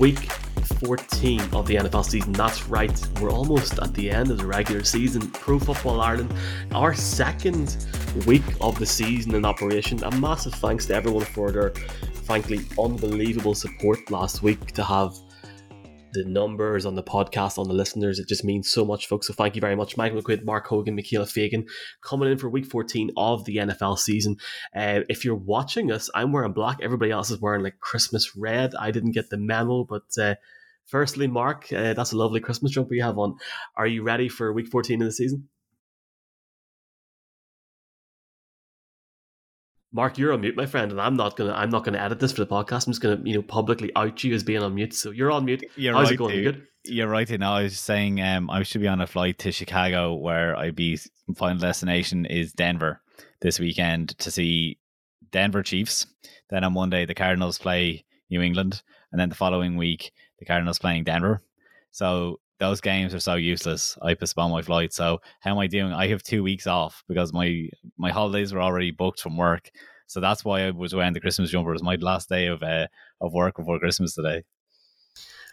week 0.00 0.32
14 0.86 1.40
of 1.52 1.66
the 1.66 1.76
NFL 1.76 2.06
season. 2.06 2.32
That's 2.32 2.66
right, 2.66 3.08
we're 3.20 3.30
almost 3.30 3.78
at 3.80 3.92
the 3.92 4.10
end 4.10 4.30
of 4.30 4.38
the 4.38 4.46
regular 4.46 4.82
season. 4.82 5.30
Pro 5.30 5.58
Football 5.58 6.00
Ireland, 6.00 6.32
our 6.72 6.94
second 6.94 7.86
week 8.26 8.42
of 8.62 8.78
the 8.78 8.86
season 8.86 9.34
in 9.34 9.44
operation. 9.44 10.02
A 10.04 10.10
massive 10.12 10.54
thanks 10.54 10.86
to 10.86 10.94
everyone 10.94 11.26
for 11.26 11.52
their, 11.52 11.74
frankly, 12.24 12.60
unbelievable 12.78 13.54
support 13.54 14.10
last 14.10 14.42
week 14.42 14.72
to 14.72 14.82
have 14.82 15.14
the 16.12 16.24
numbers 16.24 16.86
on 16.86 16.94
the 16.94 17.02
podcast, 17.02 17.58
on 17.58 17.68
the 17.68 17.74
listeners. 17.74 18.18
It 18.18 18.28
just 18.28 18.44
means 18.44 18.70
so 18.70 18.84
much, 18.84 19.06
folks. 19.06 19.26
So 19.26 19.32
thank 19.32 19.54
you 19.54 19.60
very 19.60 19.76
much. 19.76 19.96
Michael 19.96 20.20
McQuaid, 20.20 20.44
Mark 20.44 20.66
Hogan, 20.66 20.94
Michaela 20.94 21.26
Fagan 21.26 21.66
coming 22.02 22.30
in 22.30 22.38
for 22.38 22.48
week 22.48 22.66
14 22.66 23.10
of 23.16 23.44
the 23.44 23.56
NFL 23.56 23.98
season. 23.98 24.36
Uh, 24.74 25.00
if 25.08 25.24
you're 25.24 25.34
watching 25.34 25.90
us, 25.92 26.10
I'm 26.14 26.32
wearing 26.32 26.52
black. 26.52 26.78
Everybody 26.82 27.10
else 27.10 27.30
is 27.30 27.40
wearing 27.40 27.62
like 27.62 27.80
Christmas 27.80 28.36
red. 28.36 28.74
I 28.74 28.90
didn't 28.90 29.12
get 29.12 29.30
the 29.30 29.38
memo, 29.38 29.84
but 29.84 30.04
uh, 30.20 30.34
firstly, 30.86 31.26
Mark, 31.26 31.72
uh, 31.72 31.94
that's 31.94 32.12
a 32.12 32.16
lovely 32.16 32.40
Christmas 32.40 32.72
jumper 32.72 32.94
you 32.94 33.02
have 33.02 33.18
on. 33.18 33.36
Are 33.76 33.86
you 33.86 34.02
ready 34.02 34.28
for 34.28 34.52
week 34.52 34.68
14 34.68 35.02
of 35.02 35.06
the 35.06 35.12
season? 35.12 35.48
Mark, 39.92 40.18
you're 40.18 40.32
on 40.32 40.40
mute, 40.40 40.56
my 40.56 40.66
friend, 40.66 40.92
and 40.92 41.00
I'm 41.00 41.16
not 41.16 41.36
gonna 41.36 41.52
I'm 41.52 41.70
not 41.70 41.84
gonna 41.84 41.98
edit 41.98 42.20
this 42.20 42.32
for 42.32 42.44
the 42.44 42.46
podcast. 42.46 42.86
I'm 42.86 42.92
just 42.92 43.02
gonna 43.02 43.20
you 43.24 43.34
know 43.34 43.42
publicly 43.42 43.90
out 43.96 44.22
you 44.22 44.34
as 44.34 44.44
being 44.44 44.62
on 44.62 44.74
mute. 44.74 44.94
So 44.94 45.10
you're 45.10 45.32
on 45.32 45.44
mute. 45.44 45.64
You're 45.76 45.94
How's 45.94 46.04
right, 46.04 46.12
it 46.14 46.16
going? 46.16 46.36
You 46.36 46.42
dude. 46.44 46.54
good? 46.54 46.66
You're 46.84 47.08
right. 47.08 47.28
You 47.28 47.38
know, 47.38 47.52
I 47.52 47.64
was 47.64 47.78
saying 47.78 48.20
um, 48.20 48.48
I 48.50 48.62
should 48.62 48.80
be 48.80 48.88
on 48.88 49.00
a 49.00 49.06
flight 49.06 49.38
to 49.40 49.52
Chicago 49.52 50.14
where 50.14 50.56
I'd 50.56 50.76
be 50.76 50.98
final 51.36 51.58
destination 51.58 52.24
is 52.26 52.52
Denver 52.52 53.00
this 53.40 53.58
weekend 53.58 54.16
to 54.18 54.30
see 54.30 54.78
Denver 55.32 55.62
Chiefs. 55.62 56.06
Then 56.50 56.64
on 56.64 56.72
Monday 56.72 57.04
the 57.04 57.14
Cardinals 57.14 57.58
play 57.58 58.04
New 58.30 58.42
England, 58.42 58.82
and 59.10 59.20
then 59.20 59.28
the 59.28 59.34
following 59.34 59.76
week 59.76 60.12
the 60.38 60.44
Cardinals 60.44 60.78
playing 60.78 61.04
Denver. 61.04 61.40
So 61.90 62.38
those 62.60 62.80
games 62.80 63.12
are 63.14 63.20
so 63.20 63.34
useless. 63.34 63.98
I 64.02 64.14
postponed 64.14 64.52
my 64.52 64.62
flight. 64.62 64.92
So 64.92 65.20
how 65.40 65.50
am 65.52 65.58
I 65.58 65.66
doing? 65.66 65.92
I 65.92 66.06
have 66.08 66.22
two 66.22 66.42
weeks 66.44 66.66
off 66.68 67.02
because 67.08 67.32
my 67.32 67.68
my 67.98 68.10
holidays 68.12 68.52
were 68.54 68.62
already 68.62 68.92
booked 68.92 69.20
from 69.20 69.36
work. 69.36 69.70
So 70.06 70.20
that's 70.20 70.44
why 70.44 70.66
I 70.66 70.70
was 70.70 70.94
wearing 70.94 71.12
the 71.14 71.20
Christmas 71.20 71.50
jumper. 71.50 71.70
It 71.70 71.74
was 71.74 71.82
my 71.82 71.96
last 71.96 72.28
day 72.28 72.46
of 72.46 72.62
uh, 72.62 72.86
of 73.20 73.32
work 73.32 73.56
before 73.56 73.78
Christmas 73.80 74.14
today. 74.14 74.44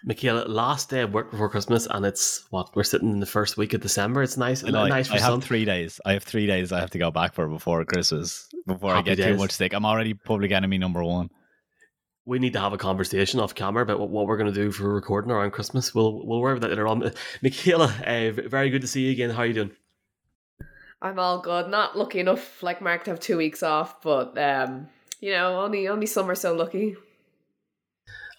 Michaela, 0.03 0.45
last 0.47 0.89
day 0.91 1.01
of 1.01 1.11
work 1.13 1.31
before 1.31 1.49
Christmas, 1.49 1.87
and 1.89 2.05
it's 2.05 2.45
what 2.51 2.75
we're 2.75 2.83
sitting 2.83 3.11
in 3.11 3.19
the 3.19 3.25
first 3.25 3.57
week 3.57 3.73
of 3.73 3.81
December. 3.81 4.21
It's 4.21 4.37
nice, 4.37 4.61
And 4.61 4.77
I, 4.77 4.87
nice 4.89 5.07
for 5.07 5.15
I 5.15 5.17
some. 5.17 5.39
have 5.41 5.43
three 5.43 5.65
days. 5.65 5.99
I 6.05 6.13
have 6.13 6.23
three 6.23 6.45
days 6.45 6.71
I 6.71 6.79
have 6.79 6.91
to 6.91 6.99
go 6.99 7.09
back 7.09 7.33
for 7.33 7.47
before 7.47 7.83
Christmas, 7.83 8.47
before 8.67 8.93
Happy 8.93 9.11
I 9.11 9.15
get 9.15 9.23
days. 9.23 9.35
too 9.35 9.37
much 9.41 9.51
sick. 9.51 9.73
I'm 9.73 9.85
already 9.85 10.13
public 10.13 10.51
enemy 10.51 10.77
number 10.77 11.03
one. 11.03 11.29
We 12.27 12.39
need 12.39 12.53
to 12.53 12.59
have 12.59 12.73
a 12.73 12.77
conversation 12.77 13.39
off 13.39 13.55
camera 13.55 13.81
about 13.81 13.99
what, 14.01 14.09
what 14.09 14.27
we're 14.27 14.37
going 14.37 14.53
to 14.53 14.59
do 14.63 14.69
for 14.69 14.93
recording 14.93 15.31
around 15.31 15.51
Christmas. 15.51 15.95
We'll 15.95 16.25
we'll 16.25 16.41
worry 16.41 16.51
about 16.51 16.61
that 16.63 16.69
later 16.69 16.87
on. 16.87 17.11
Michaela, 17.41 17.85
uh, 18.05 18.31
very 18.31 18.69
good 18.69 18.81
to 18.81 18.87
see 18.87 19.05
you 19.05 19.11
again. 19.13 19.29
How 19.29 19.43
are 19.43 19.45
you 19.45 19.53
doing? 19.53 19.71
I'm 21.01 21.17
all 21.19 21.39
good. 21.39 21.69
Not 21.69 21.97
lucky 21.97 22.19
enough 22.19 22.61
like 22.61 22.81
Mark 22.81 23.05
to 23.05 23.11
have 23.11 23.19
two 23.21 23.37
weeks 23.37 23.63
off, 23.63 24.01
but 24.01 24.37
um, 24.37 24.89
you 25.21 25.31
know, 25.31 25.61
only 25.61 25.87
only 25.87 26.05
some 26.05 26.29
are 26.29 26.35
so 26.35 26.53
lucky. 26.53 26.97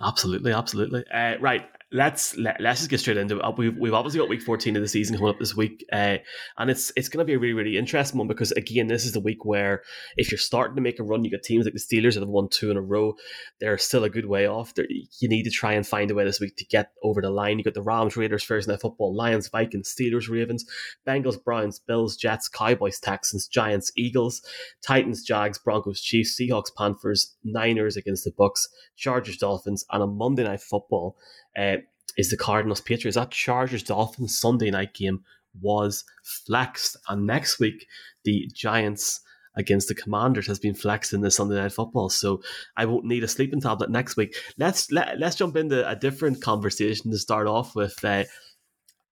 Absolutely, 0.01 0.53
absolutely. 0.53 1.05
Uh, 1.13 1.39
right, 1.41 1.67
let's 1.91 2.37
let, 2.37 2.61
let's 2.61 2.81
just 2.81 2.91
get 2.91 3.01
straight 3.01 3.17
into 3.17 3.39
it. 3.39 3.45
Uh, 3.45 3.53
We've 3.57 3.77
we've 3.77 3.95
obviously 3.95 4.21
got 4.21 4.29
week 4.29 4.43
fourteen 4.43 4.77
of 4.77 4.83
the 4.83 4.89
season 4.89 5.17
coming 5.17 5.31
up 5.31 5.39
this 5.39 5.57
week, 5.57 5.85
uh, 5.93 6.19
and 6.59 6.71
it's 6.71 6.93
it's 6.97 7.09
going 7.09 7.19
to 7.19 7.25
be 7.25 7.35
a 7.35 7.39
really 7.39 7.55
really 7.55 7.79
interesting 7.79 8.19
one 8.19 8.29
because 8.29 8.53
again, 8.53 8.89
this 8.89 9.05
is 9.05 9.13
the 9.13 9.21
week 9.21 9.45
where 9.45 9.83
if 10.17 10.31
you're 10.31 10.39
starting 10.39 10.77
to 10.77 10.83
make 10.83 11.01
a 11.01 11.03
run, 11.03 11.25
you 11.25 11.31
got 11.31 11.43
teams 11.43 11.65
like 11.65 11.75
the 11.75 11.81
Steelers 11.81 12.15
that 12.15 12.21
have 12.21 12.29
won 12.29 12.49
two 12.49 12.71
in 12.71 12.77
a 12.77 12.83
row. 12.83 13.15
They're 13.61 13.79
still 13.79 14.05
a 14.05 14.11
good 14.11 14.27
way 14.27 14.47
off. 14.47 14.75
They're, 14.75 14.87
you 14.89 15.29
need 15.29 15.45
to 15.45 15.51
try 15.51 15.73
and 15.73 15.87
find 15.87 16.11
a 16.11 16.15
way 16.15 16.25
this 16.25 16.41
week 16.41 16.57
to 16.57 16.65
get 16.67 16.93
over 17.03 17.23
the 17.23 17.31
line. 17.31 17.59
You 17.59 17.65
got 17.65 17.75
the 17.75 17.83
Rams, 17.83 18.17
Raiders, 18.17 18.45
Thursday 18.45 18.73
Night 18.73 18.81
Football, 18.81 19.17
Lions, 19.17 19.49
Vikings, 19.49 19.95
Steelers, 19.95 20.29
Ravens, 20.29 20.65
Bengals, 21.07 21.43
Browns, 21.43 21.79
Bills, 21.79 22.17
Jets, 22.17 22.49
Cowboys, 22.49 23.01
Texans, 23.01 23.49
Giants, 23.49 23.91
Eagles, 23.97 24.43
Titans, 24.83 25.23
Jags, 25.23 25.59
Broncos, 25.59 26.01
Chiefs, 26.01 26.39
Seahawks, 26.39 26.75
Panthers, 26.77 27.37
Niners 27.45 27.97
against 27.97 28.25
the 28.25 28.33
Bucks, 28.37 28.69
Chargers, 28.97 29.39
Dolphins, 29.39 29.85
and 29.91 30.03
a 30.03 30.07
Monday 30.07 30.45
Night 30.45 30.61
Football 30.61 31.17
uh, 31.57 31.77
is 32.17 32.31
the 32.31 32.37
Cardinals, 32.37 32.81
Patriots. 32.81 33.17
That 33.17 33.31
Chargers, 33.31 33.83
Dolphins 33.83 34.39
Sunday 34.39 34.71
night 34.71 34.95
game 34.95 35.25
was 35.61 36.05
flexed, 36.23 36.97
and 37.09 37.27
next 37.27 37.59
week 37.59 37.87
the 38.25 38.51
Giants 38.53 39.21
against 39.57 39.89
the 39.89 39.95
Commanders 39.95 40.47
has 40.47 40.59
been 40.59 40.75
flexed 40.75 41.13
in 41.13 41.21
the 41.21 41.31
Sunday 41.31 41.57
Night 41.57 41.73
Football. 41.73 42.09
So 42.09 42.43
I 42.77 42.85
won't 42.85 43.05
need 43.05 43.25
a 43.25 43.29
sleeping 43.29 43.61
tablet 43.61 43.91
next 43.91 44.17
week. 44.17 44.37
Let's 44.57 44.91
let, 44.93 45.19
let's 45.19 45.37
jump 45.37 45.57
into 45.57 45.89
a 45.89 45.97
different 45.97 46.41
conversation 46.41 47.11
to 47.11 47.19
start 47.19 47.47
off 47.47 47.75
with. 47.75 48.03
Uh, 48.05 48.25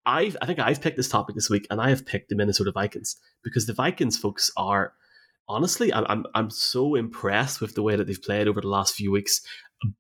I 0.05 0.33
I 0.41 0.47
think 0.47 0.61
I've 0.61 0.81
picked 0.81 0.97
this 0.97 1.09
topic 1.09 1.35
this 1.35 1.51
week, 1.51 1.67
and 1.71 1.81
I 1.81 1.91
have 1.91 2.07
picked 2.07 2.29
the 2.29 2.37
Minnesota 2.37 2.73
Vikings 2.73 3.17
because 3.43 3.67
the 3.67 3.73
Vikings 3.73 4.17
folks 4.17 4.51
are 4.57 4.95
honestly, 5.49 5.93
I'm 5.93 6.07
I'm 6.09 6.27
I'm 6.35 6.51
so 6.51 6.95
impressed 6.95 7.61
with 7.61 7.75
the 7.75 7.83
way 7.83 7.97
that 7.97 8.07
they've 8.07 8.23
played 8.23 8.49
over 8.49 8.61
the 8.61 8.69
last 8.69 8.95
few 8.95 9.11
weeks. 9.11 9.41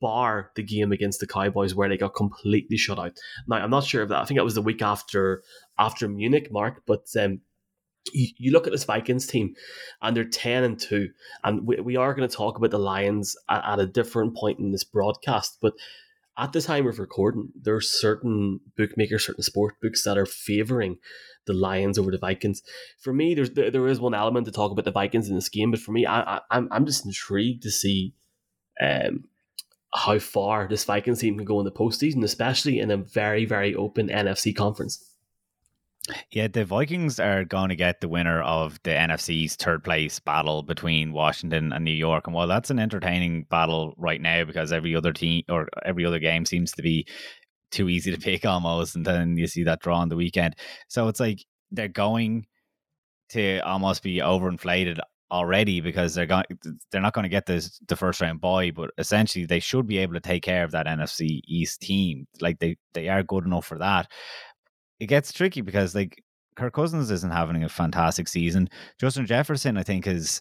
Bar 0.00 0.50
the 0.56 0.62
game 0.62 0.92
against 0.92 1.20
the 1.20 1.26
Cowboys 1.26 1.74
where 1.74 1.88
they 1.88 1.98
got 1.98 2.14
completely 2.14 2.76
shut 2.76 2.98
out. 2.98 3.18
Now 3.46 3.56
I'm 3.56 3.70
not 3.70 3.84
sure 3.84 4.02
if 4.02 4.08
that. 4.08 4.22
I 4.22 4.24
think 4.24 4.38
that 4.38 4.44
was 4.44 4.54
the 4.54 4.62
week 4.62 4.82
after 4.82 5.42
after 5.78 6.08
Munich, 6.08 6.50
Mark. 6.50 6.82
But 6.86 7.06
um, 7.18 7.40
you, 8.12 8.28
you 8.38 8.52
look 8.52 8.66
at 8.66 8.72
this 8.72 8.84
Vikings 8.84 9.26
team, 9.26 9.54
and 10.00 10.16
they're 10.16 10.24
ten 10.24 10.64
and 10.64 10.80
two, 10.80 11.10
and 11.44 11.66
we, 11.66 11.76
we 11.76 11.96
are 11.96 12.14
going 12.14 12.28
to 12.28 12.34
talk 12.34 12.56
about 12.56 12.70
the 12.70 12.78
Lions 12.78 13.36
at, 13.48 13.64
at 13.64 13.78
a 13.80 13.86
different 13.86 14.36
point 14.36 14.58
in 14.58 14.72
this 14.72 14.84
broadcast, 14.84 15.58
but 15.60 15.74
at 16.38 16.52
the 16.52 16.60
time 16.60 16.86
of 16.86 16.98
recording, 16.98 17.48
there 17.60 17.74
are 17.74 17.80
certain 17.80 18.60
bookmakers, 18.76 19.24
certain 19.26 19.42
sport 19.42 19.74
books 19.80 20.04
that 20.04 20.18
are 20.18 20.26
favouring 20.26 20.98
the 21.46 21.54
Lions 21.54 21.98
over 21.98 22.10
the 22.10 22.18
Vikings. 22.18 22.62
For 22.98 23.12
me, 23.12 23.34
there's 23.34 23.50
there, 23.50 23.70
there 23.70 23.88
is 23.88 24.00
one 24.00 24.14
element 24.14 24.46
to 24.46 24.52
talk 24.52 24.70
about 24.70 24.84
the 24.84 24.90
Vikings 24.90 25.28
in 25.28 25.34
this 25.34 25.48
game, 25.48 25.70
but 25.70 25.80
for 25.80 25.92
me, 25.92 26.06
I, 26.06 26.36
I 26.36 26.40
I'm 26.50 26.68
I'm 26.70 26.86
just 26.86 27.06
intrigued 27.06 27.62
to 27.62 27.70
see 27.70 28.14
um 28.80 29.24
how 29.94 30.18
far 30.18 30.66
this 30.68 30.84
Vikings 30.84 31.20
team 31.20 31.36
can 31.36 31.44
go 31.44 31.58
in 31.58 31.64
the 31.64 31.72
postseason, 31.72 32.22
especially 32.24 32.80
in 32.80 32.90
a 32.90 32.96
very 32.96 33.44
very 33.44 33.74
open 33.74 34.08
NFC 34.08 34.54
conference. 34.54 35.12
Yeah, 36.30 36.46
the 36.46 36.64
Vikings 36.64 37.18
are 37.18 37.44
going 37.44 37.70
to 37.70 37.76
get 37.76 38.00
the 38.00 38.08
winner 38.08 38.40
of 38.42 38.80
the 38.84 38.90
NFC's 38.90 39.56
third 39.56 39.82
place 39.82 40.20
battle 40.20 40.62
between 40.62 41.12
Washington 41.12 41.72
and 41.72 41.84
New 41.84 41.90
York. 41.90 42.26
And 42.26 42.34
while 42.34 42.46
that's 42.46 42.70
an 42.70 42.78
entertaining 42.78 43.44
battle 43.44 43.94
right 43.96 44.20
now 44.20 44.44
because 44.44 44.72
every 44.72 44.94
other 44.94 45.12
team 45.12 45.42
or 45.48 45.68
every 45.84 46.04
other 46.04 46.20
game 46.20 46.44
seems 46.44 46.70
to 46.72 46.82
be 46.82 47.08
too 47.70 47.88
easy 47.88 48.12
to 48.12 48.18
pick 48.20 48.44
almost, 48.44 48.94
and 48.94 49.04
then 49.04 49.36
you 49.36 49.46
see 49.46 49.64
that 49.64 49.80
draw 49.80 49.98
on 49.98 50.08
the 50.08 50.16
weekend. 50.16 50.54
So 50.88 51.08
it's 51.08 51.20
like 51.20 51.44
they're 51.72 51.88
going 51.88 52.46
to 53.30 53.58
almost 53.60 54.02
be 54.02 54.18
overinflated 54.18 54.98
already 55.30 55.80
because 55.80 56.14
they're 56.14 56.26
going 56.26 56.44
they're 56.90 57.00
not 57.00 57.12
going 57.12 57.24
to 57.24 57.28
get 57.28 57.46
this 57.46 57.80
the 57.88 57.96
first 57.96 58.20
round 58.20 58.40
bye, 58.40 58.70
but 58.70 58.90
essentially 58.98 59.46
they 59.46 59.60
should 59.60 59.86
be 59.86 59.98
able 59.98 60.14
to 60.14 60.20
take 60.20 60.42
care 60.42 60.64
of 60.64 60.70
that 60.72 60.86
NFC 60.86 61.40
East 61.46 61.80
team. 61.80 62.26
Like 62.40 62.58
they 62.58 62.76
they 62.94 63.08
are 63.08 63.22
good 63.22 63.44
enough 63.44 63.66
for 63.66 63.78
that. 63.78 64.10
It 65.00 65.06
gets 65.06 65.32
tricky 65.32 65.60
because 65.60 65.94
like 65.94 66.22
Kirk 66.56 66.72
Cousins 66.72 67.10
isn't 67.10 67.32
having 67.32 67.64
a 67.64 67.68
fantastic 67.68 68.28
season. 68.28 68.68
Justin 68.98 69.26
Jefferson, 69.26 69.76
I 69.76 69.82
think, 69.82 70.06
is 70.06 70.40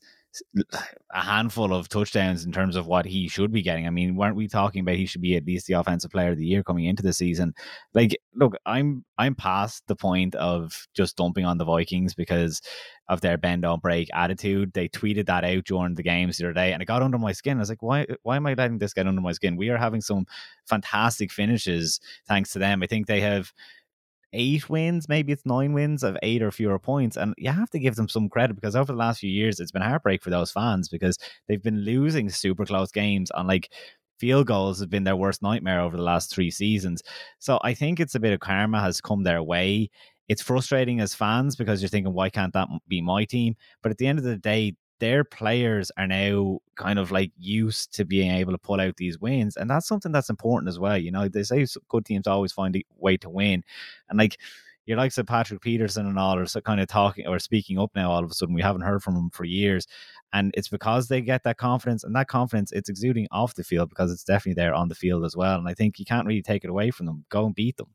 a 1.12 1.22
handful 1.22 1.74
of 1.74 1.90
touchdowns 1.90 2.46
in 2.46 2.52
terms 2.52 2.76
of 2.76 2.88
what 2.88 3.06
he 3.06 3.28
should 3.28 3.52
be 3.52 3.62
getting. 3.62 3.88
I 3.88 3.90
mean, 3.90 4.16
weren't 4.16 4.36
we 4.36 4.48
talking 4.48 4.82
about 4.82 4.96
he 4.96 5.06
should 5.06 5.22
be 5.22 5.36
at 5.36 5.46
least 5.46 5.68
the 5.68 5.74
offensive 5.74 6.12
player 6.12 6.32
of 6.32 6.38
the 6.38 6.46
year 6.46 6.64
coming 6.64 6.86
into 6.86 7.04
the 7.04 7.14
season? 7.14 7.54
Like, 7.94 8.18
look, 8.34 8.56
I'm 8.66 9.06
I'm 9.18 9.36
past 9.36 9.84
the 9.88 9.96
point 9.96 10.36
of 10.36 10.88
just 10.94 11.18
dumping 11.18 11.46
on 11.46 11.58
the 11.58 11.66
Vikings 11.66 12.14
because 12.14 12.62
of 13.08 13.22
their 13.22 13.38
bend 13.38 13.62
don't 13.62 13.82
break 13.82 14.10
attitude. 14.14 14.74
They 14.74 14.90
tweeted 14.90 15.28
that 15.28 15.46
out 15.46 15.66
during 15.66 15.96
the 15.96 16.04
games 16.04 16.38
the 16.38 16.46
other 16.46 16.54
day, 16.54 16.74
and 16.74 16.82
it 16.82 16.86
got 16.86 17.04
under 17.04 17.18
my 17.18 17.32
skin. 17.32 17.58
I 17.58 17.62
was 17.62 17.70
like, 17.70 17.84
why 17.84 18.06
why 18.24 18.36
am 18.36 18.48
I 18.48 18.54
letting 18.54 18.80
this 18.80 18.94
get 18.94 19.08
under 19.08 19.22
my 19.22 19.32
skin? 19.32 19.58
We 19.58 19.70
are 19.70 19.78
having 19.78 20.02
some 20.02 20.26
fantastic 20.66 21.32
finishes 21.32 22.00
thanks 22.28 22.52
to 22.54 22.60
them. 22.60 22.84
I 22.84 22.88
think 22.88 23.08
they 23.08 23.22
have 23.22 23.52
eight 24.34 24.70
wins, 24.70 25.08
maybe 25.10 25.32
it's 25.32 25.46
nine 25.46 25.74
wins 25.74 26.04
of 26.04 26.18
eight 26.24 26.42
or 26.42 26.52
fewer 26.52 26.80
points. 26.80 27.18
And 27.18 27.34
you 27.38 27.52
have 27.52 27.70
to 27.72 27.80
give 27.80 27.96
them 27.96 28.10
some 28.10 28.30
credit 28.30 28.56
because 28.56 28.76
over 28.76 28.92
the 28.92 28.98
last 28.98 29.20
few 29.20 29.30
years, 29.30 29.60
it's 29.60 29.72
been 29.72 29.82
heartbreak 29.82 30.24
for 30.24 30.30
those 30.30 30.52
fans 30.52 30.90
because 30.90 31.18
they've 31.48 31.62
been 31.62 31.82
losing 31.82 32.30
super 32.30 32.66
close 32.66 32.92
games 32.92 33.32
on 33.32 33.48
like 33.48 33.72
field 34.20 34.48
goals 34.48 34.80
have 34.80 34.90
been 34.90 35.04
their 35.04 35.16
worst 35.16 35.42
nightmare 35.42 35.82
over 35.82 35.98
the 35.98 36.04
last 36.04 36.34
three 36.34 36.52
seasons. 36.52 37.02
So 37.40 37.60
I 37.64 37.74
think 37.74 38.00
it's 38.00 38.16
a 38.16 38.20
bit 38.20 38.34
of 38.34 38.40
karma 38.40 38.82
has 38.82 39.02
come 39.02 39.24
their 39.24 39.44
way. 39.44 39.90
It's 40.28 40.42
frustrating 40.42 41.02
as 41.02 41.14
fans 41.14 41.56
because 41.56 41.82
you're 41.82 41.90
thinking, 41.90 42.14
why 42.14 42.30
can't 42.30 42.54
that 42.54 42.68
be 42.88 43.02
my 43.02 43.26
team? 43.26 43.56
But 43.84 43.92
at 43.92 43.98
the 43.98 44.08
end 44.08 44.18
of 44.18 44.26
the 44.26 44.38
day, 44.38 44.76
their 45.00 45.24
players 45.24 45.92
are 45.98 46.08
now 46.08 46.60
kind 46.76 47.00
of 47.00 47.12
like 47.12 47.32
used 47.38 47.94
to 47.96 48.06
being 48.06 48.32
able 48.32 48.52
to 48.54 48.58
pull 48.58 48.80
out 48.80 48.98
these 48.98 49.20
wins. 49.20 49.58
And 49.58 49.70
that's 49.70 49.88
something 49.88 50.12
that's 50.12 50.30
important 50.30 50.70
as 50.70 50.80
well. 50.80 50.98
You 50.98 51.12
know, 51.12 51.28
they 51.28 51.44
say 51.44 51.66
good 51.90 52.06
teams 52.06 52.28
always 52.28 52.54
find 52.54 52.76
a 52.76 52.84
way 52.98 53.18
to 53.18 53.30
win. 53.30 53.64
And 54.10 54.18
like, 54.18 54.40
your 54.86 54.98
likes 54.98 55.18
of 55.18 55.26
Patrick 55.26 55.62
Peterson 55.62 56.06
and 56.06 56.20
all 56.20 56.38
are 56.38 56.46
so 56.46 56.62
kind 56.62 56.80
of 56.80 56.88
talking 56.88 57.26
or 57.28 57.40
speaking 57.40 57.80
up 57.80 57.92
now 57.96 58.12
all 58.12 58.24
of 58.24 58.30
a 58.30 58.34
sudden. 58.34 58.54
We 58.54 58.62
haven't 58.62 58.84
heard 58.84 59.02
from 59.02 59.16
them 59.16 59.32
for 59.32 59.44
years. 59.44 59.88
And 60.32 60.52
it's 60.56 60.68
because 60.70 61.08
they 61.08 61.22
get 61.22 61.44
that 61.44 61.58
confidence 61.58 62.04
and 62.04 62.16
that 62.16 62.28
confidence 62.28 62.72
it's 62.72 62.90
exuding 62.90 63.28
off 63.32 63.56
the 63.56 63.64
field 63.64 63.90
because 63.90 64.12
it's 64.12 64.24
definitely 64.24 64.62
there 64.62 64.74
on 64.76 64.90
the 64.90 64.96
field 64.96 65.26
as 65.26 65.36
well. 65.36 65.58
And 65.58 65.68
I 65.68 65.74
think 65.74 65.98
you 65.98 66.06
can't 66.06 66.28
really 66.28 66.44
take 66.44 66.64
it 66.64 66.70
away 66.70 66.92
from 66.92 67.08
them. 67.08 67.26
Go 67.30 67.46
and 67.48 67.56
beat 67.56 67.78
them. 67.78 67.88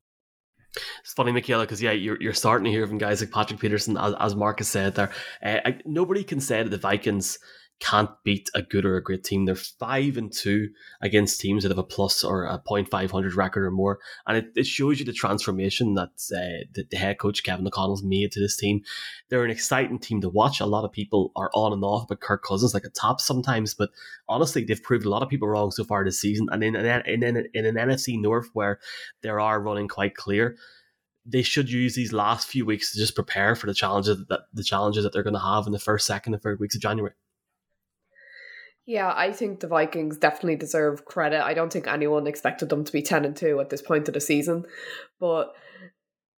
It's 1.01 1.13
funny, 1.15 1.33
Michaela, 1.33 1.65
because 1.65 1.83
yeah, 1.83 1.93
you're, 1.93 2.21
you're 2.21 2.35
starting 2.35 2.65
to 2.65 2.71
hear 2.71 2.87
from 2.87 2.99
guys 2.99 3.21
like 3.21 3.31
Patrick 3.31 3.61
Peterson, 3.61 3.97
as, 3.97 4.15
as 4.21 4.37
Marcus 4.37 4.69
said 4.69 4.95
there. 4.95 5.11
Uh, 5.43 5.59
I, 5.65 5.79
nobody 5.85 6.23
can 6.23 6.41
say 6.41 6.63
that 6.63 6.69
the 6.71 6.79
Vikings 6.79 7.39
can't 7.81 8.11
beat 8.25 8.51
a 8.55 8.63
good 8.63 8.85
or 8.85 8.97
a 8.97 9.03
great 9.03 9.25
team. 9.25 9.47
They're 9.47 9.55
five 9.55 10.19
and 10.19 10.31
two 10.31 10.69
against 11.01 11.41
teams 11.41 11.63
that 11.63 11.71
have 11.71 11.79
a 11.79 11.83
plus 11.83 12.23
or 12.23 12.45
a 12.45 12.59
point 12.59 12.91
five 12.91 13.11
hundred 13.11 13.35
record 13.35 13.65
or 13.65 13.71
more, 13.71 13.99
and 14.27 14.37
it, 14.37 14.47
it 14.55 14.67
shows 14.67 14.99
you 14.99 15.07
the 15.07 15.13
transformation 15.13 15.95
that 15.95 16.11
uh, 16.33 16.69
the, 16.75 16.85
the, 16.91 16.97
head 16.97 17.19
coach 17.19 17.43
Kevin 17.43 17.67
O'Connell's 17.67 18.03
made 18.03 18.33
to 18.33 18.41
this 18.41 18.57
team. 18.57 18.83
They're 19.29 19.45
an 19.45 19.51
exciting 19.51 19.99
team 19.99 20.21
to 20.21 20.29
watch. 20.29 20.61
A 20.61 20.67
lot 20.67 20.85
of 20.85 20.93
people 20.93 21.33
are 21.37 21.51
on 21.55 21.73
and 21.73 21.83
off 21.83 22.07
but 22.09 22.21
Kirk 22.21 22.45
Cousins 22.45 22.75
like 22.75 22.85
a 22.85 22.91
top 22.91 23.21
sometimes, 23.21 23.75
but 23.75 23.91
honestly, 24.29 24.63
they've 24.63 24.83
proved 24.83 25.07
a 25.07 25.11
lot 25.11 25.23
of 25.23 25.29
people 25.29 25.49
wrong 25.49 25.71
so 25.71 25.85
far 25.85 26.05
this 26.05 26.21
season. 26.21 26.49
And 26.53 26.63
in 26.63 26.77
an, 26.77 27.03
in, 27.07 27.23
in, 27.23 27.47
in 27.55 27.65
an 27.65 27.77
NFC 27.77 28.21
North 28.21 28.51
where 28.53 28.79
they 29.23 29.31
are 29.31 29.61
running 29.61 29.89
quite 29.89 30.15
clear 30.15 30.57
they 31.27 31.43
should 31.43 31.71
use 31.71 31.95
these 31.95 32.13
last 32.13 32.49
few 32.49 32.65
weeks 32.65 32.93
to 32.93 32.99
just 32.99 33.15
prepare 33.15 33.55
for 33.55 33.67
the 33.67 33.75
challenges 33.75 34.25
that 34.29 34.41
the 34.53 34.65
challenges 34.65 35.05
that 35.05 35.13
they're 35.13 35.23
going 35.23 35.35
to 35.35 35.41
have 35.41 35.67
in 35.67 35.73
the 35.73 35.79
first, 35.79 36.07
second, 36.07 36.35
and 36.35 36.43
third 36.43 36.59
weeks 36.59 36.75
of 36.75 36.81
January. 36.81 37.13
Yeah, 38.87 39.13
I 39.15 39.33
think 39.33 39.61
the 39.61 39.69
Vikings 39.69 40.17
definitely 40.17 40.57
deserve 40.57 41.05
credit. 41.05 41.45
I 41.45 41.55
don't 41.55 41.73
think 41.73 41.87
anyone 41.87 42.27
expected 42.27 42.71
them 42.71 42.85
to 42.85 42.93
be 42.93 43.03
10 43.03 43.25
and 43.25 43.37
2 43.37 43.61
at 43.61 43.71
this 43.71 43.83
point 43.83 44.09
of 44.09 44.15
the 44.15 44.21
season, 44.21 44.65
but 45.21 45.55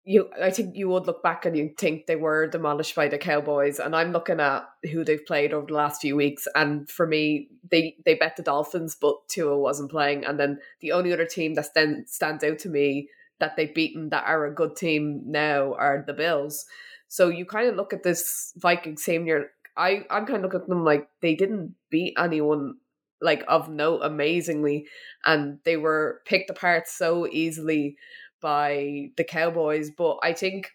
you 0.05 0.31
I 0.41 0.51
think 0.51 0.77
you 0.77 0.89
would 0.89 1.07
look 1.07 1.23
back 1.23 1.45
and 1.45 1.57
you 1.57 1.71
think 1.77 2.07
they 2.07 2.17
were 2.17 2.47
demolished 2.47 2.95
by 2.95 3.09
the 3.09 3.19
Cowboys 3.19 3.79
and 3.79 3.95
I'm 3.95 4.13
looking 4.13 4.41
at 4.41 4.69
who 4.91 5.05
they've 5.05 5.25
played 5.25 5.53
over 5.53 5.67
the 5.67 5.75
last 5.75 6.01
few 6.01 6.17
weeks 6.17 6.49
and 6.55 6.89
for 6.89 7.07
me 7.07 7.49
they 7.71 7.97
they 8.05 8.15
bet 8.15 8.37
the 8.37 8.43
Dolphins 8.43 8.97
but 9.01 9.17
Tua 9.29 9.59
wasn't 9.59 9.91
playing 9.91 10.25
and 10.25 10.41
then 10.41 10.59
the 10.81 10.93
only 10.93 11.13
other 11.13 11.27
team 11.27 11.55
that 11.55 11.75
then 11.75 12.05
stands 12.07 12.43
out 12.43 12.59
to 12.61 12.71
me 12.71 13.09
that 13.41 13.57
they've 13.57 13.75
beaten 13.75 14.09
that 14.09 14.25
are 14.27 14.47
a 14.47 14.55
good 14.55 14.75
team 14.75 15.23
now 15.27 15.75
are 15.75 16.03
the 16.07 16.13
Bills. 16.13 16.67
So 17.09 17.29
you 17.29 17.45
kind 17.45 17.69
of 17.69 17.77
look 17.77 17.93
at 17.93 18.03
this 18.03 18.53
Vikings 18.57 19.05
team 19.05 19.27
you're 19.27 19.51
I 19.77 20.05
I'm 20.11 20.27
kind 20.27 20.37
of 20.37 20.43
looking 20.43 20.61
at 20.61 20.69
them 20.69 20.85
like 20.85 21.09
they 21.23 21.35
didn't 21.35 21.75
beat 21.91 22.15
anyone 22.19 22.75
like 23.21 23.45
of 23.49 23.69
note 23.69 24.01
amazingly, 24.03 24.87
and 25.25 25.59
they 25.65 25.77
were 25.77 26.21
picked 26.25 26.51
apart 26.51 26.89
so 26.89 27.27
easily 27.27 27.97
by 28.41 29.11
the 29.17 29.25
Cowboys. 29.25 29.91
But 29.91 30.19
I 30.23 30.33
think 30.33 30.71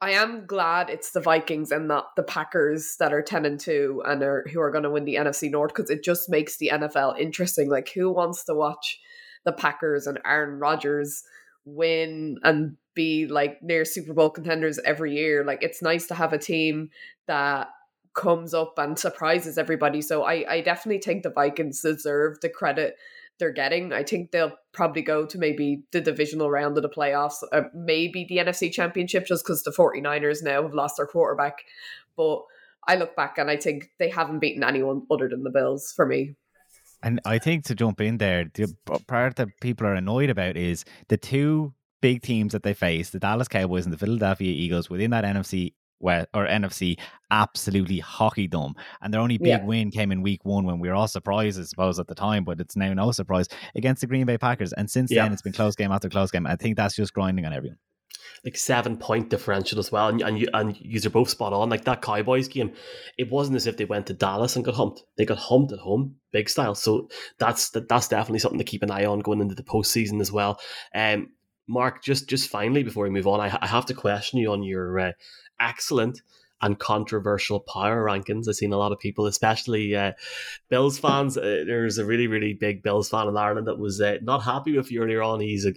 I 0.00 0.12
am 0.12 0.46
glad 0.46 0.90
it's 0.90 1.10
the 1.10 1.20
Vikings 1.20 1.70
and 1.70 1.86
not 1.86 2.16
the 2.16 2.22
Packers 2.22 2.96
that 2.98 3.12
are 3.12 3.22
ten 3.22 3.44
and 3.44 3.60
two 3.60 4.02
and 4.06 4.22
are 4.22 4.46
who 4.52 4.60
are 4.60 4.70
going 4.70 4.84
to 4.84 4.90
win 4.90 5.04
the 5.04 5.16
NFC 5.16 5.50
North 5.50 5.74
because 5.74 5.90
it 5.90 6.02
just 6.02 6.28
makes 6.28 6.56
the 6.56 6.70
NFL 6.72 7.18
interesting. 7.18 7.68
Like 7.68 7.90
who 7.90 8.10
wants 8.10 8.44
to 8.44 8.54
watch 8.54 8.98
the 9.44 9.52
Packers 9.52 10.06
and 10.06 10.18
Aaron 10.24 10.58
Rodgers 10.58 11.22
win 11.64 12.38
and 12.42 12.76
be 12.94 13.26
like 13.26 13.62
near 13.62 13.84
Super 13.84 14.14
Bowl 14.14 14.30
contenders 14.30 14.78
every 14.84 15.14
year? 15.14 15.44
Like 15.44 15.62
it's 15.62 15.82
nice 15.82 16.06
to 16.08 16.14
have 16.14 16.32
a 16.32 16.38
team 16.38 16.90
that 17.26 17.68
comes 18.16 18.54
up 18.54 18.78
and 18.78 18.98
surprises 18.98 19.58
everybody. 19.58 20.02
So 20.02 20.24
I, 20.24 20.44
I 20.48 20.60
definitely 20.62 21.00
think 21.00 21.22
the 21.22 21.30
Vikings 21.30 21.82
deserve 21.82 22.40
the 22.40 22.48
credit 22.48 22.96
they're 23.38 23.52
getting. 23.52 23.92
I 23.92 24.02
think 24.02 24.30
they'll 24.30 24.54
probably 24.72 25.02
go 25.02 25.26
to 25.26 25.38
maybe 25.38 25.82
the 25.92 26.00
divisional 26.00 26.50
round 26.50 26.78
of 26.78 26.82
the 26.82 26.88
playoffs, 26.88 27.44
uh, 27.52 27.62
maybe 27.74 28.24
the 28.28 28.38
NFC 28.38 28.72
championship, 28.72 29.26
just 29.26 29.44
because 29.44 29.62
the 29.62 29.70
49ers 29.70 30.42
now 30.42 30.62
have 30.62 30.74
lost 30.74 30.96
their 30.96 31.06
quarterback. 31.06 31.58
But 32.16 32.40
I 32.88 32.96
look 32.96 33.14
back 33.14 33.36
and 33.36 33.50
I 33.50 33.58
think 33.58 33.90
they 33.98 34.08
haven't 34.08 34.38
beaten 34.38 34.64
anyone 34.64 35.02
other 35.10 35.28
than 35.28 35.44
the 35.44 35.50
Bills 35.50 35.92
for 35.94 36.06
me. 36.06 36.34
And 37.02 37.20
I 37.26 37.38
think 37.38 37.64
to 37.64 37.74
jump 37.74 38.00
in 38.00 38.16
there, 38.16 38.50
the 38.54 38.74
part 39.06 39.36
that 39.36 39.48
people 39.60 39.86
are 39.86 39.94
annoyed 39.94 40.30
about 40.30 40.56
is 40.56 40.86
the 41.08 41.18
two 41.18 41.74
big 42.00 42.22
teams 42.22 42.52
that 42.52 42.62
they 42.62 42.72
face, 42.72 43.10
the 43.10 43.18
Dallas 43.18 43.48
Cowboys 43.48 43.84
and 43.84 43.92
the 43.92 43.98
Philadelphia 43.98 44.50
Eagles, 44.50 44.88
within 44.88 45.10
that 45.10 45.24
NFC 45.24 45.74
West 46.00 46.28
or 46.34 46.46
NFC 46.46 46.98
absolutely 47.30 47.98
hockey 47.98 48.46
them. 48.46 48.74
And 49.00 49.12
their 49.12 49.20
only 49.20 49.38
big 49.38 49.48
yeah. 49.48 49.64
win 49.64 49.90
came 49.90 50.12
in 50.12 50.22
week 50.22 50.44
one 50.44 50.64
when 50.64 50.78
we 50.78 50.88
were 50.88 50.94
all 50.94 51.08
surprised, 51.08 51.60
I 51.60 51.64
suppose, 51.64 51.98
at 51.98 52.06
the 52.06 52.14
time, 52.14 52.44
but 52.44 52.60
it's 52.60 52.76
now 52.76 52.92
no 52.92 53.12
surprise 53.12 53.48
against 53.74 54.00
the 54.00 54.06
Green 54.06 54.26
Bay 54.26 54.38
Packers. 54.38 54.72
And 54.72 54.90
since 54.90 55.10
yeah. 55.10 55.22
then, 55.22 55.32
it's 55.32 55.42
been 55.42 55.52
close 55.52 55.74
game 55.74 55.92
after 55.92 56.08
close 56.08 56.30
game. 56.30 56.46
I 56.46 56.56
think 56.56 56.76
that's 56.76 56.94
just 56.94 57.12
grinding 57.12 57.46
on 57.46 57.52
everyone. 57.52 57.78
Like 58.44 58.56
seven 58.56 58.96
point 58.96 59.30
differential 59.30 59.78
as 59.78 59.90
well, 59.90 60.08
and 60.08 60.20
and 60.20 60.38
you 60.38 60.48
and 60.52 60.76
you 60.78 61.00
are 61.04 61.10
both 61.10 61.30
spot 61.30 61.52
on. 61.52 61.70
Like 61.70 61.84
that 61.84 62.02
Cowboys 62.02 62.48
game, 62.48 62.72
it 63.16 63.30
wasn't 63.30 63.56
as 63.56 63.66
if 63.66 63.76
they 63.76 63.84
went 63.84 64.06
to 64.06 64.14
Dallas 64.14 64.56
and 64.56 64.64
got 64.64 64.74
humped. 64.74 65.02
They 65.16 65.24
got 65.24 65.38
humped 65.38 65.72
at 65.72 65.78
home, 65.78 66.16
big 66.32 66.48
style. 66.48 66.74
So 66.74 67.08
that's 67.38 67.70
that's 67.70 68.08
definitely 68.08 68.40
something 68.40 68.58
to 68.58 68.64
keep 68.64 68.82
an 68.82 68.90
eye 68.90 69.06
on 69.06 69.20
going 69.20 69.40
into 69.40 69.54
the 69.54 69.62
postseason 69.62 70.20
as 70.20 70.30
well. 70.30 70.60
Um, 70.94 71.30
Mark, 71.68 72.02
just 72.02 72.28
just 72.28 72.48
finally 72.48 72.82
before 72.82 73.04
we 73.04 73.10
move 73.10 73.26
on, 73.26 73.40
I, 73.40 73.58
I 73.60 73.66
have 73.66 73.86
to 73.86 73.94
question 73.94 74.38
you 74.38 74.52
on 74.52 74.62
your 74.62 74.98
uh, 74.98 75.12
excellent 75.60 76.22
and 76.62 76.78
controversial 76.78 77.60
power 77.60 78.04
rankings. 78.04 78.48
I've 78.48 78.56
seen 78.56 78.72
a 78.72 78.78
lot 78.78 78.92
of 78.92 78.98
people, 78.98 79.26
especially 79.26 79.94
uh, 79.94 80.12
Bills 80.68 80.98
fans. 80.98 81.36
Uh, 81.36 81.64
there's 81.66 81.98
a 81.98 82.04
really, 82.04 82.26
really 82.26 82.54
big 82.54 82.82
Bills 82.82 83.10
fan 83.10 83.28
in 83.28 83.36
Ireland 83.36 83.66
that 83.66 83.78
was 83.78 84.00
uh, 84.00 84.16
not 84.22 84.42
happy 84.42 84.76
with 84.76 84.90
you 84.90 85.02
earlier 85.02 85.22
on. 85.22 85.40
He's 85.40 85.66
a, 85.66 85.74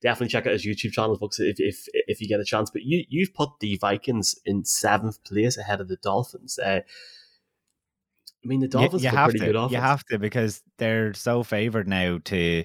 definitely 0.00 0.28
check 0.28 0.46
out 0.46 0.52
his 0.52 0.64
YouTube 0.64 0.92
channel, 0.92 1.16
folks, 1.16 1.40
if, 1.40 1.56
if 1.58 1.88
if 1.92 2.20
you 2.20 2.28
get 2.28 2.40
a 2.40 2.44
chance. 2.44 2.70
But 2.70 2.82
you 2.82 3.04
you've 3.08 3.34
put 3.34 3.50
the 3.60 3.76
Vikings 3.76 4.36
in 4.44 4.64
seventh 4.64 5.22
place 5.24 5.58
ahead 5.58 5.80
of 5.80 5.88
the 5.88 5.96
Dolphins. 5.96 6.58
Uh, 6.58 6.80
I 8.42 8.46
mean, 8.48 8.60
the 8.60 8.68
Dolphins 8.68 9.02
you, 9.02 9.10
you 9.10 9.16
have 9.16 9.32
to, 9.32 9.38
good 9.38 9.56
offense. 9.56 9.72
You 9.72 9.80
have 9.80 10.04
to 10.04 10.18
because 10.18 10.62
they're 10.78 11.12
so 11.12 11.42
favored 11.42 11.88
now 11.88 12.18
to 12.26 12.64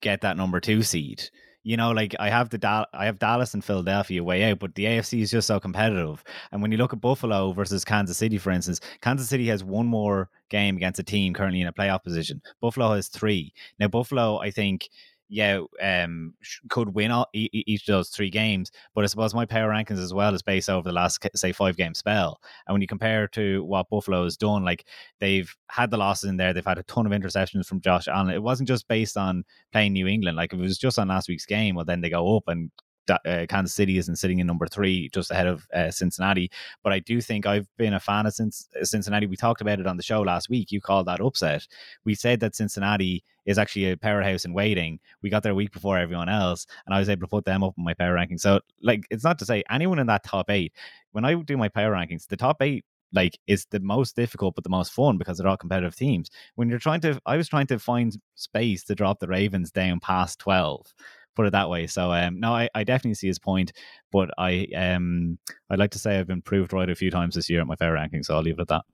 get 0.00 0.22
that 0.22 0.36
number 0.36 0.60
two 0.60 0.82
seed 0.82 1.30
you 1.64 1.78
know, 1.78 1.90
like 1.90 2.14
I 2.20 2.28
have 2.28 2.50
the 2.50 2.58
Dal- 2.58 2.86
I 2.92 3.06
have 3.06 3.18
Dallas 3.18 3.54
and 3.54 3.64
Philadelphia 3.64 4.22
way 4.22 4.44
out, 4.44 4.58
but 4.58 4.74
the 4.74 4.84
AFC 4.84 5.22
is 5.22 5.30
just 5.30 5.48
so 5.48 5.58
competitive. 5.58 6.22
And 6.52 6.60
when 6.60 6.70
you 6.70 6.76
look 6.76 6.92
at 6.92 7.00
Buffalo 7.00 7.52
versus 7.52 7.84
Kansas 7.84 8.18
City, 8.18 8.36
for 8.36 8.50
instance, 8.50 8.80
Kansas 9.00 9.28
City 9.28 9.48
has 9.48 9.64
one 9.64 9.86
more 9.86 10.28
game 10.50 10.76
against 10.76 11.00
a 11.00 11.02
team 11.02 11.32
currently 11.32 11.62
in 11.62 11.66
a 11.66 11.72
playoff 11.72 12.04
position. 12.04 12.42
Buffalo 12.60 12.94
has 12.94 13.08
three. 13.08 13.54
Now, 13.80 13.88
Buffalo, 13.88 14.38
I 14.38 14.50
think 14.50 14.90
yeah, 15.28 15.60
um, 15.82 16.34
could 16.68 16.94
win 16.94 17.10
all, 17.10 17.26
each 17.32 17.88
of 17.88 17.92
those 17.92 18.10
three 18.10 18.30
games. 18.30 18.70
But 18.94 19.04
I 19.04 19.06
suppose 19.06 19.34
my 19.34 19.46
power 19.46 19.70
rankings 19.70 19.98
as 19.98 20.12
well 20.12 20.34
is 20.34 20.42
based 20.42 20.68
over 20.68 20.88
the 20.88 20.92
last 20.92 21.26
say 21.34 21.52
five 21.52 21.76
game 21.76 21.94
spell. 21.94 22.40
And 22.66 22.74
when 22.74 22.82
you 22.82 22.86
compare 22.86 23.26
to 23.28 23.64
what 23.64 23.88
Buffalo 23.88 24.24
has 24.24 24.36
done, 24.36 24.64
like 24.64 24.86
they've 25.20 25.54
had 25.70 25.90
the 25.90 25.96
losses 25.96 26.30
in 26.30 26.36
there, 26.36 26.52
they've 26.52 26.64
had 26.64 26.78
a 26.78 26.84
ton 26.84 27.06
of 27.06 27.12
interceptions 27.12 27.66
from 27.66 27.80
Josh 27.80 28.08
Allen. 28.08 28.34
It 28.34 28.42
wasn't 28.42 28.68
just 28.68 28.86
based 28.88 29.16
on 29.16 29.44
playing 29.72 29.94
New 29.94 30.06
England. 30.06 30.36
Like 30.36 30.52
if 30.52 30.58
it 30.58 30.62
was 30.62 30.78
just 30.78 30.98
on 30.98 31.08
last 31.08 31.28
week's 31.28 31.46
game, 31.46 31.74
well 31.74 31.84
then 31.84 32.00
they 32.00 32.10
go 32.10 32.36
up 32.36 32.44
and 32.48 32.70
uh, 33.08 33.46
Kansas 33.48 33.74
City 33.74 33.98
isn't 33.98 34.16
sitting 34.16 34.38
in 34.38 34.46
number 34.46 34.66
three, 34.66 35.08
just 35.10 35.30
ahead 35.30 35.46
of 35.46 35.66
uh, 35.74 35.90
Cincinnati. 35.90 36.50
But 36.82 36.92
I 36.92 37.00
do 37.00 37.20
think 37.20 37.46
I've 37.46 37.68
been 37.76 37.94
a 37.94 38.00
fan 38.00 38.26
of 38.26 38.34
since 38.34 38.68
Cincinnati. 38.82 39.26
We 39.26 39.36
talked 39.36 39.60
about 39.60 39.80
it 39.80 39.86
on 39.86 39.96
the 39.96 40.02
show 40.02 40.22
last 40.22 40.48
week. 40.48 40.72
You 40.72 40.80
called 40.80 41.06
that 41.06 41.20
upset. 41.20 41.66
We 42.04 42.14
said 42.14 42.40
that 42.40 42.54
Cincinnati 42.54 43.24
is 43.46 43.58
actually 43.58 43.90
a 43.90 43.96
powerhouse 43.96 44.44
in 44.44 44.52
waiting. 44.52 44.98
We 45.22 45.30
got 45.30 45.42
there 45.42 45.52
a 45.52 45.56
week 45.56 45.72
before 45.72 45.98
everyone 45.98 46.28
else, 46.28 46.66
and 46.86 46.94
I 46.94 46.98
was 46.98 47.08
able 47.08 47.22
to 47.22 47.30
put 47.30 47.44
them 47.44 47.62
up 47.62 47.74
in 47.76 47.84
my 47.84 47.94
power 47.94 48.14
ranking. 48.14 48.38
So, 48.38 48.60
like, 48.82 49.06
it's 49.10 49.24
not 49.24 49.38
to 49.40 49.44
say 49.44 49.62
anyone 49.70 49.98
in 49.98 50.06
that 50.06 50.24
top 50.24 50.50
eight. 50.50 50.72
When 51.12 51.24
I 51.24 51.34
do 51.34 51.56
my 51.56 51.68
power 51.68 51.92
rankings, 51.92 52.26
the 52.26 52.36
top 52.36 52.62
eight 52.62 52.84
like 53.12 53.38
is 53.46 53.66
the 53.70 53.80
most 53.80 54.16
difficult 54.16 54.56
but 54.56 54.64
the 54.64 54.70
most 54.70 54.92
fun 54.92 55.16
because 55.16 55.38
they're 55.38 55.46
all 55.46 55.56
competitive 55.56 55.96
teams. 55.96 56.30
When 56.56 56.68
you're 56.68 56.78
trying 56.78 57.00
to, 57.02 57.20
I 57.24 57.36
was 57.36 57.48
trying 57.48 57.68
to 57.68 57.78
find 57.78 58.16
space 58.34 58.82
to 58.84 58.94
drop 58.94 59.20
the 59.20 59.28
Ravens 59.28 59.70
down 59.70 60.00
past 60.00 60.40
twelve 60.40 60.92
put 61.34 61.46
it 61.46 61.52
that 61.52 61.70
way. 61.70 61.86
So 61.86 62.12
um, 62.12 62.40
no, 62.40 62.52
I, 62.52 62.68
I 62.74 62.84
definitely 62.84 63.14
see 63.14 63.26
his 63.26 63.38
point, 63.38 63.72
but 64.12 64.30
I 64.38 64.66
um 64.76 65.38
I'd 65.70 65.78
like 65.78 65.92
to 65.92 65.98
say 65.98 66.18
I've 66.18 66.26
been 66.26 66.42
proved 66.42 66.72
right 66.72 66.88
a 66.88 66.94
few 66.94 67.10
times 67.10 67.34
this 67.34 67.50
year 67.50 67.60
at 67.60 67.66
my 67.66 67.76
fair 67.76 67.92
ranking, 67.92 68.22
so 68.22 68.34
I'll 68.34 68.42
leave 68.42 68.58
it 68.58 68.62
at 68.62 68.68
that. 68.68 68.84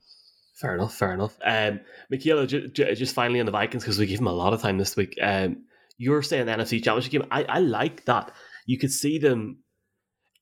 Fair 0.55 0.75
enough, 0.75 0.95
fair 0.95 1.13
enough. 1.13 1.39
Um, 1.43 1.81
Michaela, 2.11 2.47
j- 2.47 2.69
j- 2.69 2.95
just 2.95 3.15
finally 3.15 3.41
on 3.41 3.47
the 3.47 3.53
Vikings 3.53 3.83
because 3.83 3.99
we 3.99 4.07
gave 4.07 4.19
them 4.19 4.27
a 4.27 4.33
lot 4.33 4.53
of 4.53 4.61
time 4.61 4.77
this 4.77 4.95
week. 4.95 5.17
Um, 5.23 5.65
you're 5.97 6.23
saying 6.23 6.47
the 6.47 6.53
NFC 6.53 6.83
Championship 6.83 7.13
game. 7.13 7.27
I, 7.31 7.45
I 7.45 7.59
like 7.61 8.05
that. 8.05 8.33
You 8.67 8.79
could 8.79 8.93
see 8.93 9.19
them 9.19 9.59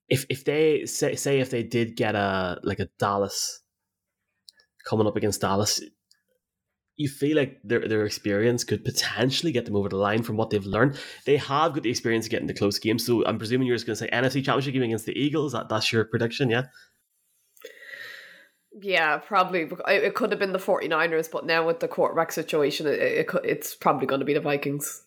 if 0.08 0.24
if 0.28 0.44
they 0.44 0.86
say 0.86 1.14
say 1.14 1.40
if 1.40 1.50
they 1.50 1.62
did 1.62 1.96
get 1.96 2.14
a 2.14 2.58
like 2.62 2.80
a 2.80 2.88
Dallas 2.98 3.60
coming 4.88 5.06
up 5.06 5.16
against 5.16 5.40
Dallas, 5.40 5.80
you 6.98 7.08
feel 7.08 7.36
like 7.36 7.60
their 7.62 7.86
their 7.88 8.04
experience 8.04 8.64
could 8.64 8.84
potentially 8.84 9.52
get 9.52 9.64
them 9.64 9.76
over 9.76 9.88
the 9.88 9.96
line 9.96 10.22
from 10.22 10.36
what 10.36 10.50
they've 10.50 10.66
learned. 10.66 10.98
They 11.24 11.36
have 11.36 11.72
got 11.72 11.84
the 11.84 11.90
experience 11.90 12.26
of 12.26 12.30
getting 12.32 12.48
the 12.48 12.54
close 12.54 12.78
games. 12.78 13.06
So 13.06 13.24
I'm 13.24 13.38
presuming 13.38 13.68
you're 13.68 13.76
just 13.76 13.86
going 13.86 13.96
to 13.96 14.04
say 14.04 14.10
NFC 14.10 14.44
Championship 14.44 14.74
game 14.74 14.82
against 14.82 15.06
the 15.06 15.18
Eagles. 15.18 15.52
That 15.52 15.68
that's 15.68 15.92
your 15.92 16.04
prediction, 16.04 16.50
yeah? 16.50 16.64
Yeah, 18.80 19.18
probably. 19.18 19.70
It 19.86 20.14
could 20.14 20.30
have 20.30 20.40
been 20.40 20.52
the 20.52 20.58
49ers, 20.58 21.30
but 21.30 21.46
now 21.46 21.66
with 21.66 21.80
the 21.80 21.88
quarterback 21.88 22.32
situation, 22.32 22.86
it, 22.86 23.00
it 23.00 23.26
it's 23.44 23.74
probably 23.74 24.06
going 24.06 24.20
to 24.20 24.26
be 24.26 24.34
the 24.34 24.40
Vikings. 24.40 25.04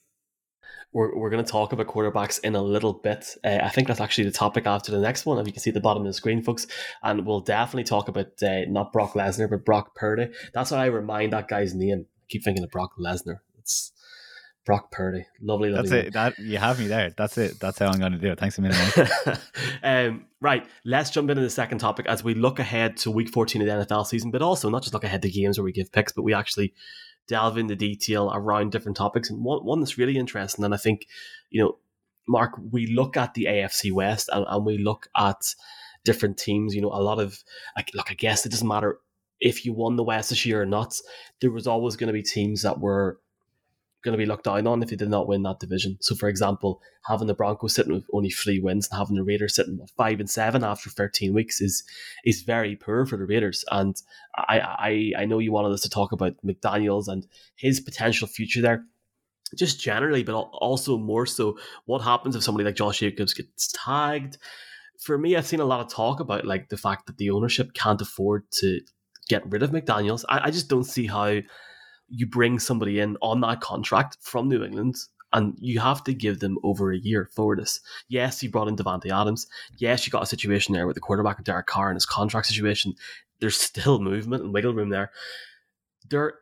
We're, 0.93 1.15
we're 1.17 1.29
going 1.29 1.43
to 1.43 1.49
talk 1.49 1.71
about 1.71 1.87
quarterbacks 1.87 2.39
in 2.43 2.55
a 2.55 2.61
little 2.61 2.93
bit. 2.93 3.35
Uh, 3.43 3.59
I 3.61 3.69
think 3.69 3.87
that's 3.87 4.01
actually 4.01 4.25
the 4.25 4.31
topic 4.31 4.65
after 4.65 4.91
the 4.91 4.99
next 4.99 5.25
one. 5.25 5.39
If 5.39 5.47
you 5.47 5.53
can 5.53 5.61
see 5.61 5.69
at 5.69 5.73
the 5.73 5.81
bottom 5.81 6.03
of 6.03 6.07
the 6.07 6.13
screen, 6.13 6.41
folks, 6.41 6.67
and 7.03 7.25
we'll 7.25 7.39
definitely 7.39 7.85
talk 7.85 8.07
about 8.07 8.27
uh, 8.43 8.61
not 8.67 8.91
Brock 8.91 9.13
Lesnar 9.13 9.49
but 9.49 9.65
Brock 9.65 9.95
Purdy. 9.95 10.29
That's 10.53 10.71
why 10.71 10.79
I 10.79 10.85
remind 10.87 11.33
that 11.33 11.47
guy's 11.47 11.73
name. 11.73 12.05
I 12.07 12.25
keep 12.29 12.43
thinking 12.43 12.63
of 12.63 12.71
Brock 12.71 12.91
Lesnar. 12.99 13.39
It's 13.57 13.93
Brock 14.65 14.91
Purdy. 14.91 15.25
Lovely, 15.41 15.69
lovely. 15.69 15.89
That's 15.89 16.07
it. 16.07 16.13
That 16.13 16.39
you 16.39 16.57
have 16.57 16.79
me 16.79 16.87
there. 16.87 17.11
That's 17.17 17.37
it. 17.37 17.59
That's 17.59 17.79
how 17.79 17.87
I'm 17.87 17.99
going 17.99 18.11
to 18.11 18.17
do 18.17 18.31
it. 18.31 18.39
Thanks 18.39 18.57
a 18.57 18.61
million. 18.61 19.07
um, 19.83 20.25
right. 20.39 20.67
Let's 20.85 21.09
jump 21.09 21.29
into 21.29 21.41
the 21.41 21.49
second 21.49 21.79
topic 21.79 22.05
as 22.05 22.23
we 22.23 22.35
look 22.35 22.59
ahead 22.59 22.97
to 22.97 23.11
Week 23.11 23.29
14 23.29 23.61
of 23.61 23.67
the 23.67 23.85
NFL 23.85 24.05
season, 24.05 24.29
but 24.29 24.41
also 24.41 24.69
not 24.69 24.83
just 24.83 24.93
look 24.93 25.03
ahead 25.03 25.21
to 25.23 25.29
games 25.29 25.57
where 25.57 25.65
we 25.65 25.71
give 25.71 25.91
picks, 25.91 26.11
but 26.11 26.23
we 26.23 26.33
actually 26.33 26.73
delve 27.31 27.57
into 27.57 27.77
detail 27.77 28.29
around 28.33 28.73
different 28.73 28.97
topics. 28.97 29.29
And 29.29 29.43
one, 29.43 29.63
one 29.65 29.79
that's 29.79 29.97
really 29.97 30.17
interesting, 30.17 30.65
and 30.65 30.73
I 30.73 30.77
think, 30.77 31.07
you 31.49 31.63
know, 31.63 31.77
Mark, 32.27 32.51
we 32.71 32.87
look 32.87 33.15
at 33.17 33.33
the 33.33 33.45
AFC 33.45 33.91
West 33.91 34.29
and, 34.31 34.45
and 34.47 34.65
we 34.65 34.77
look 34.77 35.07
at 35.17 35.55
different 36.03 36.37
teams. 36.37 36.75
You 36.75 36.81
know, 36.81 36.91
a 36.91 37.01
lot 37.01 37.19
of 37.19 37.41
like, 37.75 37.89
look, 37.95 38.11
I 38.11 38.15
guess 38.15 38.45
it 38.45 38.49
doesn't 38.49 38.67
matter 38.67 38.99
if 39.39 39.65
you 39.65 39.73
won 39.73 39.95
the 39.95 40.03
West 40.03 40.29
this 40.29 40.45
year 40.45 40.61
or 40.61 40.65
not. 40.65 40.99
There 41.39 41.51
was 41.51 41.67
always 41.67 41.95
going 41.95 42.07
to 42.07 42.13
be 42.13 42.21
teams 42.21 42.61
that 42.63 42.79
were 42.79 43.19
going 44.03 44.13
to 44.13 44.17
be 44.17 44.25
looked 44.25 44.45
down 44.45 44.67
on 44.67 44.81
if 44.81 44.89
they 44.89 44.95
did 44.95 45.09
not 45.09 45.27
win 45.27 45.43
that 45.43 45.59
division. 45.59 45.97
So, 46.01 46.15
for 46.15 46.27
example, 46.27 46.81
having 47.05 47.27
the 47.27 47.33
Broncos 47.33 47.75
sitting 47.75 47.93
with 47.93 48.05
only 48.13 48.29
three 48.29 48.59
wins 48.59 48.87
and 48.89 48.97
having 48.97 49.15
the 49.15 49.23
Raiders 49.23 49.55
sitting 49.55 49.77
with 49.77 49.91
five 49.91 50.19
and 50.19 50.29
seven 50.29 50.63
after 50.63 50.89
thirteen 50.89 51.33
weeks 51.33 51.61
is 51.61 51.83
is 52.25 52.41
very 52.41 52.75
poor 52.75 53.05
for 53.05 53.17
the 53.17 53.25
Raiders. 53.25 53.63
And 53.71 53.95
I 54.35 54.59
I, 54.59 55.21
I 55.21 55.25
know 55.25 55.39
you 55.39 55.51
wanted 55.51 55.73
us 55.73 55.81
to 55.81 55.89
talk 55.89 56.11
about 56.11 56.35
McDaniels 56.45 57.07
and 57.07 57.27
his 57.55 57.79
potential 57.79 58.27
future 58.27 58.61
there. 58.61 58.85
Just 59.57 59.81
generally, 59.81 60.23
but 60.23 60.33
also 60.33 60.97
more 60.97 61.25
so, 61.25 61.57
what 61.85 62.01
happens 62.01 62.35
if 62.37 62.43
somebody 62.43 62.63
like 62.63 62.75
Josh 62.75 62.99
Jacobs 62.99 63.33
gets 63.33 63.73
tagged? 63.73 64.37
For 64.99 65.17
me, 65.17 65.35
I've 65.35 65.47
seen 65.47 65.59
a 65.59 65.65
lot 65.65 65.81
of 65.81 65.91
talk 65.91 66.21
about 66.21 66.45
like 66.45 66.69
the 66.69 66.77
fact 66.77 67.07
that 67.07 67.17
the 67.17 67.31
ownership 67.31 67.73
can't 67.73 68.01
afford 68.01 68.49
to 68.59 68.79
get 69.27 69.49
rid 69.51 69.61
of 69.61 69.71
McDaniels. 69.71 70.23
I, 70.29 70.47
I 70.47 70.51
just 70.51 70.69
don't 70.69 70.85
see 70.85 71.07
how 71.07 71.41
you 72.11 72.27
bring 72.27 72.59
somebody 72.59 72.99
in 72.99 73.17
on 73.21 73.41
that 73.41 73.61
contract 73.61 74.17
from 74.21 74.49
New 74.49 74.63
England 74.63 74.95
and 75.33 75.55
you 75.59 75.79
have 75.79 76.03
to 76.03 76.13
give 76.13 76.39
them 76.39 76.57
over 76.63 76.91
a 76.91 76.97
year 76.97 77.29
for 77.31 77.55
this. 77.55 77.79
Yes, 78.09 78.43
you 78.43 78.49
brought 78.49 78.67
in 78.67 78.75
Davante 78.75 79.09
Adams. 79.09 79.47
Yes, 79.77 80.05
you 80.05 80.11
got 80.11 80.23
a 80.23 80.27
situation 80.27 80.73
there 80.73 80.87
with 80.87 80.95
the 80.95 81.01
quarterback 81.01 81.39
of 81.39 81.45
Derek 81.45 81.67
Carr 81.67 81.89
and 81.89 81.95
his 81.95 82.05
contract 82.05 82.47
situation. 82.47 82.93
There's 83.39 83.57
still 83.57 83.99
movement 83.99 84.43
and 84.43 84.53
wiggle 84.53 84.73
room 84.73 84.89
there. 84.89 85.11
They're 86.09 86.33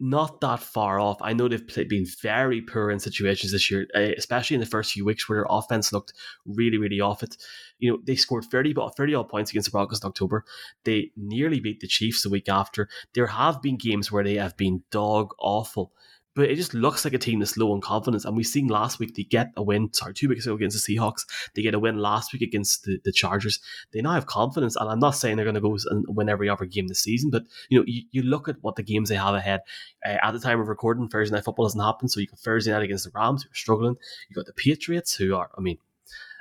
not 0.00 0.40
that 0.40 0.60
far 0.60 1.00
off. 1.00 1.18
I 1.20 1.32
know 1.32 1.48
they've 1.48 1.88
been 1.88 2.06
very 2.22 2.60
poor 2.60 2.90
in 2.90 2.98
situations 3.00 3.52
this 3.52 3.70
year, 3.70 3.86
eh, 3.94 4.14
especially 4.16 4.54
in 4.54 4.60
the 4.60 4.66
first 4.66 4.92
few 4.92 5.04
weeks 5.04 5.28
where 5.28 5.38
their 5.38 5.46
offense 5.48 5.92
looked 5.92 6.12
really, 6.46 6.78
really 6.78 7.00
off 7.00 7.22
it. 7.22 7.36
You 7.78 7.92
know, 7.92 7.98
they 8.04 8.14
scored 8.14 8.44
30, 8.44 8.74
30 8.96 9.14
odd 9.14 9.28
points 9.28 9.50
against 9.50 9.66
the 9.66 9.72
Broncos 9.72 10.02
in 10.02 10.08
October. 10.08 10.44
They 10.84 11.10
nearly 11.16 11.60
beat 11.60 11.80
the 11.80 11.88
Chiefs 11.88 12.22
the 12.22 12.30
week 12.30 12.48
after. 12.48 12.88
There 13.14 13.26
have 13.26 13.60
been 13.60 13.76
games 13.76 14.12
where 14.12 14.24
they 14.24 14.36
have 14.36 14.56
been 14.56 14.82
dog 14.90 15.34
awful 15.38 15.92
but 16.38 16.50
it 16.50 16.54
just 16.54 16.72
looks 16.72 17.04
like 17.04 17.14
a 17.14 17.18
team 17.18 17.40
that's 17.40 17.56
low 17.56 17.72
on 17.72 17.80
confidence. 17.80 18.24
And 18.24 18.36
we've 18.36 18.46
seen 18.46 18.68
last 18.68 19.00
week 19.00 19.16
they 19.16 19.24
get 19.24 19.50
a 19.56 19.62
win, 19.62 19.92
sorry, 19.92 20.14
two 20.14 20.28
weeks 20.28 20.46
ago 20.46 20.54
against 20.54 20.86
the 20.86 20.96
Seahawks. 20.96 21.22
They 21.54 21.62
get 21.62 21.74
a 21.74 21.80
win 21.80 21.98
last 21.98 22.32
week 22.32 22.42
against 22.42 22.84
the, 22.84 23.00
the 23.04 23.10
Chargers. 23.10 23.58
They 23.92 24.00
now 24.02 24.12
have 24.12 24.26
confidence. 24.26 24.76
And 24.76 24.88
I'm 24.88 25.00
not 25.00 25.16
saying 25.16 25.34
they're 25.34 25.44
going 25.44 25.56
to 25.56 25.60
go 25.60 25.76
and 25.90 26.04
win 26.06 26.28
every 26.28 26.48
other 26.48 26.64
game 26.64 26.86
this 26.86 27.02
season, 27.02 27.30
but 27.30 27.42
you 27.70 27.78
know, 27.80 27.84
you, 27.88 28.02
you 28.12 28.22
look 28.22 28.48
at 28.48 28.54
what 28.60 28.76
the 28.76 28.84
games 28.84 29.08
they 29.08 29.16
have 29.16 29.34
ahead. 29.34 29.62
Uh, 30.06 30.18
at 30.22 30.30
the 30.30 30.38
time 30.38 30.60
of 30.60 30.68
recording, 30.68 31.08
Thursday 31.08 31.34
night 31.34 31.44
football 31.44 31.66
doesn't 31.66 31.80
happen. 31.80 32.08
So 32.08 32.20
you 32.20 32.28
got 32.28 32.38
Thursday 32.38 32.70
night 32.70 32.84
against 32.84 33.04
the 33.04 33.10
Rams, 33.12 33.42
who 33.42 33.50
are 33.50 33.54
struggling. 33.54 33.96
You 34.30 34.36
got 34.36 34.46
the 34.46 34.52
Patriots, 34.52 35.16
who 35.16 35.34
are, 35.34 35.50
I 35.58 35.60
mean, 35.60 35.78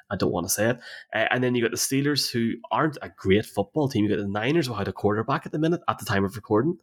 I 0.09 0.15
don't 0.15 0.31
want 0.31 0.45
to 0.47 0.53
say 0.53 0.69
it. 0.69 0.79
Uh, 1.13 1.25
and 1.31 1.43
then 1.43 1.55
you 1.55 1.61
got 1.63 1.71
the 1.71 1.77
Steelers, 1.77 2.31
who 2.31 2.53
aren't 2.71 2.97
a 3.01 3.09
great 3.09 3.45
football 3.45 3.89
team. 3.89 4.05
You 4.05 4.15
got 4.15 4.21
the 4.21 4.27
Niners 4.27 4.69
without 4.69 4.87
a 4.87 4.93
quarterback 4.93 5.45
at 5.47 5.51
the 5.51 5.59
minute 5.59 5.81
at 5.87 5.97
the 5.97 6.05
time 6.05 6.23
of 6.23 6.35
recording. 6.35 6.77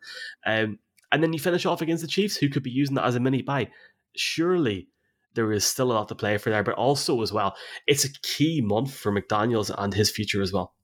Um, 0.45 0.79
and 1.15 1.23
then 1.23 1.33
you 1.33 1.39
finish 1.39 1.65
off 1.65 1.81
against 1.81 2.03
the 2.03 2.09
Chiefs, 2.09 2.37
who 2.37 2.49
could 2.49 2.65
be 2.65 2.73
using 2.73 2.97
that 2.97 3.05
as 3.05 3.15
a 3.15 3.21
mini 3.21 3.41
buy. 3.41 3.71
Surely 4.17 4.89
there 5.35 5.53
is 5.53 5.65
still 5.65 5.93
a 5.93 5.95
lot 5.95 6.09
to 6.09 6.15
play 6.17 6.37
for 6.39 6.51
there, 6.51 6.65
but 6.65 6.75
also 6.75 7.23
as 7.23 7.33
well, 7.33 7.55
it's 7.87 8.05
a 8.05 8.13
key 8.23 8.61
month 8.61 8.93
for 8.93 9.13
McDaniels 9.13 9.73
and 9.79 9.95
his 9.95 10.11
future 10.11 10.43
as 10.43 10.53
well. 10.53 10.75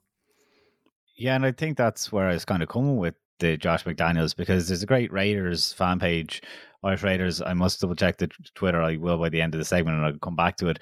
Yeah, 1.18 1.34
and 1.34 1.44
I 1.44 1.50
think 1.50 1.76
that's 1.76 2.12
where 2.12 2.28
I 2.28 2.34
was 2.34 2.44
kind 2.44 2.62
of 2.62 2.68
coming 2.68 2.96
with 2.96 3.16
the 3.40 3.56
Josh 3.56 3.82
McDaniels 3.82 4.36
because 4.36 4.68
there's 4.68 4.84
a 4.84 4.86
great 4.86 5.12
Raiders 5.12 5.72
fan 5.72 5.98
page, 5.98 6.42
Irish 6.84 7.02
Raiders. 7.02 7.42
I 7.42 7.52
must 7.54 7.80
double 7.80 7.96
check 7.96 8.18
the 8.18 8.30
Twitter. 8.54 8.80
I 8.80 8.98
will 8.98 9.18
by 9.18 9.30
the 9.30 9.42
end 9.42 9.56
of 9.56 9.58
the 9.58 9.64
segment, 9.64 9.96
and 9.96 10.06
I'll 10.06 10.18
come 10.20 10.36
back 10.36 10.58
to 10.58 10.68
it 10.68 10.78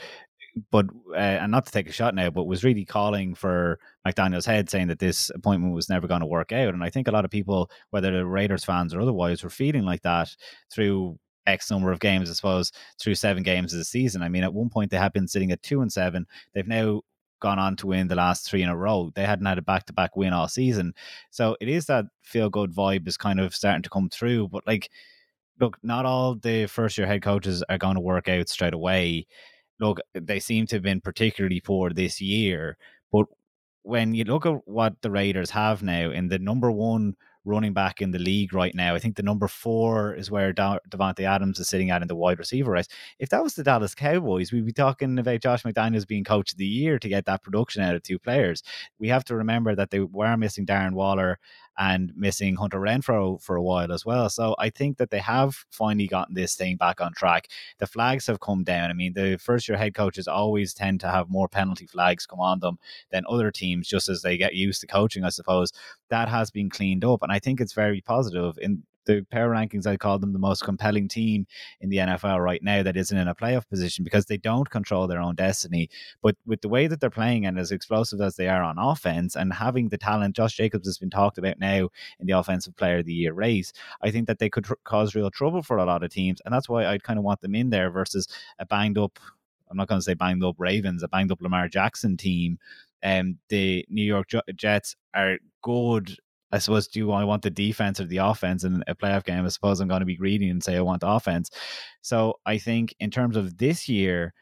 but 0.71 0.87
uh, 1.13 1.17
and 1.17 1.53
not 1.53 1.67
to 1.67 1.73
take 1.73 1.89
a 1.89 1.93
shot 1.93 2.15
now, 2.15 2.31
but 2.31 2.45
was 2.45 2.65
really 2.65 2.85
calling 2.85 3.35
for 3.35 3.79
McDaniel's 4.07 4.47
head, 4.47 4.69
saying 4.69 4.89
that 4.89 4.99
this 4.99 5.31
appointment 5.31 5.75
was 5.75 5.89
never 5.89 6.07
going 6.07 6.21
to 6.21 6.27
work 6.27 6.53
out. 6.53 6.75
And 6.75 6.83
I 6.83 6.91
think 6.91 7.09
a 7.09 7.13
lot 7.13 7.25
of 7.25 7.31
people, 7.31 7.71
whether 7.91 8.11
they're 8.11 8.27
Raiders 8.27 8.65
fans 8.65 8.95
or 8.95 9.01
otherwise, 9.01 9.43
were 9.43 9.51
feeling 9.51 9.85
like 9.85 10.03
that 10.03 10.35
through 10.71 11.19
X 11.47 11.71
number 11.71 11.91
of 11.91 12.01
games, 12.01 12.31
I 12.31 12.35
suppose, 12.35 12.73
through 13.01 13.15
seven 13.15 13.43
games 13.43 13.73
of 13.73 13.79
the 13.79 13.85
season. 13.85 14.23
I 14.23 14.29
mean, 14.29 14.45
at 14.45 14.55
one 14.55 14.69
point 14.69 14.91
they 14.91 14.99
had 14.99 15.13
been 15.13 15.29
sitting 15.29 15.53
at 15.53 15.63
two 15.63 15.81
and 15.81 15.93
seven. 15.93 16.27
They've 16.55 16.67
now 16.67 17.03
gone 17.41 17.59
on 17.59 17.77
to 17.77 17.87
win 17.87 18.09
the 18.09 18.15
last 18.15 18.49
three 18.49 18.63
in 18.63 18.69
a 18.69 18.77
row. 18.77 19.11
They 19.15 19.25
hadn't 19.25 19.47
had 19.47 19.59
a 19.59 19.63
back 19.63 19.87
to 19.87 19.93
back 19.93 20.17
win 20.17 20.33
all 20.33 20.49
season. 20.49 20.93
So 21.31 21.57
it 21.61 21.69
is 21.69 21.87
that 21.87 22.07
feel 22.23 22.51
good 22.51 22.73
vibe 22.73 23.07
is 23.09 23.17
kind 23.17 23.41
of 23.41 23.55
starting 23.55 23.83
to 23.83 23.91
come 23.91 24.09
through. 24.11 24.49
But 24.49 24.67
like, 24.67 24.91
look, 25.61 25.79
not 25.83 26.05
all 26.05 26.35
the 26.35 26.67
first 26.67 26.99
year 26.99 27.07
head 27.07 27.23
coaches 27.23 27.63
are 27.69 27.79
going 27.79 27.95
to 27.95 28.01
work 28.01 28.29
out 28.29 28.49
straight 28.49 28.75
away 28.75 29.27
look, 29.81 30.01
they 30.15 30.41
seem 30.41 30.67
to 30.67 30.77
have 30.77 30.83
been 30.83 31.01
particularly 31.01 31.61
poor 31.61 31.91
this 31.91 32.21
year. 32.21 32.77
But 33.13 33.27
when 33.83 34.15
you 34.15 34.25
look 34.25 34.45
at 34.45 34.67
what 34.67 35.01
the 35.03 35.11
Raiders 35.11 35.51
have 35.51 35.83
now 35.83 36.11
in 36.11 36.29
the 36.29 36.39
number 36.39 36.71
one 36.71 37.15
running 37.45 37.73
back 37.73 38.03
in 38.03 38.11
the 38.11 38.19
league 38.19 38.53
right 38.53 38.75
now, 38.75 38.95
I 38.95 38.99
think 38.99 39.17
the 39.17 39.23
number 39.23 39.49
four 39.49 40.15
is 40.15 40.31
where 40.31 40.53
da- 40.53 40.81
Davante 40.91 41.21
Adams 41.21 41.59
is 41.59 41.69
sitting 41.69 41.91
at 41.91 42.03
in 42.03 42.09
the 42.09 42.15
wide 42.15 42.39
receiver 42.39 42.73
race. 42.73 42.89
If 43.19 43.31
that 43.31 43.43
was 43.43 43.55
the 43.55 43.65
Dallas 43.65 43.95
Cowboys, 43.95 44.53
we'd 44.53 44.67
be 44.67 44.73
talking 44.73 45.19
about 45.19 45.41
Josh 45.41 45.63
McDaniels 45.63 46.07
being 46.07 46.25
coach 46.25 46.53
of 46.53 46.59
the 46.59 46.67
year 46.67 46.99
to 46.99 47.09
get 47.09 47.25
that 47.25 47.43
production 47.43 47.83
out 47.83 47.95
of 47.95 48.03
two 48.03 48.19
players. 48.19 48.63
We 48.99 49.09
have 49.09 49.25
to 49.25 49.37
remember 49.37 49.75
that 49.75 49.91
they 49.91 50.01
were 50.01 50.37
missing 50.37 50.67
Darren 50.67 50.93
Waller 50.93 51.39
and 51.79 52.13
missing 52.17 52.57
Hunter 52.57 52.81
Renfrow 52.81 53.41
for 53.41 53.57
a 53.57 53.63
while 53.63 53.93
as 53.93 54.05
well. 54.05 54.29
So 54.29 54.57
I 54.59 54.69
think 54.69 54.99
that 54.99 55.11
they 55.11 55.21
have 55.21 55.65
finally 55.71 56.09
gotten 56.09 56.35
this 56.35 56.57
thing 56.57 56.77
back 56.77 57.01
on 57.01 57.15
track. 57.15 57.49
The 57.79 57.87
flags 57.87 58.27
have 58.27 58.41
come 58.41 58.65
down. 58.65 58.91
I 58.91 58.95
mean, 58.95 59.13
the 59.13 59.39
first 59.41 59.69
year 59.69 59.79
head 59.79 59.95
coaches 59.95 60.27
always 60.27 60.75
tend 60.75 61.01
to 61.01 61.09
have 61.09 61.31
more 61.31 61.49
penalty 61.49 61.87
flags 61.87 62.27
come 62.27 62.41
on 62.41 62.59
them 62.59 62.79
than 63.11 63.25
other 63.29 63.53
teams, 63.53 63.87
just 63.87 64.09
as 64.09 64.23
they 64.23 64.37
get 64.37 64.55
used 64.55 64.81
to 64.81 64.89
coaching, 64.89 65.25
I 65.25 65.31
suppose. 65.31 65.73
That 66.11 66.29
has 66.29 66.51
been 66.51 66.69
cleaned 66.69 67.05
up. 67.05 67.23
And 67.23 67.31
I 67.31 67.39
think 67.39 67.61
it's 67.61 67.73
very 67.75 68.01
positive. 68.01 68.59
In 68.61 68.83
the 69.09 69.27
power 69.31 69.49
rankings, 69.51 69.87
I 69.87 69.97
call 69.97 70.19
them 70.19 70.33
the 70.33 70.39
most 70.39 70.63
compelling 70.63 71.09
team 71.09 71.47
in 71.81 71.89
the 71.89 71.97
NFL 71.97 72.45
right 72.45 72.63
now 72.63 72.83
that 72.83 72.97
isn't 72.97 73.17
in 73.17 73.27
a 73.27 73.35
playoff 73.35 73.69
position 73.69 74.05
because 74.05 74.27
they 74.27 74.37
don't 74.37 74.69
control 74.69 75.07
their 75.07 75.21
own 75.21 75.35
destiny. 75.35 75.89
But 76.23 76.37
with 76.47 76.61
the 76.61 76.69
way 76.69 76.87
that 76.87 77.01
they're 77.01 77.11
playing 77.11 77.47
and 77.47 77.59
as 77.59 77.73
explosive 77.73 78.21
as 78.21 78.37
they 78.37 78.49
are 78.49 78.63
on 78.63 78.79
offense 78.79 79.35
and 79.35 79.53
having 79.53 79.89
the 79.89 79.99
talent, 79.99 80.37
Josh 80.37 80.57
Jacobs 80.57 80.87
has 80.87 80.99
been 80.99 81.11
talked 81.11 81.39
about 81.39 81.59
now 81.59 81.89
in 82.21 82.27
the 82.27 82.39
Offensive 82.39 82.77
Player 82.77 82.99
of 82.99 83.07
the 83.07 83.15
Year 83.15 83.33
race. 83.33 83.73
I 84.03 84.11
think 84.11 84.27
that 84.27 84.39
they 84.39 84.51
could 84.51 84.65
tr- 84.65 84.75
cause 84.85 85.15
real 85.15 85.31
trouble 85.31 85.63
for 85.63 85.79
a 85.79 85.85
lot 85.85 86.05
of 86.05 86.11
teams, 86.11 86.43
and 86.45 86.53
that's 86.53 86.69
why 86.69 86.87
I'd 86.87 87.03
kind 87.03 87.19
of 87.19 87.25
want 87.25 87.41
them 87.41 87.55
in 87.55 87.71
there 87.71 87.91
versus 87.91 88.29
a 88.59 88.67
banged 88.67 88.99
up. 88.99 89.19
I'm 89.71 89.77
not 89.77 89.89
going 89.89 90.01
to 90.01 90.05
say 90.05 90.15
banged 90.15 90.45
up 90.45 90.57
Ravens, 90.59 91.03
a 91.03 91.09
banged 91.09 91.33
up 91.33 91.41
Lamar 91.41 91.69
Jackson 91.69 92.17
team. 92.17 92.59
Um, 93.03 93.39
the 93.49 93.87
New 93.89 94.03
York 94.03 94.29
Jets 94.55 94.97
are 95.15 95.39
good 95.63 96.19
I 96.53 96.59
suppose, 96.59 96.89
do 96.89 97.11
I 97.13 97.25
want 97.25 97.43
the 97.43 97.51
defense 97.51 98.01
or 98.01 98.05
the 98.05 98.19
offense 98.19 98.65
in 98.65 98.83
a 98.87 98.95
playoff 98.95 99.25
game? 99.25 99.45
I 99.45 99.49
suppose 99.49 99.81
I'm 99.81 99.89
going 99.89 100.01
to 100.01 100.07
be 100.07 100.17
greedy 100.17 100.49
and 100.49 100.63
say 100.63 100.77
I 100.77 100.81
want 100.81 101.01
the 101.01 101.09
offense. 101.09 101.51
So 102.03 102.39
I 102.47 102.59
think 102.59 102.95
in 103.01 103.11
terms 103.11 103.37
of 103.37 103.59
this 103.59 103.89
year, 103.89 104.33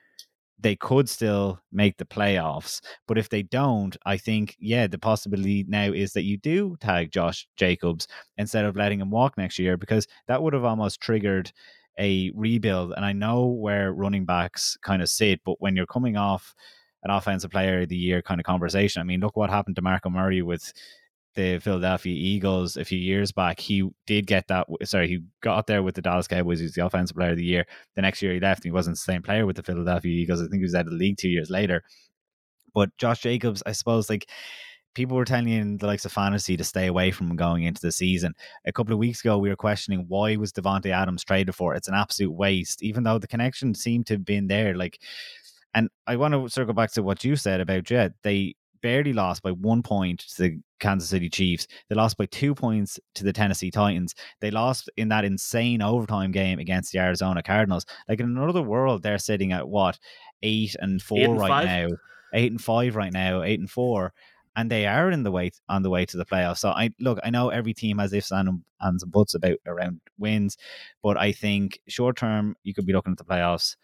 they 0.58 0.76
could 0.76 1.08
still 1.08 1.60
make 1.70 1.98
the 1.98 2.04
playoffs. 2.04 2.80
But 3.06 3.18
if 3.18 3.28
they 3.28 3.42
don't, 3.42 3.96
I 4.06 4.16
think, 4.16 4.56
yeah, 4.58 4.86
the 4.86 4.98
possibility 4.98 5.64
now 5.68 5.92
is 5.92 6.12
that 6.12 6.22
you 6.24 6.38
do 6.38 6.76
tag 6.80 7.10
Josh 7.12 7.46
Jacobs 7.56 8.08
instead 8.38 8.64
of 8.64 8.76
letting 8.76 9.00
him 9.00 9.10
walk 9.10 9.36
next 9.36 9.58
year 9.58 9.76
because 9.76 10.06
that 10.28 10.42
would 10.42 10.54
have 10.54 10.64
almost 10.64 11.00
triggered 11.00 11.52
a 11.98 12.30
rebuild. 12.34 12.92
And 12.96 13.04
I 13.04 13.12
know 13.12 13.46
where 13.46 13.92
running 13.92 14.24
backs 14.24 14.76
kind 14.82 15.02
of 15.02 15.08
sit, 15.08 15.40
but 15.44 15.60
when 15.60 15.76
you're 15.76 15.86
coming 15.86 16.16
off 16.16 16.54
an 17.02 17.10
offensive 17.10 17.50
player 17.50 17.82
of 17.82 17.88
the 17.88 17.96
year 17.96 18.22
kind 18.22 18.40
of 18.40 18.46
conversation, 18.46 19.00
I 19.00 19.04
mean, 19.04 19.20
look 19.20 19.36
what 19.36 19.50
happened 19.50 19.76
to 19.76 19.82
Marco 19.82 20.10
Murray 20.10 20.42
with 20.42 20.72
the 21.36 21.60
Philadelphia 21.60 22.14
Eagles 22.14 22.76
a 22.76 22.84
few 22.84 22.98
years 22.98 23.30
back, 23.30 23.60
he 23.60 23.88
did 24.06 24.26
get 24.26 24.48
that. 24.48 24.66
Sorry, 24.82 25.06
he 25.06 25.20
got 25.42 25.68
there 25.68 25.82
with 25.82 25.94
the 25.94 26.02
Dallas 26.02 26.26
Cowboys. 26.26 26.58
He 26.58 26.64
was 26.64 26.74
the 26.74 26.84
offensive 26.84 27.16
player 27.16 27.30
of 27.30 27.36
the 27.36 27.44
year. 27.44 27.66
The 27.94 28.02
next 28.02 28.20
year 28.22 28.34
he 28.34 28.40
left, 28.40 28.60
and 28.60 28.70
he 28.70 28.72
wasn't 28.72 28.96
the 28.96 29.02
same 29.02 29.22
player 29.22 29.46
with 29.46 29.56
the 29.56 29.62
Philadelphia 29.62 30.12
Eagles. 30.12 30.40
I 30.40 30.44
think 30.44 30.56
he 30.56 30.64
was 30.64 30.74
out 30.74 30.86
of 30.86 30.92
the 30.92 30.98
league 30.98 31.18
two 31.18 31.28
years 31.28 31.50
later. 31.50 31.84
But 32.74 32.90
Josh 32.98 33.20
Jacobs, 33.20 33.62
I 33.64 33.72
suppose, 33.72 34.10
like 34.10 34.28
people 34.96 35.16
were 35.16 35.24
telling 35.26 35.48
in 35.48 35.76
the 35.76 35.86
likes 35.86 36.06
of 36.06 36.12
fantasy 36.12 36.56
to 36.56 36.64
stay 36.64 36.86
away 36.86 37.10
from 37.10 37.36
going 37.36 37.64
into 37.64 37.82
the 37.82 37.92
season. 37.92 38.34
A 38.64 38.72
couple 38.72 38.92
of 38.92 38.98
weeks 38.98 39.20
ago, 39.20 39.38
we 39.38 39.50
were 39.50 39.56
questioning 39.56 40.06
why 40.08 40.36
was 40.36 40.52
Davante 40.52 40.90
Adams 40.90 41.22
traded 41.22 41.54
for? 41.54 41.74
It's 41.74 41.86
an 41.86 41.94
absolute 41.94 42.32
waste, 42.32 42.82
even 42.82 43.04
though 43.04 43.18
the 43.18 43.26
connection 43.26 43.74
seemed 43.74 44.06
to 44.06 44.14
have 44.14 44.24
been 44.24 44.48
there. 44.48 44.74
Like, 44.74 44.98
and 45.74 45.90
I 46.06 46.16
want 46.16 46.32
to 46.32 46.48
circle 46.48 46.72
back 46.72 46.92
to 46.92 47.02
what 47.02 47.22
you 47.24 47.36
said 47.36 47.60
about 47.60 47.84
Jet. 47.84 48.12
They 48.22 48.56
barely 48.86 49.12
lost 49.12 49.42
by 49.42 49.50
one 49.50 49.82
point 49.82 50.20
to 50.20 50.42
the 50.42 50.60
Kansas 50.78 51.10
City 51.10 51.28
Chiefs. 51.28 51.66
They 51.88 51.96
lost 51.96 52.16
by 52.16 52.26
two 52.26 52.54
points 52.54 53.00
to 53.16 53.24
the 53.24 53.32
Tennessee 53.32 53.72
Titans. 53.72 54.14
They 54.40 54.52
lost 54.52 54.88
in 54.96 55.08
that 55.08 55.24
insane 55.24 55.82
overtime 55.82 56.30
game 56.30 56.60
against 56.60 56.92
the 56.92 57.00
Arizona 57.00 57.42
Cardinals. 57.42 57.84
Like 58.08 58.20
in 58.20 58.26
another 58.26 58.62
world, 58.62 59.02
they're 59.02 59.18
sitting 59.18 59.50
at 59.50 59.68
what 59.68 59.98
eight 60.44 60.76
and 60.78 61.02
four 61.02 61.18
eight 61.18 61.24
and 61.24 61.40
right 61.40 61.48
five. 61.48 61.64
now, 61.66 61.88
eight 62.32 62.52
and 62.52 62.60
five 62.60 62.94
right 62.94 63.12
now, 63.12 63.42
eight 63.42 63.58
and 63.58 63.68
four 63.68 64.12
and 64.54 64.70
they 64.70 64.86
are 64.86 65.10
in 65.10 65.24
the 65.24 65.32
way 65.32 65.50
on 65.68 65.82
the 65.82 65.90
way 65.90 66.06
to 66.06 66.16
the 66.16 66.24
playoffs. 66.24 66.58
So 66.58 66.68
I 66.68 66.90
look, 67.00 67.18
I 67.24 67.30
know 67.30 67.48
every 67.48 67.74
team 67.74 67.98
has 67.98 68.12
ifs 68.12 68.30
and 68.30 68.62
ands 68.80 69.02
and 69.02 69.10
buts 69.10 69.34
about 69.34 69.58
around 69.66 70.00
wins, 70.16 70.56
but 71.02 71.16
I 71.16 71.32
think 71.32 71.80
short 71.88 72.16
term 72.16 72.54
you 72.62 72.72
could 72.72 72.86
be 72.86 72.92
looking 72.92 73.12
at 73.12 73.18
the 73.18 73.24
playoffs. 73.24 73.74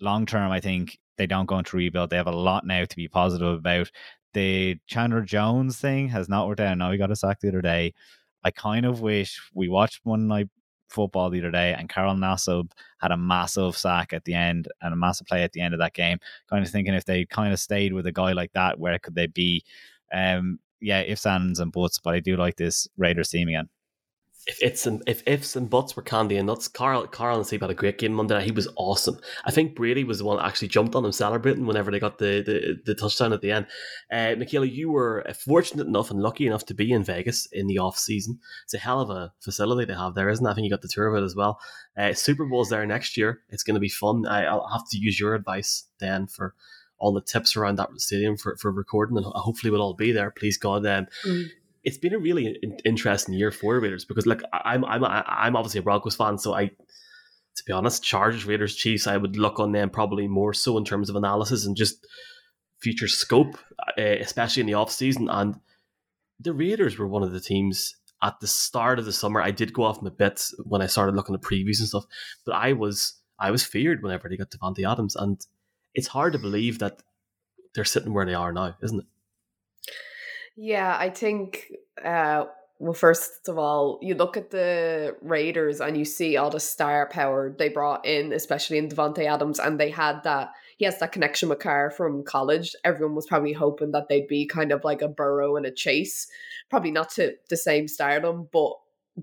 Long 0.00 0.26
term, 0.26 0.52
I 0.52 0.60
think 0.60 0.98
they 1.20 1.26
don't 1.26 1.46
go 1.46 1.58
into 1.58 1.76
rebuild. 1.76 2.08
They 2.08 2.16
have 2.16 2.26
a 2.26 2.32
lot 2.32 2.64
now 2.64 2.86
to 2.86 2.96
be 2.96 3.06
positive 3.06 3.58
about. 3.58 3.90
The 4.32 4.78
Chandler 4.86 5.22
Jones 5.22 5.78
thing 5.78 6.08
has 6.08 6.28
not 6.28 6.46
worked 6.46 6.60
out. 6.60 6.78
Now 6.78 6.92
he 6.92 6.98
got 6.98 7.10
a 7.10 7.16
sack 7.16 7.40
the 7.40 7.48
other 7.48 7.62
day. 7.62 7.94
I 8.44 8.50
kind 8.50 8.86
of 8.86 9.00
wish 9.00 9.40
we 9.54 9.68
watched 9.68 10.00
one 10.04 10.28
night 10.28 10.48
football 10.88 11.30
the 11.30 11.40
other 11.40 11.50
day, 11.50 11.74
and 11.74 11.88
Carl 11.88 12.14
Nassib 12.16 12.70
had 13.00 13.12
a 13.12 13.16
massive 13.16 13.76
sack 13.76 14.12
at 14.12 14.24
the 14.24 14.34
end 14.34 14.68
and 14.82 14.92
a 14.92 14.96
massive 14.96 15.26
play 15.26 15.42
at 15.42 15.52
the 15.52 15.60
end 15.60 15.74
of 15.74 15.80
that 15.80 15.94
game. 15.94 16.18
Kind 16.48 16.64
of 16.64 16.70
thinking 16.70 16.94
if 16.94 17.04
they 17.04 17.24
kind 17.26 17.52
of 17.52 17.60
stayed 17.60 17.92
with 17.92 18.06
a 18.06 18.12
guy 18.12 18.32
like 18.32 18.52
that, 18.52 18.78
where 18.78 18.98
could 18.98 19.14
they 19.14 19.26
be? 19.26 19.64
Um, 20.12 20.58
yeah, 20.80 21.00
ifs, 21.00 21.26
ands, 21.26 21.60
and 21.60 21.72
buts, 21.72 21.98
but 21.98 22.14
I 22.14 22.20
do 22.20 22.36
like 22.36 22.56
this 22.56 22.88
Raiders 22.96 23.28
team 23.28 23.48
again. 23.48 23.68
If 24.46 24.58
it's 24.62 24.86
and 24.86 25.02
if 25.06 25.22
ifs 25.26 25.54
and 25.54 25.68
buts 25.68 25.94
were 25.94 26.02
candy 26.02 26.36
and 26.36 26.46
nuts, 26.46 26.66
Carl 26.66 27.06
Carl 27.06 27.38
Nassib 27.38 27.60
had 27.60 27.70
a 27.70 27.74
great 27.74 27.98
game 27.98 28.14
Monday 28.14 28.34
night. 28.34 28.44
He 28.44 28.52
was 28.52 28.68
awesome. 28.76 29.18
I 29.44 29.50
think 29.50 29.76
Brady 29.76 30.02
was 30.02 30.18
the 30.18 30.24
one 30.24 30.38
that 30.38 30.46
actually 30.46 30.68
jumped 30.68 30.94
on 30.94 31.04
him 31.04 31.12
celebrating 31.12 31.66
whenever 31.66 31.90
they 31.90 32.00
got 32.00 32.18
the 32.18 32.42
the, 32.44 32.80
the 32.86 32.94
touchdown 32.94 33.34
at 33.34 33.42
the 33.42 33.52
end. 33.52 33.66
Uh, 34.10 34.34
Michaela, 34.38 34.66
you 34.66 34.90
were 34.90 35.26
fortunate 35.44 35.86
enough 35.86 36.10
and 36.10 36.22
lucky 36.22 36.46
enough 36.46 36.64
to 36.66 36.74
be 36.74 36.90
in 36.90 37.04
Vegas 37.04 37.46
in 37.52 37.66
the 37.66 37.78
off 37.78 37.98
season. 37.98 38.38
It's 38.64 38.74
a 38.74 38.78
hell 38.78 39.00
of 39.00 39.10
a 39.10 39.32
facility 39.40 39.84
they 39.84 39.98
have 39.98 40.14
there, 40.14 40.30
isn't 40.30 40.44
it? 40.44 40.50
I 40.50 40.54
think 40.54 40.64
you 40.64 40.70
got 40.70 40.82
the 40.82 40.88
tour 40.88 41.14
of 41.14 41.22
it 41.22 41.24
as 41.24 41.36
well. 41.36 41.60
Uh, 41.96 42.14
Super 42.14 42.46
Bowl's 42.46 42.70
there 42.70 42.86
next 42.86 43.16
year. 43.16 43.40
It's 43.50 43.62
going 43.62 43.74
to 43.74 43.80
be 43.80 43.90
fun. 43.90 44.26
I, 44.26 44.46
I'll 44.46 44.68
have 44.68 44.88
to 44.90 44.98
use 44.98 45.20
your 45.20 45.34
advice 45.34 45.84
then 45.98 46.26
for 46.26 46.54
all 46.98 47.12
the 47.12 47.22
tips 47.22 47.56
around 47.56 47.76
that 47.76 47.88
stadium 47.96 48.36
for, 48.36 48.56
for 48.56 48.70
recording, 48.70 49.16
and 49.16 49.26
hopefully 49.26 49.70
we'll 49.70 49.82
all 49.82 49.94
be 49.94 50.12
there. 50.12 50.30
Please 50.30 50.58
God. 50.58 50.86
Um, 50.86 51.06
mm. 51.26 51.46
It's 51.84 51.98
been 51.98 52.14
a 52.14 52.18
really 52.18 52.58
interesting 52.84 53.34
year 53.34 53.50
for 53.50 53.78
Raiders 53.80 54.04
because, 54.04 54.26
like, 54.26 54.42
I'm 54.52 54.84
I'm 54.84 55.02
I'm 55.04 55.56
obviously 55.56 55.80
a 55.80 55.82
Broncos 55.82 56.16
fan, 56.16 56.38
so 56.38 56.54
I, 56.54 56.66
to 56.66 57.64
be 57.66 57.72
honest, 57.72 58.02
Chargers, 58.02 58.44
Raiders, 58.44 58.76
Chiefs, 58.76 59.06
I 59.06 59.16
would 59.16 59.36
look 59.36 59.58
on 59.58 59.72
them 59.72 59.90
probably 59.90 60.28
more 60.28 60.52
so 60.52 60.76
in 60.76 60.84
terms 60.84 61.08
of 61.08 61.16
analysis 61.16 61.64
and 61.64 61.76
just 61.76 62.06
future 62.80 63.08
scope, 63.08 63.56
uh, 63.98 64.02
especially 64.02 64.60
in 64.60 64.66
the 64.66 64.74
off 64.74 64.90
season. 64.90 65.28
And 65.30 65.56
the 66.38 66.52
Raiders 66.52 66.98
were 66.98 67.08
one 67.08 67.22
of 67.22 67.32
the 67.32 67.40
teams 67.40 67.96
at 68.22 68.38
the 68.40 68.46
start 68.46 68.98
of 68.98 69.04
the 69.04 69.12
summer. 69.12 69.40
I 69.40 69.50
did 69.50 69.72
go 69.72 69.84
off 69.84 70.02
my 70.02 70.10
bits 70.10 70.54
when 70.64 70.82
I 70.82 70.86
started 70.86 71.14
looking 71.14 71.34
at 71.34 71.40
previews 71.40 71.78
and 71.78 71.88
stuff, 71.88 72.04
but 72.44 72.54
I 72.54 72.72
was 72.72 73.14
I 73.38 73.50
was 73.50 73.64
feared 73.64 74.02
whenever 74.02 74.28
they 74.28 74.36
got 74.36 74.50
Davante 74.50 74.90
Adams 74.90 75.16
and 75.16 75.40
it's 75.94 76.08
hard 76.08 76.34
to 76.34 76.38
believe 76.38 76.78
that 76.78 77.02
they're 77.74 77.84
sitting 77.84 78.12
where 78.12 78.26
they 78.26 78.34
are 78.34 78.52
now, 78.52 78.76
isn't 78.82 79.00
it? 79.00 79.06
Yeah, 80.56 80.96
I 80.98 81.10
think. 81.10 81.72
Uh, 82.04 82.46
well, 82.78 82.94
first 82.94 83.46
of 83.48 83.58
all, 83.58 83.98
you 84.00 84.14
look 84.14 84.38
at 84.38 84.50
the 84.50 85.14
Raiders 85.20 85.82
and 85.82 85.98
you 85.98 86.04
see 86.06 86.38
all 86.38 86.48
the 86.48 86.60
star 86.60 87.08
power 87.10 87.54
they 87.58 87.68
brought 87.68 88.06
in, 88.06 88.32
especially 88.32 88.78
in 88.78 88.88
Davante 88.88 89.26
Adams, 89.26 89.58
and 89.58 89.78
they 89.78 89.90
had 89.90 90.22
that. 90.24 90.52
He 90.78 90.86
has 90.86 90.98
that 91.00 91.12
connection 91.12 91.50
with 91.50 91.58
Carr 91.58 91.90
from 91.90 92.24
college. 92.24 92.74
Everyone 92.84 93.14
was 93.14 93.26
probably 93.26 93.52
hoping 93.52 93.92
that 93.92 94.08
they'd 94.08 94.26
be 94.26 94.46
kind 94.46 94.72
of 94.72 94.82
like 94.82 95.02
a 95.02 95.08
Burrow 95.08 95.56
and 95.56 95.66
a 95.66 95.70
Chase, 95.70 96.26
probably 96.70 96.90
not 96.90 97.10
to 97.10 97.34
the 97.50 97.56
same 97.56 97.86
stardom, 97.86 98.48
but 98.50 98.72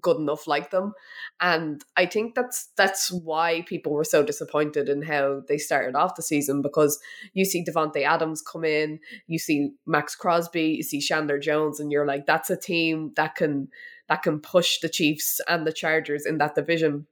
good 0.01 0.17
enough 0.17 0.47
like 0.47 0.71
them. 0.71 0.93
And 1.39 1.83
I 1.95 2.05
think 2.05 2.35
that's 2.35 2.69
that's 2.75 3.11
why 3.11 3.63
people 3.67 3.93
were 3.93 4.03
so 4.03 4.23
disappointed 4.23 4.89
in 4.89 5.01
how 5.01 5.41
they 5.47 5.57
started 5.57 5.95
off 5.95 6.15
the 6.15 6.23
season 6.23 6.61
because 6.61 6.99
you 7.33 7.45
see 7.45 7.63
Davante 7.63 8.03
Adams 8.03 8.41
come 8.41 8.65
in, 8.65 8.99
you 9.27 9.39
see 9.39 9.71
Maxx 9.85 10.15
Crosby, 10.15 10.75
you 10.77 10.83
see 10.83 10.99
Chandler 10.99 11.39
Jones, 11.39 11.79
and 11.79 11.91
you're 11.91 12.07
like, 12.07 12.25
that's 12.25 12.49
a 12.49 12.57
team 12.57 13.13
that 13.15 13.35
can 13.35 13.69
that 14.09 14.23
can 14.23 14.39
push 14.39 14.79
the 14.79 14.89
Chiefs 14.89 15.39
and 15.47 15.67
the 15.67 15.73
Chargers 15.73 16.25
in 16.25 16.37
that 16.37 16.55
division. 16.55 17.07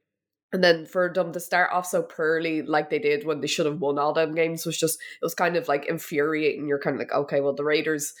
And 0.52 0.62
then 0.62 0.86
for 0.86 1.12
them 1.12 1.32
to 1.32 1.40
start 1.40 1.70
off 1.72 1.86
so 1.86 2.02
poorly 2.02 2.62
like 2.62 2.88
they 2.88 3.00
did 3.00 3.26
when 3.26 3.40
they 3.40 3.46
should 3.46 3.66
have 3.66 3.80
won 3.80 3.98
all 3.98 4.12
them 4.12 4.34
games 4.34 4.64
was 4.64 4.78
just 4.78 4.98
it 4.98 5.24
was 5.24 5.34
kind 5.34 5.56
of 5.56 5.68
like 5.68 5.86
infuriating. 5.86 6.66
You're 6.68 6.80
kind 6.80 6.94
of 6.94 7.00
like, 7.00 7.12
okay, 7.12 7.40
well 7.40 7.54
the 7.54 7.64
Raiders 7.64 8.14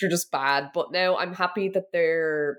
they're 0.00 0.10
just 0.10 0.30
bad. 0.30 0.70
But 0.74 0.92
now 0.92 1.16
I'm 1.16 1.34
happy 1.34 1.68
that 1.70 1.92
they're 1.92 2.58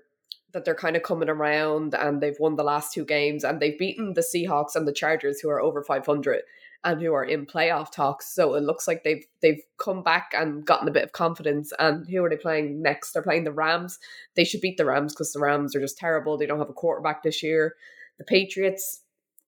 that 0.53 0.65
they're 0.65 0.75
kind 0.75 0.95
of 0.95 1.03
coming 1.03 1.29
around 1.29 1.93
and 1.95 2.21
they've 2.21 2.39
won 2.39 2.55
the 2.55 2.63
last 2.63 2.93
two 2.93 3.05
games 3.05 3.43
and 3.43 3.59
they've 3.59 3.77
beaten 3.77 4.13
the 4.13 4.21
Seahawks 4.21 4.75
and 4.75 4.87
the 4.87 4.93
Chargers 4.93 5.39
who 5.39 5.49
are 5.49 5.61
over 5.61 5.83
500 5.83 6.41
and 6.83 7.01
who 7.01 7.13
are 7.13 7.23
in 7.23 7.45
playoff 7.45 7.91
talks. 7.91 8.33
So 8.33 8.55
it 8.55 8.63
looks 8.63 8.87
like 8.87 9.03
they've 9.03 9.25
they've 9.41 9.61
come 9.77 10.03
back 10.03 10.31
and 10.33 10.65
gotten 10.65 10.87
a 10.87 10.91
bit 10.91 11.03
of 11.03 11.11
confidence. 11.13 11.71
And 11.79 12.07
who 12.07 12.23
are 12.23 12.29
they 12.29 12.37
playing 12.37 12.81
next? 12.81 13.13
They're 13.13 13.23
playing 13.23 13.45
the 13.45 13.51
Rams. 13.51 13.99
They 14.35 14.43
should 14.43 14.61
beat 14.61 14.77
the 14.77 14.85
Rams 14.85 15.13
because 15.13 15.33
the 15.33 15.39
Rams 15.39 15.75
are 15.75 15.81
just 15.81 15.97
terrible. 15.97 16.37
They 16.37 16.45
don't 16.45 16.59
have 16.59 16.69
a 16.69 16.73
quarterback 16.73 17.23
this 17.23 17.41
year. 17.41 17.75
The 18.17 18.25
Patriots. 18.25 18.99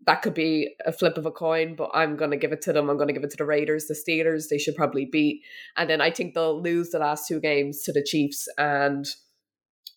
That 0.07 0.21
could 0.21 0.33
be 0.33 0.75
a 0.85 0.91
flip 0.91 1.17
of 1.17 1.25
a 1.25 1.31
coin, 1.31 1.73
but 1.73 1.89
I'm 1.93 2.15
going 2.15 2.29
to 2.29 2.37
give 2.37 2.51
it 2.51 2.61
to 2.63 2.73
them. 2.73 2.89
I'm 2.89 2.97
going 2.97 3.07
to 3.07 3.13
give 3.13 3.23
it 3.23 3.31
to 3.31 3.37
the 3.37 3.45
Raiders. 3.45 3.87
The 3.87 3.95
Steelers, 3.95 4.49
they 4.49 4.57
should 4.57 4.75
probably 4.75 5.05
beat. 5.05 5.41
And 5.77 5.89
then 5.89 5.99
I 5.99 6.11
think 6.11 6.33
they'll 6.33 6.61
lose 6.61 6.89
the 6.89 6.99
last 6.99 7.27
two 7.27 7.39
games 7.39 7.81
to 7.83 7.93
the 7.93 8.03
Chiefs 8.03 8.47
and 8.57 9.07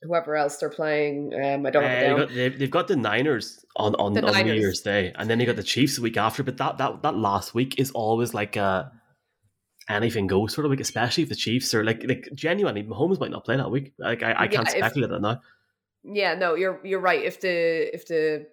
whoever 0.02 0.36
else 0.36 0.56
they're 0.56 0.70
playing. 0.70 1.32
Um, 1.34 1.66
I 1.66 1.70
don't 1.70 1.84
uh, 1.84 2.16
know. 2.16 2.26
They've, 2.26 2.58
they've, 2.58 2.70
got 2.70 2.88
the 2.88 2.96
Niners 2.96 3.64
on 3.76 3.94
on, 3.96 4.16
on 4.16 4.32
Niners. 4.32 4.44
New 4.44 4.54
Year's 4.54 4.80
Day, 4.80 5.12
and 5.16 5.28
then 5.28 5.38
they 5.38 5.44
got 5.44 5.56
the 5.56 5.62
Chiefs 5.62 5.96
the 5.96 6.02
week 6.02 6.16
after. 6.16 6.42
But 6.42 6.56
that 6.58 6.78
that 6.78 7.02
that 7.02 7.16
last 7.16 7.54
week 7.54 7.78
is 7.78 7.90
always 7.90 8.34
like 8.34 8.56
a 8.56 8.92
anything 9.88 10.26
goes 10.26 10.54
sort 10.54 10.64
of 10.64 10.70
week, 10.70 10.80
especially 10.80 11.22
if 11.22 11.28
the 11.28 11.36
Chiefs 11.36 11.74
are 11.74 11.84
like 11.84 12.04
like 12.06 12.28
genuinely 12.34 12.82
Mahomes 12.82 13.20
might 13.20 13.30
not 13.30 13.44
play 13.44 13.56
that 13.56 13.70
week. 13.70 13.92
Like 13.98 14.22
I, 14.22 14.34
I 14.38 14.48
can't 14.48 14.68
speculate 14.68 15.10
that 15.10 15.20
now. 15.20 15.40
Yeah, 16.04 16.34
no, 16.34 16.54
you're 16.54 16.80
you're 16.84 17.00
right. 17.00 17.22
If 17.22 17.40
the 17.40 17.94
if 17.94 18.06
the 18.06 18.46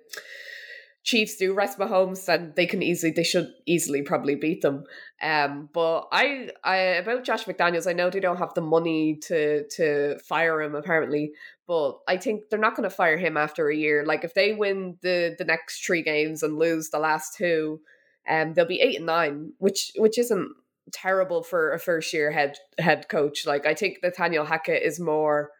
Chiefs 1.05 1.35
do 1.37 1.53
rest 1.53 1.77
Mahomes, 1.77 2.25
then 2.25 2.51
they 2.55 2.65
can 2.65 2.81
easily 2.81 3.13
they 3.13 3.23
should 3.23 3.53
easily 3.67 4.01
probably 4.01 4.33
beat 4.33 4.63
them. 4.63 4.85
Um, 5.21 5.69
but 5.71 6.07
I 6.11 6.49
I 6.63 6.77
about 6.77 7.23
Josh 7.23 7.45
McDaniels, 7.45 7.87
I 7.87 7.93
know 7.93 8.09
they 8.09 8.19
don't 8.19 8.39
have 8.39 8.55
the 8.55 8.61
money 8.61 9.19
to 9.27 9.67
to 9.75 10.17
fire 10.27 10.59
him 10.63 10.73
apparently, 10.73 11.31
but 11.67 11.99
I 12.07 12.17
think 12.17 12.49
they're 12.49 12.57
not 12.57 12.75
going 12.75 12.89
to 12.89 12.95
fire 12.95 13.17
him 13.17 13.37
after 13.37 13.69
a 13.69 13.75
year. 13.75 14.03
Like 14.03 14.23
if 14.23 14.33
they 14.33 14.53
win 14.53 14.97
the 15.03 15.35
the 15.37 15.45
next 15.45 15.85
three 15.85 16.01
games 16.01 16.41
and 16.41 16.57
lose 16.57 16.89
the 16.89 16.99
last 16.99 17.37
two, 17.37 17.81
um, 18.27 18.53
they'll 18.53 18.65
be 18.65 18.81
eight 18.81 18.97
and 18.97 19.05
nine, 19.05 19.53
which 19.59 19.91
which 19.97 20.17
isn't 20.17 20.49
terrible 20.91 21.43
for 21.43 21.71
a 21.71 21.79
first 21.79 22.13
year 22.13 22.31
head 22.31 22.57
head 22.79 23.09
coach. 23.09 23.45
Like 23.45 23.67
I 23.67 23.75
think 23.75 23.99
Nathaniel 24.01 24.45
Hackett 24.45 24.81
is 24.81 24.99
more 24.99 25.51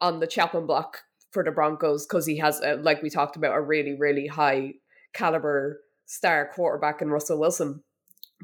on 0.00 0.20
the 0.20 0.26
chopping 0.26 0.66
block 0.66 1.02
for 1.30 1.44
the 1.44 1.50
Broncos 1.50 2.06
because 2.06 2.24
he 2.24 2.38
has, 2.38 2.60
a, 2.60 2.76
like 2.76 3.02
we 3.02 3.10
talked 3.10 3.36
about, 3.36 3.54
a 3.54 3.60
really 3.60 3.96
really 3.98 4.28
high 4.28 4.72
caliber 5.14 5.80
star 6.06 6.50
quarterback 6.54 7.00
in 7.00 7.10
Russell 7.10 7.40
Wilson. 7.40 7.82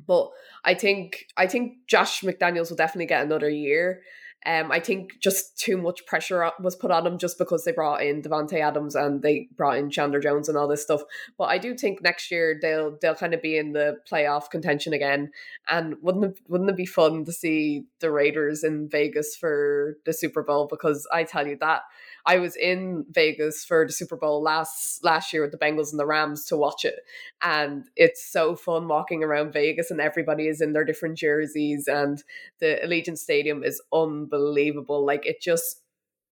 But 0.06 0.30
I 0.64 0.74
think 0.74 1.26
I 1.37 1.46
think 1.46 1.74
Josh 1.87 2.22
McDaniels 2.22 2.70
will 2.70 2.76
definitely 2.76 3.06
get 3.06 3.24
another 3.24 3.50
year. 3.50 4.02
Um, 4.46 4.72
I 4.72 4.80
think 4.80 5.20
just 5.20 5.59
too 5.59 5.76
much 5.76 6.06
pressure 6.06 6.50
was 6.61 6.74
put 6.74 6.90
on 6.90 7.06
him 7.06 7.18
just 7.18 7.37
because 7.37 7.64
they 7.64 7.72
brought 7.72 8.02
in 8.02 8.22
Davante 8.22 8.59
Adams 8.59 8.94
and 8.94 9.20
they 9.20 9.48
brought 9.54 9.76
in 9.76 9.90
Chandler 9.90 10.18
Jones 10.18 10.48
and 10.48 10.56
all 10.56 10.66
this 10.66 10.83
stuff. 10.83 11.02
But 11.37 11.44
I 11.44 11.59
do 11.59 11.76
think 11.76 12.02
next 12.02 12.30
year 12.30 12.59
they'll 12.61 12.96
they'll 13.02 13.14
kind 13.14 13.35
of 13.35 13.42
be 13.42 13.59
in 13.59 13.72
the 13.72 13.98
playoff 14.11 14.48
contention 14.48 14.94
again. 14.94 15.30
And 15.68 15.96
wouldn't 16.00 16.24
it, 16.24 16.38
wouldn't 16.48 16.70
it 16.70 16.76
be 16.76 16.87
fun 16.87 17.26
to 17.26 17.33
see 17.33 17.85
the 17.98 18.11
Raiders 18.11 18.64
in 18.64 18.88
Vegas 18.88 19.37
for 19.37 19.98
the 20.06 20.14
Super 20.14 20.42
Bowl? 20.42 20.66
Because 20.70 21.06
I 21.12 21.24
tell 21.24 21.46
you 21.46 21.59
that 21.61 21.83
I 22.26 22.38
was 22.38 22.56
in 22.56 23.06
Vegas 23.11 23.64
for 23.64 23.87
the 23.87 23.92
Super 23.92 24.16
Bowl 24.16 24.42
last 24.42 25.02
last 25.04 25.33
year 25.33 25.42
with 25.42 25.52
the 25.52 25.59
Bengals 25.59 25.90
and 25.90 25.98
the 25.98 26.06
Rams 26.06 26.44
to 26.46 26.56
watch 26.56 26.85
it, 26.85 27.00
and 27.42 27.85
it's 27.96 28.24
so 28.30 28.56
fun 28.56 28.88
walking 28.88 29.22
around 29.24 29.52
Vegas 29.52 29.90
and 29.90 30.00
everybody 30.00 30.48
is 30.48 30.61
in 30.61 30.72
their 30.72 30.85
different 30.85 31.18
jerseys, 31.18 31.88
and 31.88 32.22
the 32.59 32.78
Allegiant 32.85 33.18
Stadium 33.18 33.64
is 33.64 33.83
unbelievable. 33.92 35.04
Like 35.04 35.26
it 35.26 35.40
just 35.40 35.83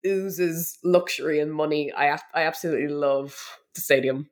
oozes 0.07 0.79
luxury 0.85 1.41
and 1.41 1.53
money. 1.53 1.93
I 1.97 2.19
I 2.35 2.43
absolutely 2.43 2.89
love 2.89 3.59
the 3.75 3.81
stadium. 3.81 4.29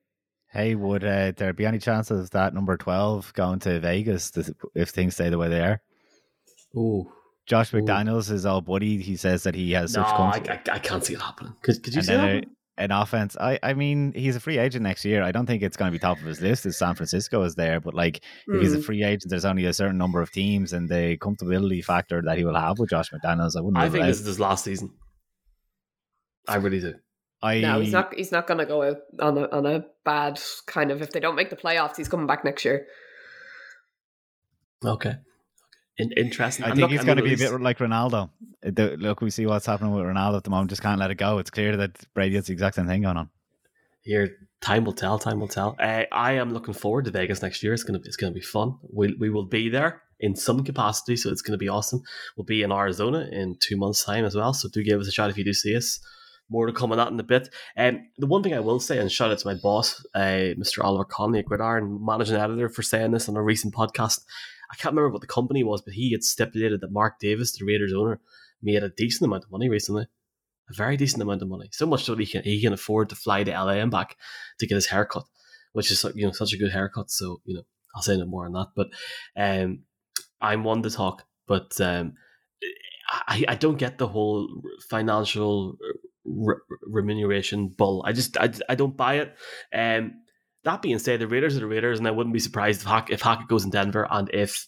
Hey, 0.49 0.75
would 0.75 1.05
uh, 1.05 1.33
there 1.37 1.53
be 1.53 1.65
any 1.65 1.79
chances 1.79 2.25
of 2.25 2.31
that 2.31 2.55
number 2.55 2.77
twelve 2.77 3.33
going 3.35 3.61
to 3.61 3.79
Vegas 3.79 4.33
if 4.75 4.89
things 4.89 5.15
stay 5.15 5.29
the 5.29 5.39
way 5.39 5.49
they 5.49 5.61
are? 5.61 5.81
Oh, 6.77 7.13
Josh 7.51 7.73
McDaniels 7.73 8.31
is 8.31 8.47
all 8.47 8.61
buddy. 8.61 8.99
He 8.99 9.17
says 9.17 9.43
that 9.43 9.57
he 9.57 9.73
has 9.73 9.97
no, 9.97 10.05
such 10.05 10.13
I, 10.13 10.61
I, 10.71 10.75
I, 10.75 10.79
can't 10.79 11.05
see 11.05 11.15
it 11.15 11.21
happening. 11.21 11.53
Could, 11.63 11.83
could 11.83 11.95
you 11.95 11.99
and 11.99 12.07
see 12.07 12.15
that? 12.15 12.45
An 12.79 12.93
offense. 12.93 13.37
I, 13.41 13.59
I 13.61 13.75
mean, 13.75 14.13
he's 14.15 14.37
a 14.37 14.41
free 14.41 14.59
agent 14.59 14.85
next 14.85 15.05
year. 15.05 15.25
I 15.25 15.33
don't 15.33 15.47
think 15.47 15.65
it's 15.65 15.77
going 15.77 15.91
to 15.91 15.93
be 15.93 15.99
top 15.99 16.19
of 16.19 16.25
his 16.25 16.41
list 16.41 16.65
as 16.65 16.79
San 16.79 16.95
Francisco 16.95 17.43
is 17.43 17.57
there. 17.57 17.81
But 17.81 17.95
like, 17.95 18.21
mm. 18.49 18.55
if 18.55 18.63
he's 18.63 18.73
a 18.75 18.77
hmm. 18.77 18.83
free 18.83 19.03
agent, 19.03 19.31
there's 19.31 19.45
only 19.45 19.65
a 19.65 19.73
certain 19.73 19.99
number 19.99 20.23
of 20.23 20.31
teams, 20.31 20.73
and 20.73 20.89
the 20.89 21.19
comfortability 21.19 21.85
factor 21.85 22.23
that 22.25 22.39
he 22.39 22.45
will 22.45 22.55
have 22.55 22.79
with 22.79 22.91
Josh 22.91 23.11
McDaniels, 23.11 23.57
I 23.57 23.63
wouldn't. 23.63 23.79
I 23.79 23.91
think 23.91 24.05
this 24.05 24.21
is 24.21 24.27
his 24.27 24.39
last 24.39 24.63
season. 24.63 24.93
I 26.47 26.55
really 26.57 26.81
do. 26.81 26.95
I 27.43 27.59
no, 27.59 27.81
he's 27.81 27.93
not. 27.93 28.15
He's 28.15 28.31
not 28.31 28.47
going 28.47 28.59
to 28.59 28.67
go 28.67 28.83
out 28.85 28.99
on 29.19 29.39
a 29.39 29.49
on 29.49 29.67
a 29.67 29.87
bad 30.05 30.41
kind 30.67 30.93
of. 30.93 31.03
If 31.03 31.11
they 31.11 31.21
don't 31.21 31.35
make 31.35 31.51
the 31.51 31.57
playoffs, 31.57 31.97
he's 31.97 32.09
coming 32.09 32.29
back 32.29 32.45
next 32.45 32.65
year. 32.65 32.87
Okay. 34.85 35.17
In, 36.01 36.13
interesting. 36.13 36.65
I 36.65 36.71
I'm 36.71 36.77
think 36.77 36.91
he's 36.91 37.05
going 37.05 37.19
to 37.19 37.23
be 37.23 37.35
a 37.35 37.37
bit 37.37 37.61
like 37.61 37.79
Ronaldo. 37.79 38.31
The, 38.63 38.97
look, 38.97 39.21
we 39.21 39.31
see 39.31 39.47
what's 39.47 39.67
happening 39.67 39.93
with 39.93 40.05
Ronaldo 40.05 40.39
at 40.39 40.45
the 40.45 40.51
moment. 40.51 40.71
Just 40.71 40.83
can't 40.83 40.99
let 40.99 41.11
it 41.11 41.17
go. 41.17 41.39
It's 41.39 41.51
clear 41.51 41.77
that 41.77 41.99
Brady 42.15 42.37
has 42.37 42.47
the 42.47 42.53
exact 42.53 42.77
same 42.77 42.87
thing 42.87 43.03
going 43.03 43.17
on. 43.17 43.29
Here, 44.03 44.31
time 44.61 44.85
will 44.85 44.95
tell. 44.95 45.19
Time 45.19 45.41
will 45.41 45.49
tell. 45.49 45.77
Uh, 45.79 46.05
I 46.11 46.33
am 46.33 46.53
looking 46.53 46.75
forward 46.75 47.05
to 47.05 47.11
Vegas 47.11 47.43
next 47.43 47.63
year. 47.63 47.75
It's 47.75 47.85
gonna 47.85 48.01
it's 48.05 48.17
gonna 48.17 48.33
be 48.33 48.41
fun. 48.41 48.79
We 48.91 49.15
we 49.19 49.29
will 49.29 49.45
be 49.45 49.69
there 49.69 50.03
in 50.19 50.37
some 50.37 50.65
capacity, 50.65 51.17
so 51.17 51.31
it's 51.31 51.43
gonna 51.43 51.59
be 51.59 51.69
awesome. 51.69 52.03
We'll 52.37 52.45
be 52.45 52.63
in 52.63 52.73
Arizona 52.73 53.29
in 53.31 53.57
two 53.61 53.77
months' 53.77 54.05
time 54.05 54.25
as 54.25 54.35
well. 54.35 54.55
So 54.55 54.69
do 54.71 54.83
give 54.83 55.01
us 55.01 55.09
a 55.09 55.13
shout 55.13 55.31
if 55.31 55.37
you 55.37 55.45
do 55.45 55.53
see 55.53 55.77
us. 55.77 56.01
More 56.49 56.67
to 56.67 56.73
come 56.73 56.91
on 56.91 56.99
that 56.99 57.13
in 57.13 57.21
a 57.21 57.23
bit. 57.23 57.49
Um, 57.77 58.09
the 58.19 58.27
one 58.27 58.43
thing 58.43 58.55
I 58.55 58.61
will 58.61 58.81
say, 58.81 58.99
and 58.99 59.13
shout 59.13 59.31
out 59.31 59.39
to 59.39 59.47
my 59.47 59.55
boss, 59.55 60.05
uh, 60.17 60.57
Mr. 60.59 60.83
Oliver 60.83 61.05
Conley 61.05 61.39
at 61.39 61.45
Gridiron, 61.45 62.05
managing 62.05 62.37
editor, 62.37 62.69
for 62.69 62.83
saying 62.83 63.13
this 63.13 63.29
on 63.29 63.37
a 63.37 63.43
recent 63.43 63.73
podcast. 63.73 64.25
I 64.71 64.77
can't 64.77 64.95
remember 64.95 65.11
what 65.11 65.21
the 65.21 65.27
company 65.27 65.65
was, 65.65 65.83
but 65.83 65.95
he 65.95 66.13
had 66.13 66.23
stipulated 66.23 66.81
that 66.81 66.93
Mark 66.93 67.19
Davis, 67.19 67.53
the 67.53 67.65
Raiders 67.65 67.93
owner, 67.93 68.21
made 68.63 68.83
a 68.83 68.91
decent 68.91 69.27
amount 69.27 69.45
of 69.45 69.51
money 69.51 69.69
recently. 69.69 70.07
A 70.71 70.75
very 70.75 70.97
decent 70.97 71.23
amount 71.23 71.43
of 71.43 71.49
money. 71.49 71.69
So 71.73 71.87
much 71.87 72.05
so 72.05 72.15
that 72.15 72.21
he 72.21 72.27
can, 72.27 72.45
he 72.45 72.61
can 72.61 72.73
afford 72.73 73.09
to 73.09 73.17
fly 73.17 73.43
to 73.43 73.51
LA 73.51 73.75
and 73.75 73.91
back 73.91 74.17
to 74.61 74.67
get 74.67 74.77
his 74.77 74.87
haircut, 74.87 75.25
which 75.73 75.91
is 75.91 76.05
you 76.15 76.25
know 76.25 76.33
such 76.33 76.53
a 76.53 76.57
good 76.57 76.71
haircut. 76.71 77.11
So, 77.11 77.41
you 77.45 77.55
know, 77.57 77.63
I'll 77.95 78.03
say 78.03 78.17
no 78.17 78.27
more 78.27 78.47
on 78.47 78.53
that. 78.53 78.69
But 78.77 78.91
um, 79.37 79.81
I'm 80.41 80.63
one 80.63 80.83
to 80.85 80.91
talk, 80.91 81.25
but 81.49 81.81
um, 81.81 82.15
I, 83.11 83.45
I 83.49 83.55
don't 83.57 83.79
get 83.79 83.99
the 83.99 84.07
whole 84.07 84.49
financial 84.89 85.77
re- 86.25 86.61
remuneration 86.83 87.69
bull. 87.69 88.05
I 88.07 88.13
just 88.13 88.37
I, 88.37 88.53
I 88.69 88.77
don't 88.77 88.97
buy 88.97 89.15
it. 89.15 89.37
Um, 89.75 90.23
that 90.65 90.83
being 90.83 90.99
said, 90.99 91.21
the 91.21 91.27
Raiders 91.27 91.57
are 91.57 91.61
the 91.61 91.67
Raiders, 91.67 91.99
and 91.99 92.07
I 92.07 92.11
wouldn't 92.11 92.35
be 92.35 92.41
surprised 92.41 92.83
if 92.83 92.87
Hack- 92.87 93.11
if 93.11 93.23
Hackett 93.23 93.49
goes 93.49 93.65
in 93.65 93.71
Denver 93.71 94.07
and 94.11 94.31
if 94.33 94.67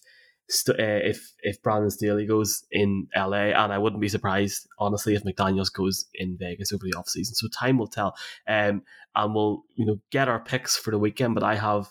uh, 0.69 0.75
if 0.77 1.33
if 1.43 1.63
Brandon 1.63 1.91
Staley 1.91 2.27
goes 2.27 2.65
in 2.71 3.09
LA, 3.17 3.53
and 3.53 3.73
I 3.73 3.79
wouldn't 3.79 4.01
be 4.01 4.09
surprised 4.09 4.67
honestly 4.79 5.15
if 5.15 5.25
McDaniels 5.25 5.73
goes 5.73 6.07
in 6.15 6.37
Vegas 6.39 6.73
over 6.73 6.85
the 6.85 6.95
offseason. 6.97 7.35
So 7.35 7.49
time 7.49 7.79
will 7.79 7.87
tell, 7.87 8.15
um, 8.49 8.83
and 9.15 9.35
we'll 9.35 9.63
you 9.75 9.87
know 9.87 10.01
get 10.11 10.29
our 10.29 10.41
picks 10.41 10.77
for 10.77 10.91
the 10.91 10.99
weekend. 10.99 11.35
But 11.35 11.45
I 11.45 11.57
have 11.57 11.89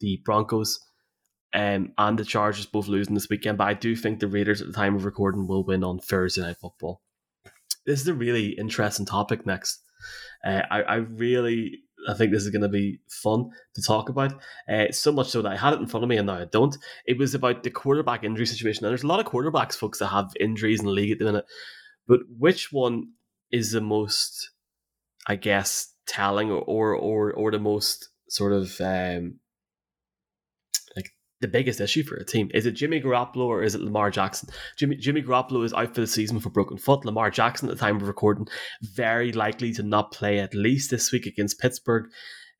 the 0.00 0.20
Broncos. 0.24 0.80
Um, 1.56 1.92
and 1.98 2.18
the 2.18 2.24
Chargers 2.24 2.66
both 2.66 2.88
losing 2.88 3.14
this 3.14 3.28
weekend, 3.30 3.58
but 3.58 3.68
I 3.68 3.74
do 3.74 3.94
think 3.94 4.18
the 4.18 4.26
Raiders 4.26 4.60
at 4.60 4.66
the 4.66 4.72
time 4.72 4.96
of 4.96 5.04
recording 5.04 5.46
will 5.46 5.62
win 5.62 5.84
on 5.84 6.00
Thursday 6.00 6.40
Night 6.40 6.56
Football. 6.56 7.00
This 7.86 8.00
is 8.00 8.08
a 8.08 8.12
really 8.14 8.58
interesting 8.58 9.06
topic 9.06 9.46
next. 9.46 9.80
Uh, 10.44 10.62
I, 10.68 10.82
I 10.82 10.94
really 10.96 11.83
I 12.08 12.14
think 12.14 12.32
this 12.32 12.44
is 12.44 12.50
going 12.50 12.62
to 12.62 12.68
be 12.68 13.00
fun 13.08 13.50
to 13.74 13.82
talk 13.82 14.08
about. 14.08 14.34
Uh, 14.68 14.90
so 14.90 15.12
much 15.12 15.28
so 15.28 15.42
that 15.42 15.52
I 15.52 15.56
had 15.56 15.74
it 15.74 15.80
in 15.80 15.86
front 15.86 16.04
of 16.04 16.08
me 16.08 16.16
and 16.16 16.26
now 16.26 16.38
I 16.38 16.44
don't. 16.44 16.76
It 17.06 17.18
was 17.18 17.34
about 17.34 17.62
the 17.62 17.70
quarterback 17.70 18.24
injury 18.24 18.46
situation. 18.46 18.84
And 18.84 18.90
there's 18.90 19.02
a 19.02 19.06
lot 19.06 19.20
of 19.20 19.26
quarterbacks, 19.26 19.74
folks, 19.74 19.98
that 19.98 20.08
have 20.08 20.32
injuries 20.38 20.80
in 20.80 20.86
the 20.86 20.92
league 20.92 21.12
at 21.12 21.18
the 21.18 21.24
minute. 21.24 21.46
But 22.06 22.20
which 22.38 22.72
one 22.72 23.12
is 23.50 23.72
the 23.72 23.80
most, 23.80 24.50
I 25.26 25.36
guess, 25.36 25.94
telling 26.06 26.50
or 26.50 26.62
or 26.62 26.94
or, 26.94 27.32
or 27.32 27.50
the 27.50 27.58
most 27.58 28.08
sort 28.28 28.52
of 28.52 28.80
um, 28.80 29.38
the 31.44 31.48
biggest 31.48 31.78
issue 31.78 32.02
for 32.02 32.16
a 32.16 32.24
team? 32.24 32.50
Is 32.54 32.64
it 32.64 32.72
Jimmy 32.72 33.02
Garoppolo 33.02 33.44
or 33.44 33.62
is 33.62 33.74
it 33.74 33.82
Lamar 33.82 34.10
Jackson? 34.10 34.48
Jimmy 34.78 34.96
Jimmy 34.96 35.22
Garoppolo 35.22 35.62
is 35.62 35.74
out 35.74 35.94
for 35.94 36.00
the 36.00 36.06
season 36.06 36.40
a 36.44 36.48
broken 36.48 36.78
foot. 36.78 37.04
Lamar 37.04 37.30
Jackson, 37.30 37.68
at 37.68 37.74
the 37.76 37.80
time 37.80 37.96
of 37.96 38.08
recording, 38.08 38.48
very 38.80 39.30
likely 39.30 39.72
to 39.74 39.82
not 39.82 40.10
play 40.10 40.38
at 40.38 40.54
least 40.54 40.90
this 40.90 41.12
week 41.12 41.26
against 41.26 41.60
Pittsburgh. 41.60 42.06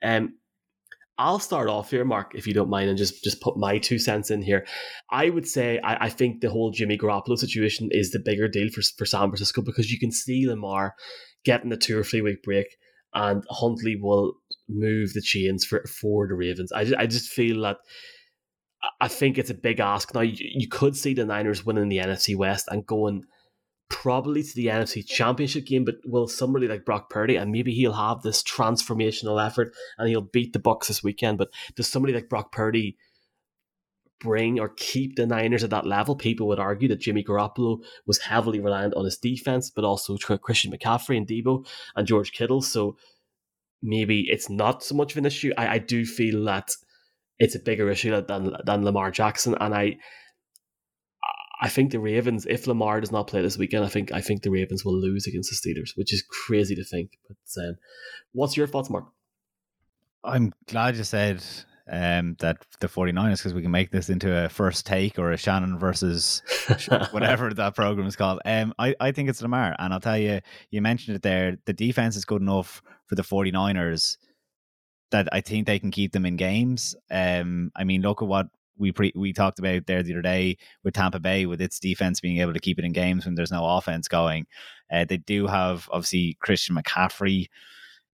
Um, 0.02 0.34
I'll 1.16 1.38
start 1.38 1.70
off 1.70 1.90
here, 1.90 2.04
Mark, 2.04 2.32
if 2.34 2.46
you 2.46 2.52
don't 2.52 2.68
mind, 2.68 2.90
and 2.90 2.98
just 2.98 3.24
just 3.24 3.40
put 3.40 3.56
my 3.56 3.78
two 3.78 3.98
cents 3.98 4.30
in 4.30 4.42
here. 4.42 4.66
I 5.10 5.30
would 5.30 5.48
say 5.48 5.78
I, 5.78 6.06
I 6.06 6.08
think 6.10 6.40
the 6.40 6.50
whole 6.50 6.70
Jimmy 6.70 6.98
Garoppolo 6.98 7.38
situation 7.38 7.88
is 7.90 8.10
the 8.10 8.18
bigger 8.18 8.48
deal 8.48 8.68
for 8.68 8.82
for 8.98 9.06
San 9.06 9.30
Francisco 9.30 9.62
because 9.62 9.90
you 9.90 9.98
can 9.98 10.12
see 10.12 10.46
Lamar 10.46 10.94
getting 11.44 11.72
a 11.72 11.76
two 11.78 11.98
or 11.98 12.04
three 12.04 12.20
week 12.20 12.42
break, 12.42 12.66
and 13.14 13.44
Huntley 13.48 13.96
will 13.96 14.34
move 14.68 15.14
the 15.14 15.22
chains 15.22 15.64
for 15.64 15.82
for 15.86 16.28
the 16.28 16.34
Ravens. 16.34 16.70
I 16.70 16.84
just, 16.84 16.96
I 16.98 17.06
just 17.06 17.30
feel 17.30 17.62
that 17.62 17.78
I 19.00 19.08
think 19.08 19.38
it's 19.38 19.50
a 19.50 19.54
big 19.54 19.80
ask. 19.80 20.14
Now, 20.14 20.20
you, 20.20 20.36
you 20.38 20.68
could 20.68 20.96
see 20.96 21.14
the 21.14 21.24
Niners 21.24 21.64
winning 21.64 21.88
the 21.88 21.98
NFC 21.98 22.36
West 22.36 22.68
and 22.70 22.86
going 22.86 23.24
probably 23.88 24.42
to 24.42 24.54
the 24.54 24.66
NFC 24.66 25.06
Championship 25.06 25.66
game, 25.66 25.84
but 25.84 25.96
will 26.04 26.26
somebody 26.26 26.66
like 26.66 26.84
Brock 26.84 27.10
Purdy 27.10 27.36
and 27.36 27.52
maybe 27.52 27.72
he'll 27.72 27.92
have 27.92 28.22
this 28.22 28.42
transformational 28.42 29.44
effort 29.44 29.74
and 29.98 30.08
he'll 30.08 30.20
beat 30.20 30.52
the 30.52 30.58
Bucks 30.58 30.88
this 30.88 31.02
weekend. 31.02 31.38
But 31.38 31.50
does 31.76 31.88
somebody 31.88 32.12
like 32.12 32.28
Brock 32.28 32.52
Purdy 32.52 32.96
bring 34.20 34.58
or 34.58 34.70
keep 34.70 35.16
the 35.16 35.26
Niners 35.26 35.64
at 35.64 35.70
that 35.70 35.86
level? 35.86 36.16
People 36.16 36.48
would 36.48 36.58
argue 36.58 36.88
that 36.88 37.00
Jimmy 37.00 37.22
Garoppolo 37.22 37.78
was 38.06 38.18
heavily 38.18 38.60
reliant 38.60 38.94
on 38.94 39.04
his 39.04 39.18
defense, 39.18 39.70
but 39.70 39.84
also 39.84 40.16
Christian 40.16 40.72
McCaffrey 40.72 41.16
and 41.16 41.26
Deebo 41.26 41.66
and 41.94 42.06
George 42.06 42.32
Kittle. 42.32 42.62
So 42.62 42.96
maybe 43.82 44.26
it's 44.30 44.48
not 44.48 44.82
so 44.82 44.94
much 44.94 45.12
of 45.12 45.18
an 45.18 45.26
issue. 45.26 45.52
I, 45.58 45.74
I 45.74 45.78
do 45.78 46.06
feel 46.06 46.42
that 46.44 46.70
it's 47.38 47.54
a 47.54 47.60
bigger 47.60 47.90
issue 47.90 48.20
than 48.22 48.56
than 48.64 48.84
Lamar 48.84 49.10
Jackson, 49.10 49.56
and 49.60 49.74
I 49.74 49.96
I 51.60 51.68
think 51.68 51.92
the 51.92 52.00
Ravens, 52.00 52.46
if 52.46 52.66
Lamar 52.66 53.00
does 53.00 53.12
not 53.12 53.26
play 53.26 53.40
this 53.40 53.56
weekend, 53.56 53.84
I 53.84 53.88
think 53.88 54.12
I 54.12 54.20
think 54.20 54.42
the 54.42 54.50
Ravens 54.50 54.84
will 54.84 54.98
lose 54.98 55.26
against 55.26 55.50
the 55.50 55.56
Steelers, 55.56 55.96
which 55.96 56.12
is 56.12 56.22
crazy 56.22 56.74
to 56.74 56.84
think. 56.84 57.12
But 57.28 57.62
um, 57.62 57.76
what's 58.32 58.56
your 58.56 58.66
thoughts, 58.66 58.90
Mark? 58.90 59.06
I'm 60.24 60.52
glad 60.66 60.96
you 60.96 61.04
said 61.04 61.42
um, 61.90 62.36
that 62.40 62.58
the 62.80 62.88
49ers 62.88 63.38
because 63.38 63.54
we 63.54 63.62
can 63.62 63.70
make 63.70 63.90
this 63.90 64.08
into 64.08 64.44
a 64.44 64.48
first 64.48 64.86
take 64.86 65.18
or 65.18 65.32
a 65.32 65.36
Shannon 65.36 65.78
versus 65.78 66.42
whatever 67.10 67.52
that 67.52 67.74
program 67.74 68.06
is 68.06 68.16
called. 68.16 68.40
Um, 68.44 68.74
I, 68.78 68.94
I 69.00 69.12
think 69.12 69.28
it's 69.28 69.42
Lamar. 69.42 69.76
And 69.78 69.92
I'll 69.92 70.00
tell 70.00 70.18
you, 70.18 70.40
you 70.70 70.80
mentioned 70.80 71.16
it 71.16 71.22
there. 71.22 71.58
The 71.66 71.72
defense 71.72 72.16
is 72.16 72.24
good 72.24 72.42
enough 72.42 72.82
for 73.06 73.14
the 73.14 73.22
49ers 73.22 74.16
that 75.10 75.28
I 75.32 75.40
think 75.40 75.66
they 75.66 75.78
can 75.78 75.90
keep 75.90 76.12
them 76.12 76.26
in 76.26 76.36
games. 76.36 76.96
Um, 77.10 77.70
I 77.76 77.84
mean, 77.84 78.02
look 78.02 78.22
at 78.22 78.28
what 78.28 78.48
we 78.76 78.92
pre- 78.92 79.12
we 79.14 79.32
talked 79.32 79.58
about 79.58 79.86
there 79.86 80.02
the 80.02 80.12
other 80.12 80.22
day 80.22 80.56
with 80.82 80.94
Tampa 80.94 81.20
Bay 81.20 81.46
with 81.46 81.60
its 81.60 81.78
defense 81.78 82.20
being 82.20 82.38
able 82.38 82.52
to 82.52 82.60
keep 82.60 82.78
it 82.78 82.84
in 82.84 82.92
games 82.92 83.24
when 83.24 83.34
there's 83.34 83.52
no 83.52 83.64
offense 83.64 84.08
going. 84.08 84.46
Uh, 84.92 85.04
they 85.04 85.18
do 85.18 85.46
have 85.46 85.88
obviously 85.92 86.36
Christian 86.40 86.76
McCaffrey. 86.76 87.48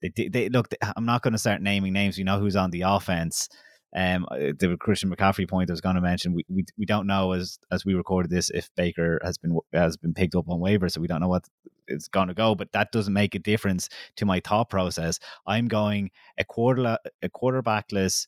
They, 0.02 0.28
they 0.28 0.48
look. 0.48 0.68
I'm 0.96 1.06
not 1.06 1.22
going 1.22 1.32
to 1.32 1.38
start 1.38 1.62
naming 1.62 1.92
names. 1.92 2.18
We 2.18 2.24
know 2.24 2.38
who's 2.38 2.56
on 2.56 2.70
the 2.70 2.82
offense. 2.82 3.48
Um, 3.96 4.26
uh, 4.30 4.52
the 4.58 4.76
Christian 4.78 5.10
McCaffrey 5.10 5.48
point 5.48 5.70
I 5.70 5.72
was 5.72 5.80
going 5.80 5.94
to 5.94 6.02
mention, 6.02 6.34
we, 6.34 6.44
we 6.48 6.64
we 6.76 6.84
don't 6.84 7.06
know 7.06 7.32
as 7.32 7.58
as 7.72 7.84
we 7.84 7.94
recorded 7.94 8.30
this 8.30 8.50
if 8.50 8.68
Baker 8.76 9.18
has 9.24 9.38
been 9.38 9.58
has 9.72 9.96
been 9.96 10.12
picked 10.12 10.34
up 10.34 10.48
on 10.48 10.60
waivers, 10.60 10.92
so 10.92 11.00
we 11.00 11.06
don't 11.06 11.20
know 11.20 11.28
what 11.28 11.48
it's 11.88 12.08
going 12.08 12.28
to 12.28 12.34
go. 12.34 12.54
But 12.54 12.72
that 12.72 12.92
doesn't 12.92 13.14
make 13.14 13.34
a 13.34 13.38
difference 13.38 13.88
to 14.16 14.26
my 14.26 14.40
thought 14.40 14.68
process. 14.68 15.18
I'm 15.46 15.66
going 15.66 16.10
a 16.38 16.44
quarter 16.44 16.98
a 17.22 17.28
quarterbackless 17.30 18.26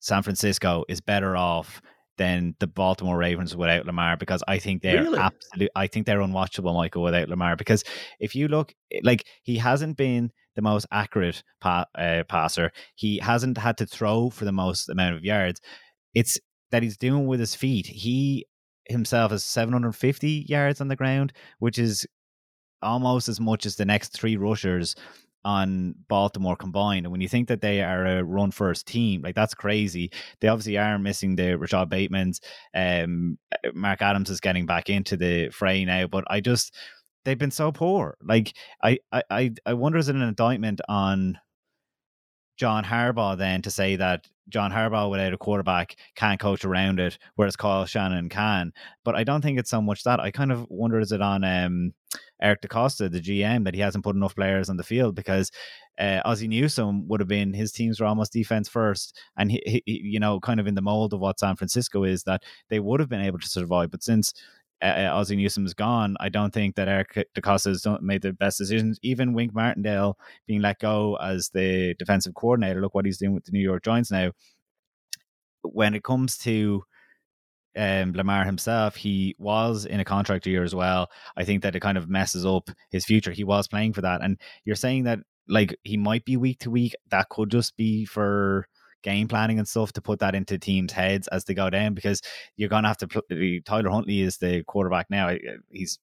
San 0.00 0.22
Francisco 0.22 0.84
is 0.88 1.00
better 1.00 1.36
off 1.36 1.80
than 2.18 2.54
the 2.58 2.66
Baltimore 2.66 3.16
Ravens 3.16 3.56
without 3.56 3.86
Lamar 3.86 4.16
because 4.16 4.42
I 4.46 4.58
think 4.58 4.82
they're 4.82 5.04
really? 5.04 5.18
absolute. 5.18 5.70
I 5.74 5.86
think 5.86 6.06
they're 6.06 6.18
unwatchable, 6.18 6.74
Michael, 6.74 7.02
without 7.02 7.28
Lamar. 7.28 7.56
Because 7.56 7.84
if 8.20 8.34
you 8.34 8.48
look, 8.48 8.74
like 9.02 9.24
he 9.42 9.56
hasn't 9.56 9.96
been 9.96 10.32
the 10.58 10.62
most 10.62 10.86
accurate 10.90 11.44
pa- 11.60 11.86
uh, 11.94 12.24
passer. 12.28 12.72
He 12.96 13.18
hasn't 13.18 13.56
had 13.58 13.78
to 13.78 13.86
throw 13.86 14.28
for 14.28 14.44
the 14.44 14.50
most 14.50 14.88
amount 14.88 15.14
of 15.14 15.24
yards. 15.24 15.60
It's 16.14 16.36
that 16.72 16.82
he's 16.82 16.96
doing 16.96 17.28
with 17.28 17.38
his 17.38 17.54
feet. 17.54 17.86
He 17.86 18.44
himself 18.88 19.30
has 19.30 19.44
750 19.44 20.46
yards 20.48 20.80
on 20.80 20.88
the 20.88 20.96
ground, 20.96 21.32
which 21.60 21.78
is 21.78 22.08
almost 22.82 23.28
as 23.28 23.38
much 23.38 23.66
as 23.66 23.76
the 23.76 23.84
next 23.84 24.08
three 24.08 24.36
rushers 24.36 24.96
on 25.44 25.94
Baltimore 26.08 26.56
combined. 26.56 27.06
And 27.06 27.12
when 27.12 27.20
you 27.20 27.28
think 27.28 27.46
that 27.46 27.60
they 27.60 27.80
are 27.80 28.04
a 28.04 28.24
run 28.24 28.50
first 28.50 28.88
team, 28.88 29.22
like 29.22 29.36
that's 29.36 29.54
crazy. 29.54 30.10
They 30.40 30.48
obviously 30.48 30.76
are 30.76 30.98
missing 30.98 31.36
the 31.36 31.56
Rashod 31.56 31.88
Bateman's. 31.88 32.40
Um, 32.74 33.38
Mark 33.74 34.02
Andrews 34.02 34.30
is 34.30 34.40
getting 34.40 34.66
back 34.66 34.90
into 34.90 35.16
the 35.16 35.50
fray 35.50 35.84
now, 35.84 36.08
but 36.08 36.24
I 36.26 36.40
just 36.40 36.74
they've 37.28 37.38
been 37.38 37.50
so 37.50 37.70
poor. 37.70 38.16
Like 38.22 38.54
I, 38.82 38.98
I, 39.12 39.52
I 39.66 39.74
wonder 39.74 39.98
is 39.98 40.08
it 40.08 40.16
an 40.16 40.22
indictment 40.22 40.80
on 40.88 41.38
John 42.56 42.84
Harbaugh 42.84 43.36
then 43.36 43.60
to 43.62 43.70
say 43.70 43.96
that 43.96 44.26
John 44.48 44.72
Harbaugh 44.72 45.10
without 45.10 45.34
a 45.34 45.38
quarterback 45.38 45.96
can't 46.16 46.40
coach 46.40 46.64
around 46.64 47.00
it, 47.00 47.18
whereas 47.34 47.54
Kyle 47.54 47.84
Shanahan 47.84 48.30
can. 48.30 48.72
But 49.04 49.14
I 49.14 49.24
don't 49.24 49.42
think 49.42 49.58
it's 49.58 49.68
so 49.68 49.82
much 49.82 50.04
that. 50.04 50.20
I 50.20 50.30
kind 50.30 50.50
of 50.50 50.66
wonder 50.70 50.98
is 50.98 51.12
it 51.12 51.20
on 51.20 51.44
um, 51.44 51.92
Eric 52.40 52.62
DeCosta, 52.62 53.12
the 53.12 53.20
GM, 53.20 53.64
that 53.64 53.74
he 53.74 53.80
hasn't 53.80 54.04
put 54.04 54.16
enough 54.16 54.34
players 54.34 54.70
on 54.70 54.78
the 54.78 54.82
field 54.82 55.14
because 55.14 55.52
uh, 55.98 56.22
Ozzie 56.24 56.48
Newsome 56.48 57.06
would 57.08 57.20
have 57.20 57.28
been 57.28 57.52
his 57.52 57.72
teams 57.72 58.00
were 58.00 58.06
almost 58.06 58.32
defense 58.32 58.70
first, 58.70 59.14
and 59.36 59.52
he, 59.52 59.60
he, 59.66 59.82
you 59.86 60.18
know, 60.18 60.40
kind 60.40 60.60
of 60.60 60.66
in 60.66 60.74
the 60.74 60.80
mold 60.80 61.12
of 61.12 61.20
what 61.20 61.38
San 61.38 61.56
Francisco 61.56 62.04
is 62.04 62.22
that 62.22 62.42
they 62.70 62.80
would 62.80 63.00
have 63.00 63.10
been 63.10 63.20
able 63.20 63.38
to 63.38 63.48
survive. 63.48 63.90
But 63.90 64.02
since 64.02 64.32
Ozzie 64.82 65.36
Newsome 65.36 65.66
is 65.66 65.74
gone, 65.74 66.16
I 66.20 66.28
don't 66.28 66.52
think 66.52 66.76
that 66.76 66.88
Eric 66.88 67.28
DeCosta 67.34 67.68
has 67.68 67.86
made 68.00 68.22
the 68.22 68.32
best 68.32 68.58
decisions. 68.58 68.98
Even 69.02 69.32
Wink 69.32 69.54
Martindale 69.54 70.18
being 70.46 70.60
let 70.60 70.78
go 70.78 71.16
as 71.16 71.50
the 71.50 71.94
defensive 71.98 72.34
coordinator, 72.34 72.80
look 72.80 72.94
what 72.94 73.04
he's 73.04 73.18
doing 73.18 73.34
with 73.34 73.44
the 73.44 73.52
New 73.52 73.60
York 73.60 73.82
Giants 73.82 74.10
now. 74.10 74.32
When 75.62 75.94
it 75.94 76.04
comes 76.04 76.38
to 76.38 76.84
um, 77.76 78.12
Lamar 78.12 78.44
himself, 78.44 78.96
he 78.96 79.34
was 79.38 79.84
in 79.84 80.00
a 80.00 80.04
contract 80.04 80.46
year 80.46 80.64
as 80.64 80.74
well. 80.74 81.08
I 81.36 81.44
think 81.44 81.62
that 81.62 81.76
it 81.76 81.80
kind 81.80 81.98
of 81.98 82.08
messes 82.08 82.46
up 82.46 82.70
his 82.90 83.04
future. 83.04 83.32
He 83.32 83.44
was 83.44 83.68
playing 83.68 83.92
for 83.92 84.02
that, 84.02 84.22
and 84.22 84.38
you're 84.64 84.76
saying 84.76 85.04
that 85.04 85.20
like 85.48 85.76
he 85.82 85.96
might 85.96 86.24
be 86.24 86.36
week 86.36 86.60
to 86.60 86.70
week. 86.70 86.94
That 87.10 87.28
could 87.28 87.50
just 87.50 87.76
be 87.76 88.04
for 88.04 88.68
game 89.02 89.28
planning 89.28 89.58
and 89.58 89.68
stuff 89.68 89.92
to 89.92 90.02
put 90.02 90.18
that 90.20 90.34
into 90.34 90.58
teams' 90.58 90.92
heads 90.92 91.28
as 91.28 91.44
they 91.44 91.54
go 91.54 91.70
down 91.70 91.94
because 91.94 92.22
you're 92.56 92.68
going 92.68 92.82
to 92.82 92.88
have 92.88 92.98
to. 92.98 93.08
Pl- 93.08 93.60
Tyler 93.64 93.90
Huntley 93.90 94.20
is 94.20 94.38
the 94.38 94.64
quarterback 94.64 95.06
now. 95.10 95.28
Uh, 95.28 95.36
he's 95.70 95.98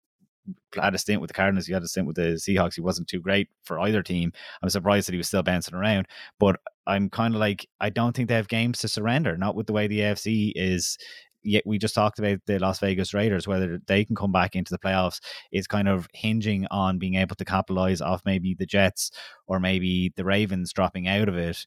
had 0.75 0.93
a 0.93 0.97
stint 0.97 1.21
with 1.21 1.29
the 1.29 1.33
Cardinals. 1.33 1.65
He 1.65 1.73
had 1.73 1.83
a 1.83 1.87
stint 1.87 2.07
with 2.07 2.15
the 2.15 2.33
Seahawks. 2.33 2.75
He 2.75 2.81
wasn't 2.81 3.07
too 3.07 3.19
great 3.19 3.49
for 3.63 3.79
either 3.79 4.03
team. 4.03 4.31
I'm 4.61 4.69
surprised 4.69 5.07
that 5.07 5.13
he 5.13 5.17
was 5.17 5.27
still 5.27 5.43
bouncing 5.43 5.75
around. 5.75 6.07
But 6.39 6.59
I'm 6.85 7.09
kind 7.09 7.33
of 7.33 7.39
like, 7.39 7.67
I 7.79 7.89
don't 7.89 8.15
think 8.15 8.29
they 8.29 8.35
have 8.35 8.47
games 8.47 8.79
to 8.79 8.87
surrender. 8.87 9.37
Not 9.37 9.55
with 9.55 9.67
the 9.67 9.73
way 9.73 9.87
the 9.87 9.99
AFC 9.99 10.51
is 10.55 10.97
yet 11.45 11.65
we 11.65 11.77
just 11.77 11.95
talked 11.95 12.19
about 12.19 12.39
the 12.47 12.59
Las 12.59 12.79
Vegas 12.79 13.13
Raiders, 13.13 13.47
whether 13.47 13.79
they 13.87 14.03
can 14.03 14.15
come 14.15 14.31
back 14.31 14.55
into 14.55 14.71
the 14.71 14.79
playoffs 14.79 15.19
is 15.51 15.67
kind 15.67 15.87
of 15.87 16.07
hinging 16.13 16.65
on 16.71 16.97
being 16.97 17.15
able 17.15 17.35
to 17.35 17.45
capitalize 17.45 18.01
off 18.01 18.21
maybe 18.25 18.55
the 18.55 18.65
Jets 18.65 19.11
or 19.47 19.59
maybe 19.59 20.11
the 20.15 20.25
Ravens 20.25 20.73
dropping 20.73 21.07
out 21.07 21.29
of 21.29 21.37
it. 21.37 21.65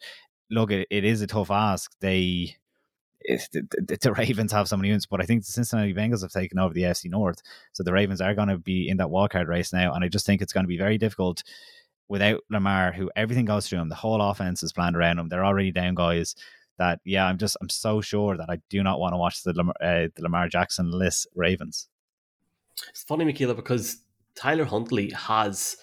Look, 0.50 0.70
it, 0.70 0.86
it 0.90 1.04
is 1.04 1.20
a 1.22 1.26
tough 1.26 1.50
ask. 1.50 1.92
They 2.00 2.56
the, 3.50 3.98
the, 4.00 4.12
Ravens 4.12 4.52
have 4.52 4.68
so 4.68 4.76
many 4.76 4.88
units, 4.88 5.06
but 5.06 5.20
I 5.20 5.24
think 5.24 5.44
the 5.44 5.52
Cincinnati 5.52 5.92
Bengals 5.92 6.22
have 6.22 6.30
taken 6.30 6.58
over 6.58 6.72
the 6.72 6.82
AFC 6.82 7.10
North, 7.10 7.42
so 7.72 7.82
the 7.82 7.92
Ravens 7.92 8.20
are 8.20 8.34
going 8.34 8.48
to 8.48 8.58
be 8.58 8.88
in 8.88 8.96
that 8.98 9.08
wildcard 9.08 9.48
race 9.48 9.72
now, 9.72 9.92
and 9.92 10.04
I 10.04 10.08
just 10.08 10.24
think 10.24 10.40
it's 10.40 10.52
going 10.52 10.64
to 10.64 10.68
be 10.68 10.78
very 10.78 10.98
difficult 10.98 11.42
without 12.08 12.40
Lamar, 12.50 12.92
who 12.92 13.10
everything 13.16 13.44
goes 13.44 13.68
through 13.68 13.80
him. 13.80 13.88
The 13.88 13.94
whole 13.94 14.22
offense 14.22 14.62
is 14.62 14.72
planned 14.72 14.96
around 14.96 15.18
him. 15.18 15.28
They're 15.28 15.44
already 15.44 15.72
down 15.72 15.94
guys 15.94 16.34
that 16.78 17.00
yeah, 17.04 17.26
I'm 17.26 17.38
just 17.38 17.56
I'm 17.60 17.68
so 17.68 18.00
sure 18.00 18.36
that 18.36 18.48
I 18.48 18.60
do 18.70 18.82
not 18.82 19.00
want 19.00 19.12
to 19.12 19.18
watch 19.18 19.42
the 19.42 19.52
Lamar, 19.52 19.74
uh, 19.82 20.08
the 20.14 20.22
Lamar 20.22 20.48
Jackson 20.48 20.90
list 20.90 21.26
Ravens. 21.34 21.88
It's 22.88 23.02
funny, 23.02 23.24
Michaela, 23.24 23.54
because 23.54 23.98
Tyler 24.34 24.64
Huntley 24.64 25.10
has 25.10 25.76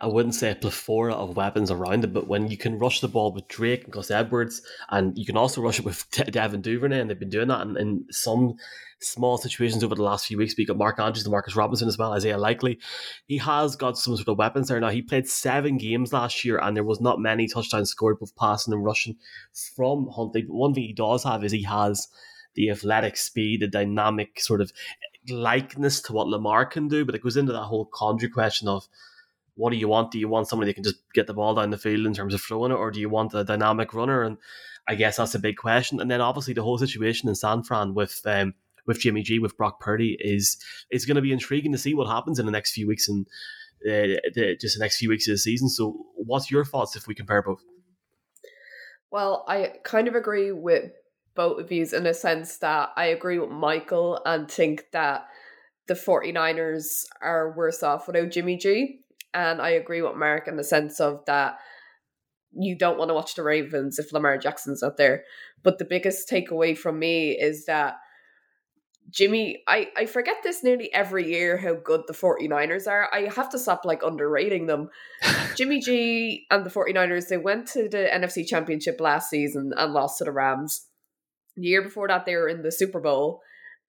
I 0.00 0.08
wouldn't 0.08 0.34
say 0.34 0.50
a 0.50 0.56
plethora 0.56 1.14
of 1.14 1.36
weapons 1.36 1.70
around 1.70 2.04
it, 2.04 2.12
but 2.12 2.26
when 2.26 2.50
you 2.50 2.56
can 2.56 2.78
rush 2.78 3.00
the 3.00 3.08
ball 3.08 3.32
with 3.32 3.46
Drake 3.46 3.84
and 3.84 3.92
Gus 3.92 4.10
Edwards, 4.10 4.60
and 4.90 5.16
you 5.16 5.24
can 5.24 5.36
also 5.36 5.62
rush 5.62 5.78
it 5.78 5.84
with 5.84 6.10
Devin 6.30 6.62
Duvernay, 6.62 7.00
and 7.00 7.08
they've 7.08 7.18
been 7.18 7.30
doing 7.30 7.48
that 7.48 7.62
in, 7.62 7.76
in 7.76 8.04
some 8.10 8.56
small 8.98 9.38
situations 9.38 9.84
over 9.84 9.94
the 9.94 10.02
last 10.02 10.26
few 10.26 10.36
weeks. 10.36 10.54
We 10.58 10.66
got 10.66 10.76
Mark 10.76 10.98
Andrews 10.98 11.24
and 11.24 11.30
Marcus 11.30 11.54
Robinson 11.54 11.86
as 11.86 11.96
well, 11.96 12.12
Isaiah 12.12 12.38
Likely. 12.38 12.80
He 13.26 13.38
has 13.38 13.76
got 13.76 13.96
some 13.96 14.16
sort 14.16 14.28
of 14.28 14.38
weapons 14.38 14.68
there 14.68 14.80
now. 14.80 14.90
He 14.90 15.02
played 15.02 15.28
seven 15.28 15.78
games 15.78 16.12
last 16.12 16.44
year, 16.44 16.58
and 16.58 16.76
there 16.76 16.84
was 16.84 17.00
not 17.00 17.20
many 17.20 17.46
touchdowns 17.46 17.90
scored, 17.90 18.18
both 18.18 18.34
passing 18.34 18.74
and 18.74 18.84
rushing 18.84 19.16
from 19.76 20.08
Huntley. 20.08 20.42
But 20.42 20.54
one 20.54 20.74
thing 20.74 20.84
he 20.84 20.92
does 20.92 21.22
have 21.22 21.44
is 21.44 21.52
he 21.52 21.62
has 21.62 22.08
the 22.54 22.70
athletic 22.70 23.16
speed, 23.16 23.60
the 23.60 23.68
dynamic 23.68 24.40
sort 24.40 24.60
of 24.60 24.72
likeness 25.28 26.00
to 26.02 26.12
what 26.12 26.28
Lamar 26.28 26.66
can 26.66 26.88
do, 26.88 27.04
but 27.04 27.14
it 27.14 27.22
goes 27.22 27.36
into 27.36 27.52
that 27.52 27.64
whole 27.64 27.86
quandary 27.86 28.30
question 28.30 28.68
of 28.68 28.88
what 29.56 29.70
do 29.70 29.76
you 29.76 29.88
want? 29.88 30.10
Do 30.10 30.18
you 30.18 30.28
want 30.28 30.48
somebody 30.48 30.70
that 30.70 30.74
can 30.74 30.84
just 30.84 31.02
get 31.12 31.26
the 31.26 31.34
ball 31.34 31.54
down 31.54 31.70
the 31.70 31.78
field 31.78 32.06
in 32.06 32.14
terms 32.14 32.34
of 32.34 32.40
throwing 32.40 32.72
it, 32.72 32.76
or 32.76 32.90
do 32.90 33.00
you 33.00 33.08
want 33.08 33.34
a 33.34 33.44
dynamic 33.44 33.94
runner? 33.94 34.22
And 34.22 34.36
I 34.88 34.94
guess 34.94 35.16
that's 35.16 35.34
a 35.34 35.38
big 35.38 35.56
question. 35.56 36.00
And 36.00 36.10
then 36.10 36.20
obviously 36.20 36.54
the 36.54 36.62
whole 36.62 36.78
situation 36.78 37.28
in 37.28 37.34
San 37.34 37.62
Fran 37.62 37.94
with 37.94 38.20
um, 38.24 38.54
with 38.86 39.00
Jimmy 39.00 39.22
G 39.22 39.38
with 39.38 39.56
Brock 39.56 39.80
Purdy 39.80 40.16
is 40.20 40.58
is 40.90 41.06
going 41.06 41.16
to 41.16 41.22
be 41.22 41.32
intriguing 41.32 41.72
to 41.72 41.78
see 41.78 41.94
what 41.94 42.08
happens 42.08 42.38
in 42.38 42.46
the 42.46 42.52
next 42.52 42.72
few 42.72 42.86
weeks 42.86 43.08
and 43.08 43.26
uh, 43.86 44.16
the, 44.34 44.56
just 44.60 44.78
the 44.78 44.82
next 44.84 44.98
few 44.98 45.08
weeks 45.08 45.28
of 45.28 45.32
the 45.32 45.38
season. 45.38 45.68
So, 45.68 46.06
what's 46.16 46.50
your 46.50 46.64
thoughts 46.64 46.96
if 46.96 47.06
we 47.06 47.14
compare 47.14 47.42
both? 47.42 47.62
Well, 49.10 49.44
I 49.46 49.74
kind 49.84 50.08
of 50.08 50.14
agree 50.14 50.52
with 50.52 50.90
both 51.34 51.60
of 51.60 51.70
you 51.70 51.86
in 51.92 52.06
a 52.06 52.14
sense 52.14 52.58
that 52.58 52.90
I 52.96 53.06
agree 53.06 53.38
with 53.38 53.50
Michael 53.50 54.20
and 54.24 54.50
think 54.50 54.86
that 54.92 55.26
the 55.86 55.94
49ers 55.94 57.04
are 57.20 57.54
worse 57.56 57.82
off 57.82 58.06
without 58.06 58.30
Jimmy 58.30 58.56
G. 58.56 59.03
And 59.34 59.60
I 59.60 59.70
agree 59.70 60.00
with 60.00 60.16
Mark 60.16 60.48
in 60.48 60.56
the 60.56 60.64
sense 60.64 61.00
of 61.00 61.24
that 61.26 61.58
you 62.56 62.76
don't 62.76 62.98
want 62.98 63.08
to 63.08 63.14
watch 63.14 63.34
the 63.34 63.42
Ravens 63.42 63.98
if 63.98 64.12
Lamar 64.12 64.38
Jackson's 64.38 64.82
out 64.82 64.96
there. 64.96 65.24
But 65.62 65.78
the 65.78 65.84
biggest 65.84 66.30
takeaway 66.30 66.78
from 66.78 66.98
me 66.98 67.32
is 67.32 67.66
that 67.66 67.96
Jimmy, 69.10 69.62
I, 69.68 69.88
I 69.96 70.06
forget 70.06 70.36
this 70.42 70.64
nearly 70.64 70.92
every 70.94 71.28
year 71.28 71.58
how 71.58 71.74
good 71.74 72.02
the 72.06 72.14
49ers 72.14 72.88
are. 72.88 73.08
I 73.12 73.28
have 73.34 73.50
to 73.50 73.58
stop 73.58 73.84
like 73.84 74.02
underrating 74.02 74.66
them. 74.66 74.88
Jimmy 75.56 75.80
G 75.80 76.46
and 76.50 76.64
the 76.64 76.70
49ers, 76.70 77.28
they 77.28 77.36
went 77.36 77.66
to 77.68 77.88
the 77.88 78.08
NFC 78.12 78.46
Championship 78.46 79.00
last 79.00 79.28
season 79.28 79.72
and 79.76 79.92
lost 79.92 80.18
to 80.18 80.24
the 80.24 80.32
Rams. 80.32 80.86
The 81.56 81.66
year 81.66 81.82
before 81.82 82.08
that, 82.08 82.24
they 82.24 82.36
were 82.36 82.48
in 82.48 82.62
the 82.62 82.72
Super 82.72 83.00
Bowl. 83.00 83.40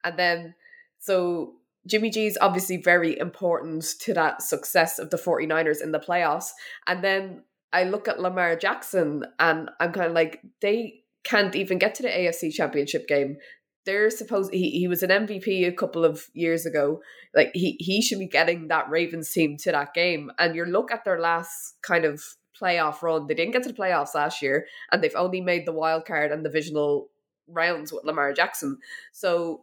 And 0.04 0.20
then, 0.20 0.56
so 1.00 1.54
Jimmy 1.88 2.10
G 2.10 2.26
is 2.26 2.38
obviously 2.42 2.78
very 2.78 3.18
important 3.18 3.84
to 4.02 4.14
that 4.14 4.42
success 4.42 5.00
of 5.00 5.10
the 5.10 5.18
49ers 5.18 5.82
in 5.82 5.92
the 5.92 6.00
playoffs. 6.00 6.50
And 6.88 7.04
then 7.04 7.44
I 7.72 7.84
look 7.84 8.08
at 8.08 8.20
Lamar 8.20 8.56
Jackson 8.56 9.24
and 9.40 9.70
I'm 9.80 9.92
kind 9.92 10.08
of 10.08 10.14
like, 10.14 10.42
they 10.62 11.02
can't 11.24 11.56
even 11.56 11.78
get 11.78 11.96
to 11.96 12.04
the 12.04 12.10
AFC 12.10 12.54
championship 12.54 13.08
game. 13.08 13.38
They're 13.86 14.10
supposed 14.10 14.52
he, 14.52 14.72
he 14.72 14.88
was 14.88 15.04
an 15.04 15.10
MVP 15.10 15.68
a 15.68 15.72
couple 15.72 16.06
of 16.06 16.26
years 16.34 16.66
ago. 16.66 17.02
Like 17.36 17.52
he 17.54 17.76
he 17.80 18.02
should 18.02 18.18
be 18.18 18.28
getting 18.28 18.68
that 18.70 18.90
Ravens 18.90 19.30
team 19.32 19.58
to 19.58 19.72
that 19.72 19.94
game. 19.94 20.32
And 20.40 20.56
you 20.56 20.66
look 20.66 20.92
at 20.92 21.06
their 21.06 21.20
last 21.20 21.76
kind 21.84 22.04
of 22.04 22.24
playoff 22.60 23.02
run. 23.02 23.28
They 23.28 23.36
didn't 23.36 23.52
get 23.52 23.64
to 23.64 23.70
the 23.70 23.76
playoffs 23.76 24.16
last 24.16 24.42
year, 24.42 24.66
and 24.92 25.04
they've 25.04 25.16
only 25.16 25.42
made 25.42 25.68
the 25.68 25.74
wild 25.74 26.06
card 26.06 26.32
and 26.32 26.44
the 26.44 26.50
divisional 26.50 27.10
rounds 27.48 27.92
with 27.94 28.06
Lamar 28.06 28.34
Jackson. 28.34 28.80
So 29.12 29.62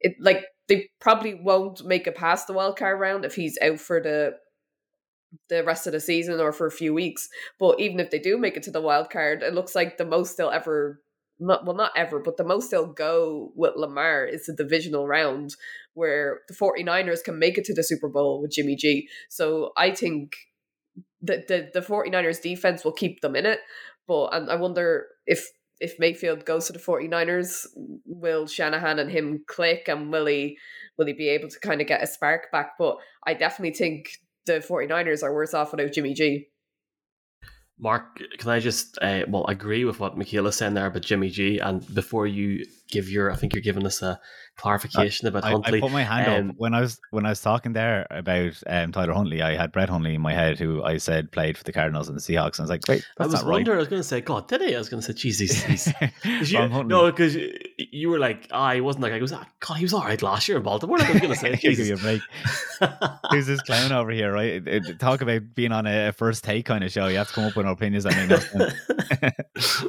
it 0.00 0.16
like 0.20 0.44
they 0.72 0.88
probably 1.00 1.34
won't 1.34 1.84
make 1.84 2.06
it 2.06 2.14
past 2.14 2.46
the 2.46 2.52
wild 2.52 2.76
card 2.78 2.98
round 2.98 3.24
if 3.24 3.34
he's 3.34 3.58
out 3.62 3.78
for 3.78 4.00
the 4.00 4.34
the 5.48 5.64
rest 5.64 5.86
of 5.86 5.92
the 5.92 6.00
season 6.00 6.40
or 6.40 6.52
for 6.52 6.66
a 6.66 6.70
few 6.70 6.92
weeks. 6.92 7.28
But 7.58 7.80
even 7.80 8.00
if 8.00 8.10
they 8.10 8.18
do 8.18 8.38
make 8.38 8.56
it 8.56 8.62
to 8.64 8.70
the 8.70 8.82
wild 8.82 9.10
card, 9.10 9.42
it 9.42 9.54
looks 9.54 9.74
like 9.74 9.96
the 9.96 10.04
most 10.04 10.36
they'll 10.36 10.50
ever 10.50 11.00
not 11.38 11.66
well 11.66 11.76
not 11.76 11.92
ever, 11.96 12.20
but 12.20 12.36
the 12.36 12.44
most 12.44 12.70
they'll 12.70 12.92
go 12.92 13.52
with 13.56 13.72
Lamar 13.76 14.24
is 14.24 14.46
the 14.46 14.54
divisional 14.54 15.06
round 15.06 15.56
where 15.94 16.40
the 16.48 16.54
49ers 16.54 17.24
can 17.24 17.38
make 17.38 17.58
it 17.58 17.64
to 17.64 17.74
the 17.74 17.82
Super 17.82 18.08
Bowl 18.08 18.40
with 18.40 18.52
Jimmy 18.52 18.76
G. 18.76 19.08
So 19.28 19.72
I 19.76 19.90
think 19.90 20.32
the 21.20 21.42
the, 21.48 21.70
the 21.74 21.86
49ers 21.86 22.40
defense 22.40 22.84
will 22.84 22.92
keep 22.92 23.20
them 23.20 23.36
in 23.36 23.46
it. 23.46 23.60
But 24.06 24.28
and 24.34 24.50
I 24.50 24.56
wonder 24.56 25.06
if 25.26 25.48
if 25.82 25.98
Mayfield 25.98 26.44
goes 26.44 26.66
to 26.66 26.72
the 26.72 26.78
49ers, 26.78 27.66
will 28.06 28.46
Shanahan 28.46 29.00
and 29.00 29.10
him 29.10 29.44
click 29.48 29.88
and 29.88 30.12
will 30.12 30.26
he 30.26 30.56
will 30.96 31.06
he 31.06 31.12
be 31.12 31.28
able 31.28 31.48
to 31.48 31.58
kind 31.60 31.80
of 31.80 31.88
get 31.88 32.02
a 32.02 32.06
spark 32.06 32.52
back? 32.52 32.78
But 32.78 32.96
I 33.26 33.34
definitely 33.34 33.74
think 33.74 34.18
the 34.46 34.60
49ers 34.60 35.22
are 35.22 35.34
worse 35.34 35.54
off 35.54 35.72
without 35.72 35.92
Jimmy 35.92 36.14
G. 36.14 36.46
Mark, 37.78 38.20
can 38.38 38.50
I 38.50 38.60
just 38.60 38.96
uh, 39.02 39.24
well 39.26 39.46
agree 39.46 39.84
with 39.84 39.98
what 39.98 40.16
Michaela's 40.16 40.56
saying 40.56 40.74
there 40.74 40.86
about 40.86 41.02
Jimmy 41.02 41.30
G? 41.30 41.58
And 41.58 41.82
before 41.92 42.28
you 42.28 42.64
give 42.92 43.08
your, 43.08 43.32
I 43.32 43.36
think 43.36 43.54
you're 43.54 43.62
giving 43.62 43.86
us 43.86 44.02
a 44.02 44.20
clarification 44.56 45.26
I, 45.26 45.30
about 45.30 45.44
I, 45.44 45.50
Huntley. 45.50 45.78
I 45.78 45.80
put 45.80 45.90
my 45.90 46.04
hand 46.04 46.30
um, 46.30 46.50
up 46.50 46.56
when 46.58 46.74
I 46.74 46.80
was 46.80 47.00
when 47.10 47.26
I 47.26 47.30
was 47.30 47.40
talking 47.40 47.72
there 47.72 48.06
about 48.10 48.62
um, 48.66 48.92
Tyler 48.92 49.14
Huntley. 49.14 49.42
I 49.42 49.56
had 49.56 49.72
Brett 49.72 49.88
Hundley 49.88 50.14
in 50.14 50.20
my 50.20 50.34
head, 50.34 50.58
who 50.58 50.84
I 50.84 50.98
said 50.98 51.32
played 51.32 51.58
for 51.58 51.64
the 51.64 51.72
Cardinals 51.72 52.08
and 52.08 52.16
the 52.16 52.20
Seahawks. 52.20 52.58
And 52.58 52.60
I 52.60 52.62
was 52.62 52.70
like, 52.70 52.82
wait, 52.88 53.04
I 53.18 53.26
was 53.26 53.44
wondering. 53.44 53.66
Right. 53.66 53.74
I 53.74 53.78
was 53.78 53.88
going 53.88 54.02
to 54.02 54.08
say, 54.08 54.20
God, 54.20 54.46
did 54.46 54.60
he? 54.60 54.74
I 54.74 54.78
was 54.78 54.88
going 54.88 55.00
to 55.00 55.06
say, 55.06 55.14
Jesus, 55.14 55.62
he's, 55.64 55.92
he's 56.22 56.52
you, 56.52 56.84
no, 56.84 57.10
because 57.10 57.36
you 57.78 58.10
were 58.10 58.18
like, 58.18 58.46
ah, 58.52 58.70
oh, 58.70 58.74
he 58.74 58.80
wasn't 58.80 59.02
like 59.02 59.12
I 59.12 59.20
was. 59.20 59.32
God, 59.32 59.74
he 59.74 59.84
was 59.84 59.94
all 59.94 60.02
right 60.04 60.20
last 60.20 60.48
year 60.48 60.58
in 60.58 60.62
Baltimore. 60.62 61.00
I 61.00 61.10
was 61.10 61.20
going 61.20 61.32
to 61.32 61.38
say, 61.38 61.56
Jesus. 61.56 61.88
give 61.88 62.02
you 62.02 62.20
a. 62.80 63.18
Who's 63.30 63.46
this 63.46 63.62
clown 63.62 63.92
over 63.92 64.10
here? 64.10 64.32
Right? 64.32 64.62
Talk 64.98 65.22
about 65.22 65.54
being 65.54 65.72
on 65.72 65.86
a 65.86 66.12
first 66.12 66.44
take 66.44 66.66
kind 66.66 66.84
of 66.84 66.92
show. 66.92 67.08
You 67.08 67.16
have 67.16 67.28
to 67.28 67.34
come 67.34 67.44
up 67.44 67.56
with 67.56 67.66
opinions 67.66 68.04
that 68.04 68.16
make 68.16 68.28
no 68.28 68.36
sense. 69.56 69.84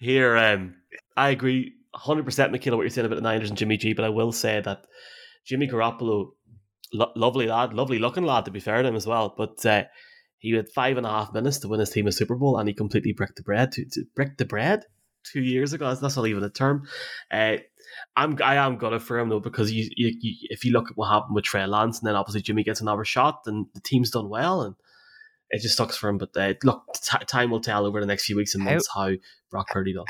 here, 0.00 0.36
um, 0.36 0.74
I 1.16 1.30
agree 1.30 1.74
100% 2.04 2.50
Michaela 2.50 2.76
what 2.76 2.82
you're 2.82 2.90
saying 2.90 3.06
about 3.06 3.16
the 3.16 3.22
Niners 3.22 3.48
and 3.48 3.58
Jimmy 3.58 3.76
G, 3.76 3.92
but 3.92 4.04
I 4.04 4.08
will 4.08 4.32
say 4.32 4.60
that 4.60 4.86
Jimmy 5.44 5.68
Garoppolo, 5.68 6.30
lo- 6.92 7.12
lovely 7.16 7.46
lad, 7.46 7.74
lovely 7.74 7.98
looking 7.98 8.24
lad 8.24 8.44
to 8.46 8.50
be 8.50 8.60
fair 8.60 8.82
to 8.82 8.88
him 8.88 8.96
as 8.96 9.06
well, 9.06 9.34
but 9.36 9.64
uh, 9.66 9.84
he 10.38 10.52
had 10.52 10.68
five 10.68 10.96
and 10.96 11.06
a 11.06 11.10
half 11.10 11.32
minutes 11.32 11.58
to 11.58 11.68
win 11.68 11.80
his 11.80 11.90
team 11.90 12.06
a 12.06 12.12
Super 12.12 12.36
Bowl 12.36 12.58
and 12.58 12.68
he 12.68 12.74
completely 12.74 13.12
bricked 13.12 13.36
the 13.36 13.42
bread. 13.42 13.72
To, 13.72 13.84
to 13.84 14.04
brick 14.14 14.38
the 14.38 14.44
bread? 14.44 14.84
two 15.24 15.40
years 15.40 15.72
ago. 15.72 15.94
That's 15.94 16.16
not 16.16 16.26
even 16.26 16.42
a 16.42 16.50
term. 16.50 16.86
Uh, 17.30 17.56
I'm 18.16 18.38
I 18.42 18.56
am 18.56 18.76
gonna 18.76 19.00
for 19.00 19.18
him 19.18 19.28
though 19.28 19.40
because 19.40 19.72
you, 19.72 19.88
you, 19.96 20.12
you, 20.20 20.48
if 20.50 20.64
you 20.64 20.72
look 20.72 20.90
at 20.90 20.96
what 20.96 21.08
happened 21.08 21.34
with 21.34 21.44
Trey 21.44 21.66
Lance 21.66 21.98
and 21.98 22.08
then 22.08 22.16
obviously 22.16 22.42
Jimmy 22.42 22.62
gets 22.62 22.80
another 22.80 23.04
shot 23.04 23.40
and 23.46 23.66
the 23.74 23.80
team's 23.80 24.10
done 24.10 24.28
well 24.28 24.62
and 24.62 24.74
it 25.50 25.60
just 25.60 25.76
sucks 25.76 25.96
for 25.96 26.08
him. 26.08 26.18
But 26.18 26.30
uh, 26.36 26.54
look, 26.62 26.84
t- 26.94 27.24
time 27.26 27.50
will 27.50 27.60
tell 27.60 27.84
over 27.86 28.00
the 28.00 28.06
next 28.06 28.26
few 28.26 28.36
weeks 28.36 28.54
and 28.54 28.64
months 28.64 28.88
how, 28.94 29.08
how 29.08 29.14
Brock 29.50 29.68
Purdy 29.68 29.92
does. 29.92 30.04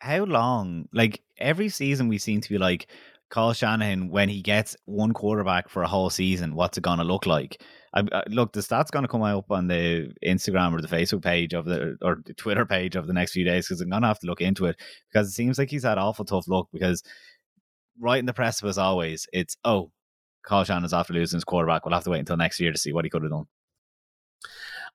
How 0.00 0.24
long? 0.24 0.88
Like 0.92 1.22
every 1.38 1.68
season, 1.68 2.08
we 2.08 2.18
seem 2.18 2.40
to 2.40 2.48
be 2.48 2.58
like 2.58 2.88
Carl 3.30 3.52
Shanahan 3.52 4.08
when 4.08 4.28
he 4.28 4.42
gets 4.42 4.76
one 4.84 5.12
quarterback 5.12 5.68
for 5.68 5.82
a 5.82 5.88
whole 5.88 6.10
season. 6.10 6.54
What's 6.54 6.78
it 6.78 6.82
gonna 6.82 7.04
look 7.04 7.26
like? 7.26 7.62
I, 7.94 8.02
I, 8.12 8.22
look, 8.28 8.52
the 8.52 8.60
stats 8.60 8.90
going 8.90 9.04
to 9.04 9.08
come 9.08 9.22
up 9.22 9.50
on 9.50 9.66
the 9.66 10.12
Instagram 10.24 10.72
or 10.72 10.82
the 10.82 10.88
Facebook 10.88 11.22
page 11.22 11.54
of 11.54 11.64
the 11.64 11.96
or 12.02 12.20
the 12.24 12.34
Twitter 12.34 12.66
page 12.66 12.96
of 12.96 13.06
the 13.06 13.12
next 13.12 13.32
few 13.32 13.44
days 13.44 13.66
because 13.66 13.80
I'm 13.80 13.88
going 13.88 14.02
to 14.02 14.08
have 14.08 14.18
to 14.20 14.26
look 14.26 14.40
into 14.40 14.66
it 14.66 14.76
because 15.10 15.28
it 15.28 15.32
seems 15.32 15.58
like 15.58 15.70
he's 15.70 15.84
had 15.84 15.96
awful 15.96 16.24
tough 16.24 16.48
luck 16.48 16.68
because 16.72 17.02
right 17.98 18.18
in 18.18 18.26
the 18.26 18.34
press 18.34 18.60
precipice 18.60 18.78
always 18.78 19.26
it's 19.32 19.56
oh 19.64 19.90
Kyle 20.44 20.64
Shanahan's 20.64 20.92
after 20.92 21.12
losing 21.12 21.36
his 21.36 21.44
quarterback. 21.44 21.84
We'll 21.84 21.94
have 21.94 22.04
to 22.04 22.10
wait 22.10 22.20
until 22.20 22.36
next 22.36 22.60
year 22.60 22.72
to 22.72 22.78
see 22.78 22.92
what 22.92 23.04
he 23.04 23.10
could 23.10 23.22
have 23.22 23.30
done. 23.30 23.46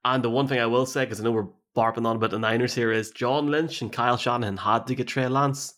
And 0.05 0.23
the 0.23 0.29
one 0.29 0.47
thing 0.47 0.59
I 0.59 0.65
will 0.65 0.85
say, 0.85 1.05
because 1.05 1.19
I 1.19 1.23
know 1.23 1.31
we're 1.31 1.47
barping 1.75 2.05
on 2.05 2.15
about 2.15 2.31
the 2.31 2.39
Niners 2.39 2.75
here, 2.75 2.91
is 2.91 3.11
John 3.11 3.47
Lynch 3.47 3.81
and 3.81 3.91
Kyle 3.91 4.17
Shanahan 4.17 4.57
had 4.57 4.87
to 4.87 4.95
get 4.95 5.07
Trey 5.07 5.27
Lance. 5.27 5.73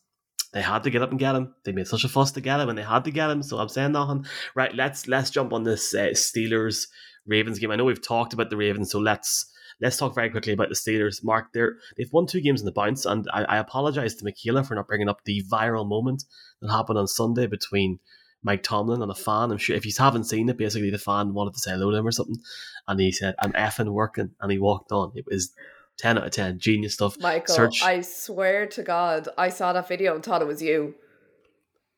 They 0.54 0.62
had 0.62 0.84
to 0.84 0.90
get 0.90 1.02
up 1.02 1.10
and 1.10 1.20
get 1.20 1.36
him. 1.36 1.54
They 1.66 1.74
made 1.74 1.88
such 1.88 2.06
a 2.06 2.10
fuss 2.10 2.32
to 2.32 2.42
get 2.42 2.62
him, 2.62 2.70
and 2.70 2.78
they 2.78 2.84
had 2.84 3.04
to 3.04 3.12
get 3.12 3.30
him. 3.30 3.44
So 3.44 3.58
I'm 3.58 3.68
saying 3.68 3.92
nothing. 3.92 4.26
Right, 4.56 4.74
let's 4.74 5.08
let's 5.08 5.30
jump 5.30 5.52
on 5.52 5.64
this 5.64 5.94
uh, 5.94 6.12
Steelers 6.14 6.88
Ravens 7.26 7.60
game. 7.60 7.72
I 7.72 7.76
know 7.76 7.84
we've 7.84 8.02
talked 8.02 8.34
about 8.34 8.50
the 8.50 8.58
Ravens, 8.58 8.90
so 8.92 9.00
let's 9.00 9.52
let's 9.82 9.98
talk 9.98 10.16
very 10.16 10.30
quickly 10.30 10.54
about 10.54 10.70
the 10.70 10.76
Steelers. 10.76 11.24
Mark, 11.24 11.48
they're 11.54 11.76
they've 11.98 12.12
won 12.14 12.26
two 12.26 12.40
games 12.40 12.62
in 12.62 12.66
the 12.66 12.72
bounce, 12.72 13.06
and 13.06 13.28
I, 13.34 13.44
I 13.44 13.58
apologize 13.58 14.16
to 14.16 14.24
Michaela 14.24 14.64
for 14.64 14.76
not 14.76 14.88
bringing 14.88 15.10
up 15.10 15.26
the 15.26 15.44
viral 15.52 15.88
moment 15.88 16.24
that 16.62 16.72
happened 16.72 17.00
on 17.00 17.08
Sunday 17.08 17.48
between 17.48 18.00
Mike 18.42 18.64
Tomlin 18.64 19.02
and 19.02 19.12
a 19.12 19.16
fan. 19.16 19.52
I'm 19.52 19.58
sure 19.58 19.76
if 19.76 19.86
you 19.86 19.92
haven't 19.98 20.24
seen 20.24 20.48
it, 20.48 20.58
basically 20.58 20.90
the 20.90 20.98
fan 20.98 21.34
wanted 21.34 21.54
to 21.56 21.60
say 21.60 21.72
hello 21.72 21.92
to 21.92 21.98
him 21.98 22.08
or 22.08 22.12
something, 22.12 22.38
and 22.88 23.00
he 23.00 23.12
said, 23.12 23.36
"I'm 23.40 23.52
effing 23.54 23.92
working," 23.92 24.32
and 24.40 24.52
he 24.52 24.58
walked 24.58 24.92
on. 24.92 25.12
It 25.16 25.26
was. 25.30 25.52
10 25.98 26.18
out 26.18 26.26
of 26.26 26.32
10 26.32 26.60
genius 26.60 26.94
stuff 26.94 27.20
michael 27.20 27.56
Search. 27.56 27.82
i 27.84 28.02
swear 28.02 28.66
to 28.68 28.84
god 28.84 29.28
i 29.38 29.50
saw 29.50 29.74
that 29.74 29.88
video 29.88 30.16
and 30.16 30.24
thought 30.24 30.42
it 30.42 30.48
was 30.48 30.62
you 30.62 30.96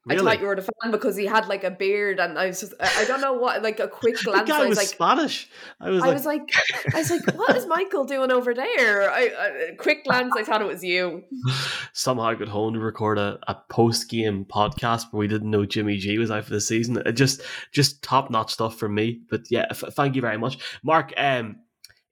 Really? 0.07 0.21
I 0.21 0.23
thought 0.23 0.39
you 0.41 0.47
were 0.47 0.55
the 0.55 0.61
fan 0.61 0.91
because 0.91 1.17
he 1.17 1.25
had 1.25 1.47
like 1.49 1.65
a 1.65 1.71
beard, 1.71 2.19
and 2.19 2.39
I 2.39 2.47
was 2.47 2.61
just, 2.61 2.73
I 2.79 3.01
I 3.01 3.05
don't 3.05 3.19
know 3.19 3.33
what, 3.33 3.61
like 3.61 3.81
a 3.81 3.89
quick 3.89 4.15
glance. 4.23 4.47
guy 4.47 4.57
I 4.57 4.59
was 4.61 4.69
was 4.69 4.77
like, 4.77 4.87
Spanish. 4.87 5.49
I 5.81 5.89
was 5.89 6.01
I 6.01 6.05
like, 6.05 6.13
was 6.13 6.25
like, 6.25 6.49
I 6.93 6.97
was 6.99 7.11
like, 7.11 7.35
what 7.35 7.57
is 7.57 7.65
Michael 7.65 8.05
doing 8.05 8.31
over 8.31 8.53
there? 8.53 9.11
I, 9.11 9.19
I 9.19 9.75
quick 9.77 10.05
glance, 10.05 10.33
I 10.37 10.43
thought 10.43 10.61
it 10.61 10.67
was 10.67 10.81
you. 10.81 11.23
somehow 11.93 12.23
I 12.27 12.35
got 12.35 12.47
home 12.47 12.73
to 12.75 12.79
record 12.79 13.17
a, 13.17 13.37
a 13.49 13.55
post 13.69 14.09
game 14.09 14.45
podcast 14.45 15.11
where 15.11 15.19
we 15.19 15.27
didn't 15.27 15.51
know 15.51 15.65
Jimmy 15.65 15.97
G 15.97 16.17
was 16.17 16.31
out 16.31 16.45
for 16.45 16.51
the 16.51 16.61
season. 16.61 16.97
It 17.05 17.11
just 17.13 17.41
just 17.73 18.01
top 18.01 18.31
notch 18.31 18.53
stuff 18.53 18.77
for 18.77 18.87
me. 18.87 19.19
But 19.29 19.51
yeah, 19.51 19.65
f- 19.71 19.83
thank 19.91 20.15
you 20.15 20.21
very 20.21 20.37
much, 20.37 20.57
Mark. 20.83 21.11
Um, 21.17 21.57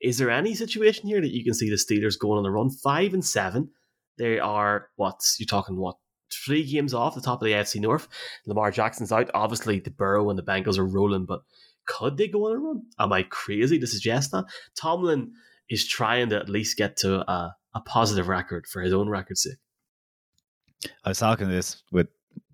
is 0.05 0.19
there 0.19 0.29
any 0.29 0.53
situation 0.53 1.07
here 1.07 1.19
that 1.19 1.33
you 1.33 1.43
can 1.43 1.55
see 1.55 1.67
the 1.67 1.77
Steelers 1.77 2.19
going 2.19 2.37
on 2.37 2.43
the 2.43 2.51
run? 2.51 2.69
Five 2.69 3.15
and 3.15 3.25
seven. 3.25 3.71
They 4.19 4.37
are 4.39 4.89
what 4.97 5.19
you're 5.39 5.47
talking 5.47 5.77
what 5.77 5.97
three 6.31 6.63
games 6.63 6.93
off 6.93 7.15
the 7.15 7.21
top 7.21 7.41
of 7.41 7.45
the 7.45 7.53
AFC 7.53 7.81
North. 7.81 8.07
Lamar 8.45 8.69
Jackson's 8.69 9.11
out. 9.11 9.31
Obviously, 9.33 9.79
the 9.79 9.89
Burrow 9.89 10.29
and 10.29 10.37
the 10.37 10.43
Bengals 10.43 10.77
are 10.77 10.85
rolling, 10.85 11.25
but 11.25 11.41
could 11.87 12.17
they 12.17 12.27
go 12.27 12.45
on 12.45 12.55
a 12.55 12.59
run? 12.59 12.83
Am 12.99 13.13
I 13.13 13.23
crazy 13.23 13.79
to 13.79 13.87
suggest 13.87 14.29
that? 14.31 14.45
Tomlin 14.79 15.31
is 15.71 15.87
trying 15.87 16.29
to 16.29 16.35
at 16.35 16.49
least 16.49 16.77
get 16.77 16.97
to 16.97 17.19
a, 17.29 17.55
a 17.73 17.81
positive 17.81 18.27
record 18.27 18.67
for 18.67 18.83
his 18.83 18.93
own 18.93 19.09
record's 19.09 19.41
sake. 19.41 20.91
I 21.03 21.09
was 21.09 21.19
talking 21.19 21.49
this 21.49 21.81
with 21.91 22.09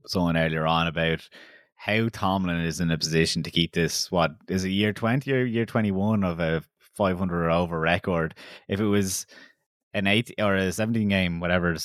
someone 0.08 0.38
earlier 0.38 0.66
on 0.66 0.88
about 0.88 1.28
how 1.76 2.08
Tomlin 2.08 2.62
is 2.62 2.80
in 2.80 2.92
a 2.92 2.98
position 2.98 3.44
to 3.44 3.52
keep 3.52 3.74
this. 3.74 4.10
What 4.10 4.32
is 4.48 4.64
it, 4.64 4.70
year 4.70 4.94
twenty 4.94 5.34
or 5.34 5.44
year 5.44 5.66
twenty 5.66 5.92
one 5.92 6.24
of 6.24 6.40
a 6.40 6.64
five 7.02 7.18
hundred 7.18 7.46
or 7.46 7.52
over 7.52 7.80
record? 7.80 8.36
If 8.68 8.80
it 8.80 8.86
was 8.86 9.26
an 9.94 10.08
eight 10.08 10.32
or 10.40 10.56
a 10.56 10.72
seventeen 10.72 11.10
game, 11.10 11.40
whatever 11.40 11.76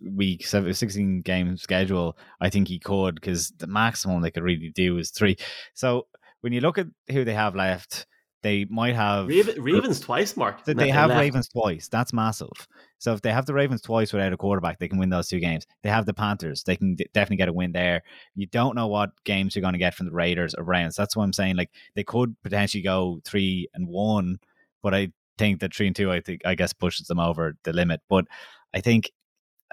week, 0.00 0.46
16 0.46 1.22
game 1.22 1.56
schedule, 1.56 2.16
I 2.40 2.50
think 2.50 2.68
he 2.68 2.78
could 2.78 3.14
because 3.16 3.52
the 3.58 3.66
maximum 3.66 4.20
they 4.20 4.30
could 4.30 4.42
really 4.42 4.70
do 4.74 4.98
is 4.98 5.10
three. 5.10 5.36
So 5.74 6.06
when 6.42 6.52
you 6.52 6.60
look 6.60 6.78
at 6.78 6.86
who 7.10 7.24
they 7.24 7.34
have 7.34 7.56
left, 7.56 8.06
they 8.42 8.64
might 8.70 8.94
have 8.94 9.26
Raven, 9.26 9.60
Ravens 9.60 9.98
twice, 9.98 10.36
Mark. 10.36 10.64
they 10.64 10.90
have 10.90 11.08
left. 11.08 11.20
Ravens 11.20 11.48
twice. 11.48 11.88
That's 11.88 12.12
massive. 12.12 12.68
So 12.98 13.12
if 13.12 13.20
they 13.20 13.32
have 13.32 13.46
the 13.46 13.54
Ravens 13.54 13.82
twice 13.82 14.12
without 14.12 14.32
a 14.32 14.36
quarterback, 14.36 14.78
they 14.78 14.86
can 14.86 14.98
win 14.98 15.10
those 15.10 15.28
two 15.28 15.40
games. 15.40 15.66
They 15.82 15.88
have 15.88 16.06
the 16.06 16.14
Panthers. 16.14 16.62
They 16.62 16.76
can 16.76 16.94
d- 16.94 17.06
definitely 17.12 17.38
get 17.38 17.48
a 17.48 17.52
win 17.52 17.72
there. 17.72 18.02
You 18.36 18.46
don't 18.46 18.76
know 18.76 18.86
what 18.86 19.10
games 19.24 19.56
you're 19.56 19.62
going 19.62 19.72
to 19.72 19.78
get 19.78 19.94
from 19.94 20.06
the 20.06 20.12
Raiders 20.12 20.54
or 20.54 20.62
Browns. 20.62 20.94
That's 20.94 21.16
what 21.16 21.24
I'm 21.24 21.32
saying. 21.32 21.56
Like 21.56 21.70
they 21.96 22.04
could 22.04 22.36
potentially 22.44 22.82
go 22.82 23.20
three 23.24 23.68
and 23.74 23.88
one, 23.88 24.38
but 24.86 24.94
I 24.94 25.08
think 25.36 25.58
that 25.58 25.74
three 25.74 25.88
and 25.88 25.96
two, 25.96 26.12
I 26.12 26.20
think, 26.20 26.42
I 26.44 26.54
guess, 26.54 26.72
pushes 26.72 27.08
them 27.08 27.18
over 27.18 27.56
the 27.64 27.72
limit. 27.72 28.02
But 28.08 28.26
I 28.72 28.80
think, 28.80 29.10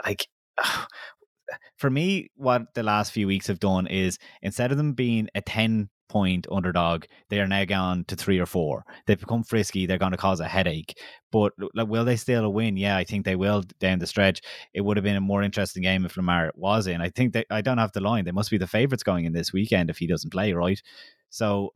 like, 0.03 0.27
for 1.77 1.91
me, 1.91 2.31
what 2.35 2.63
the 2.73 2.81
last 2.81 3.11
few 3.11 3.27
weeks 3.27 3.45
have 3.45 3.59
done 3.59 3.85
is 3.85 4.17
instead 4.41 4.71
of 4.71 4.77
them 4.77 4.93
being 4.93 5.27
a 5.35 5.41
10 5.41 5.91
point 6.09 6.47
underdog, 6.51 7.05
they 7.29 7.39
are 7.39 7.47
now 7.47 7.63
gone 7.63 8.05
to 8.07 8.15
three 8.15 8.39
or 8.39 8.47
four. 8.47 8.85
They've 9.05 9.19
become 9.19 9.43
frisky. 9.43 9.85
They're 9.85 9.99
going 9.99 10.13
to 10.13 10.17
cause 10.17 10.39
a 10.39 10.47
headache. 10.47 10.99
But 11.31 11.53
like, 11.75 11.87
will 11.87 12.05
they 12.05 12.15
still 12.15 12.51
win? 12.51 12.75
Yeah, 12.75 12.97
I 12.97 13.03
think 13.03 13.23
they 13.23 13.35
will 13.35 13.61
down 13.79 13.99
the 13.99 14.07
stretch. 14.07 14.41
It 14.73 14.81
would 14.81 14.97
have 14.97 15.03
been 15.03 15.15
a 15.15 15.21
more 15.21 15.43
interesting 15.43 15.83
game 15.83 16.05
if 16.05 16.17
Lamar 16.17 16.51
was 16.55 16.87
in. 16.87 17.01
I 17.01 17.11
think 17.11 17.33
they, 17.33 17.45
I 17.51 17.61
don't 17.61 17.77
have 17.77 17.91
the 17.91 18.01
line. 18.01 18.25
They 18.25 18.31
must 18.31 18.49
be 18.49 18.57
the 18.57 18.65
favorites 18.65 19.03
going 19.03 19.25
in 19.25 19.33
this 19.33 19.53
weekend 19.53 19.91
if 19.91 19.99
he 19.99 20.07
doesn't 20.07 20.33
play, 20.33 20.53
right? 20.53 20.81
So 21.29 21.73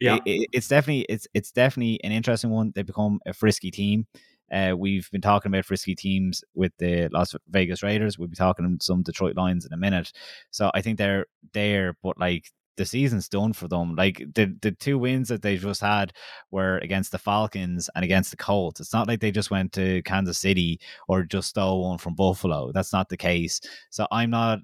Yeah. 0.00 0.16
it- 0.16 0.22
it- 0.42 0.48
it's 0.52 0.68
definitely 0.68 1.06
it's 1.08 1.26
it's 1.34 1.52
definitely 1.52 2.02
an 2.04 2.12
interesting 2.12 2.50
one. 2.50 2.72
They 2.74 2.82
become 2.82 3.20
a 3.26 3.32
frisky 3.32 3.70
team. 3.70 4.06
Uh, 4.52 4.74
we've 4.76 5.08
been 5.12 5.20
talking 5.20 5.50
about 5.50 5.64
frisky 5.64 5.94
teams 5.94 6.42
with 6.54 6.72
the 6.78 7.08
Las 7.12 7.36
Vegas 7.50 7.82
Raiders. 7.84 8.18
We'll 8.18 8.28
be 8.28 8.34
talking 8.36 8.78
some 8.82 9.02
Detroit 9.02 9.36
Lions 9.36 9.64
in 9.64 9.72
a 9.72 9.76
minute. 9.76 10.10
So 10.50 10.70
I 10.74 10.80
think 10.82 10.98
they're 10.98 11.26
there, 11.52 11.96
but 12.02 12.18
like 12.18 12.50
the 12.76 12.84
season's 12.86 13.28
done 13.28 13.52
for 13.52 13.68
them. 13.68 13.94
Like 13.94 14.18
the 14.34 14.56
the 14.62 14.72
two 14.72 14.98
wins 14.98 15.28
that 15.28 15.42
they 15.42 15.56
just 15.56 15.80
had 15.82 16.12
were 16.50 16.78
against 16.78 17.12
the 17.12 17.18
Falcons 17.18 17.88
and 17.94 18.04
against 18.04 18.30
the 18.32 18.36
Colts. 18.38 18.80
It's 18.80 18.92
not 18.94 19.06
like 19.06 19.20
they 19.20 19.30
just 19.30 19.50
went 19.52 19.72
to 19.74 20.02
Kansas 20.02 20.38
City 20.38 20.80
or 21.06 21.22
just 21.24 21.50
stole 21.50 21.82
one 21.88 21.98
from 21.98 22.14
Buffalo. 22.14 22.72
That's 22.72 22.92
not 22.92 23.08
the 23.08 23.16
case. 23.18 23.60
So 23.90 24.06
I'm 24.10 24.30
not 24.30 24.60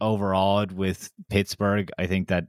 overawed 0.00 0.72
with 0.72 1.10
Pittsburgh. 1.28 1.90
I 1.98 2.06
think 2.06 2.28
that 2.28 2.44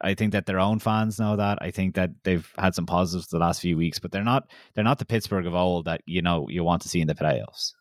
I 0.00 0.14
think 0.14 0.32
that 0.32 0.46
their 0.46 0.58
own 0.58 0.78
fans 0.78 1.18
know 1.18 1.36
that. 1.36 1.58
I 1.60 1.70
think 1.70 1.94
that 1.94 2.10
they've 2.22 2.50
had 2.58 2.74
some 2.74 2.86
positives 2.86 3.28
the 3.28 3.38
last 3.38 3.60
few 3.60 3.76
weeks, 3.76 3.98
but 3.98 4.12
they're 4.12 4.24
not 4.24 4.50
they're 4.74 4.84
not 4.84 4.98
the 4.98 5.04
Pittsburgh 5.04 5.46
of 5.46 5.54
old 5.54 5.86
that 5.86 6.02
you 6.06 6.22
know 6.22 6.46
you 6.48 6.64
want 6.64 6.82
to 6.82 6.88
see 6.88 7.00
in 7.00 7.06
the 7.06 7.14
playoffs. 7.14 7.72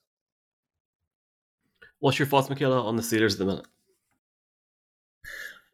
What's 1.99 2.19
your 2.19 2.27
thoughts, 2.27 2.49
Michaela, 2.49 2.83
on 2.83 2.97
the 2.97 3.01
Steelers 3.01 3.33
at 3.33 3.39
the 3.39 3.45
minute? 3.45 3.65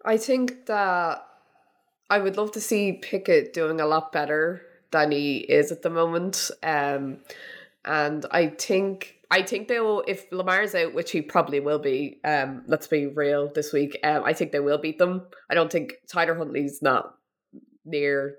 I 0.06 0.18
think 0.18 0.68
that 0.68 1.26
I 2.10 2.20
would 2.20 2.38
love 2.38 2.52
to 2.54 2.62
see 2.62 2.94
Pickett 2.94 3.54
doing 3.54 3.82
a 3.82 3.88
lot 3.88 4.12
better 4.12 4.62
than 4.92 5.12
he 5.12 5.38
is 5.38 5.72
at 5.72 5.82
the 5.82 5.89
moment. 5.89 6.52
Um, 6.63 7.20
and 7.86 8.26
I 8.32 8.48
think 8.48 9.19
I 9.32 9.44
think 9.44 9.68
they 9.68 9.80
will 9.80 10.04
if 10.08 10.26
Lamar's 10.32 10.74
out, 10.74 10.94
which 10.94 11.12
he 11.12 11.22
probably 11.22 11.60
will 11.60 11.80
be. 11.80 12.20
Um, 12.24 12.63
let's 12.68 12.88
be 12.88 13.08
real 13.08 13.52
this 13.54 13.72
week. 13.72 13.98
Um, 14.04 14.24
I 14.24 14.34
think 14.34 14.52
they 14.52 14.60
will 14.60 14.80
beat 14.80 14.98
them. 14.98 15.28
I 15.50 15.54
don't 15.54 15.72
think 15.72 15.94
Tyler 16.12 16.36
Huntley's 16.36 16.82
not 16.82 17.15
near 17.86 18.36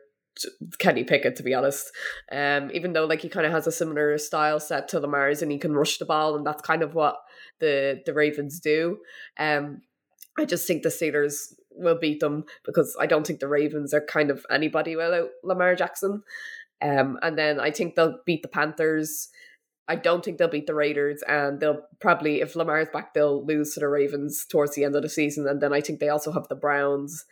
Kenny 0.79 1.05
Pickett 1.05 1.37
to 1.37 1.43
be 1.43 1.55
honest. 1.55 1.91
Um, 2.33 2.71
even 2.73 2.93
though 2.93 3.07
like 3.07 3.21
he 3.21 3.29
kind 3.29 3.47
of 3.47 3.53
has 3.53 3.67
a 3.67 3.73
similar 3.73 4.17
style 4.19 4.59
set 4.59 4.89
to 4.89 5.01
Lamar's 5.01 5.43
and 5.43 5.53
he 5.53 5.59
can 5.59 5.75
rush 5.75 5.99
the 5.99 6.05
ball, 6.05 6.35
and 6.35 6.47
that's 6.47 6.63
kind 6.63 6.83
of 6.83 6.95
what 6.95 7.17
the 7.61 8.03
the 8.05 8.15
Ravens 8.15 8.59
do. 8.59 8.99
Um, 9.39 9.83
I 10.39 10.45
just 10.45 10.67
think 10.67 10.83
the 10.83 10.89
Steelers 10.89 11.53
will 11.71 11.99
beat 11.99 12.21
them 12.21 12.45
because 12.65 12.97
I 13.01 13.07
don't 13.07 13.27
think 13.27 13.41
the 13.41 13.49
Ravens 13.49 13.95
are 13.95 14.05
kind 14.05 14.31
of 14.31 14.45
anybody 14.51 14.97
without 14.97 15.31
Lamar 15.45 15.75
Jackson. 15.75 16.23
Um, 16.83 17.19
and 17.23 17.37
then 17.37 17.61
I 17.61 17.71
think 17.71 17.95
they'll 17.95 18.19
beat 18.25 18.43
the 18.43 18.49
Panthers. 18.49 19.29
I 19.91 19.97
don't 19.97 20.25
think 20.25 20.39
they'll 20.39 20.47
beat 20.47 20.69
the 20.69 20.75
Raiders, 20.75 21.21
and 21.27 21.59
they'll 21.59 21.83
probably, 21.99 22.41
if 22.43 22.55
Lamar's 22.55 22.87
back, 22.93 23.13
they'll 23.13 23.45
lose 23.45 23.75
to 23.75 23.81
the 23.81 23.89
Ravens 23.89 24.47
towards 24.47 24.77
the 24.77 24.85
end 24.85 24.95
of 24.95 25.03
the 25.03 25.09
season. 25.09 25.49
And 25.49 25.61
then 25.61 25.73
I 25.73 25.81
think 25.81 25.99
they 25.99 26.09
also 26.09 26.31
have 26.31 26.47
the 26.47 26.55
Browns, 26.55 27.25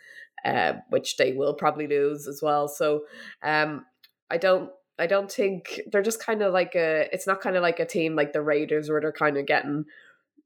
uh, 0.43 0.73
which 0.89 1.15
they 1.15 1.31
will 1.31 1.53
probably 1.53 1.87
lose 1.87 2.27
as 2.27 2.41
well. 2.43 2.67
So, 2.67 3.03
um, 3.41 3.85
I 4.29 4.37
don't. 4.37 4.71
I 4.99 5.07
don't 5.07 5.31
think 5.31 5.79
they're 5.89 6.01
just 6.01 6.21
kind 6.21 6.41
of 6.41 6.51
like 6.51 6.75
a. 6.75 7.07
It's 7.13 7.25
not 7.25 7.39
kind 7.39 7.55
of 7.55 7.61
like 7.61 7.79
a 7.79 7.85
team 7.85 8.17
like 8.17 8.33
the 8.33 8.41
Raiders 8.41 8.89
where 8.89 8.99
they're 8.99 9.13
kind 9.13 9.37
of 9.37 9.45
getting 9.45 9.85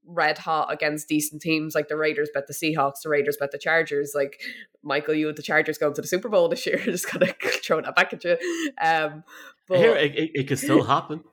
red 0.06 0.38
hot 0.38 0.72
against 0.72 1.08
decent 1.08 1.42
teams 1.42 1.74
like 1.74 1.88
the 1.88 1.98
Raiders 1.98 2.30
bet 2.32 2.46
the 2.46 2.54
Seahawks, 2.54 3.02
the 3.04 3.10
Raiders 3.10 3.38
bet 3.40 3.52
the 3.52 3.58
Chargers. 3.58 4.12
Like 4.14 4.40
Michael, 4.84 5.16
you 5.16 5.26
with 5.26 5.38
the 5.38 5.42
Chargers 5.42 5.80
going 5.80 5.96
to 5.96 6.02
the 6.02 6.08
Super 6.08 6.30
Bowl 6.30 6.48
this 6.48 6.68
year, 6.68 6.78
just 6.86 7.08
kind 7.08 7.24
of 7.24 7.36
throw 7.66 7.82
that 7.82 7.96
back 7.96 8.14
at 8.14 8.24
you. 8.24 8.38
Um, 8.80 9.24
but 9.68 9.80
Here, 9.80 9.96
it, 9.96 10.16
it, 10.16 10.32
it 10.36 10.48
could 10.48 10.60
still 10.60 10.84
happen. 10.84 11.24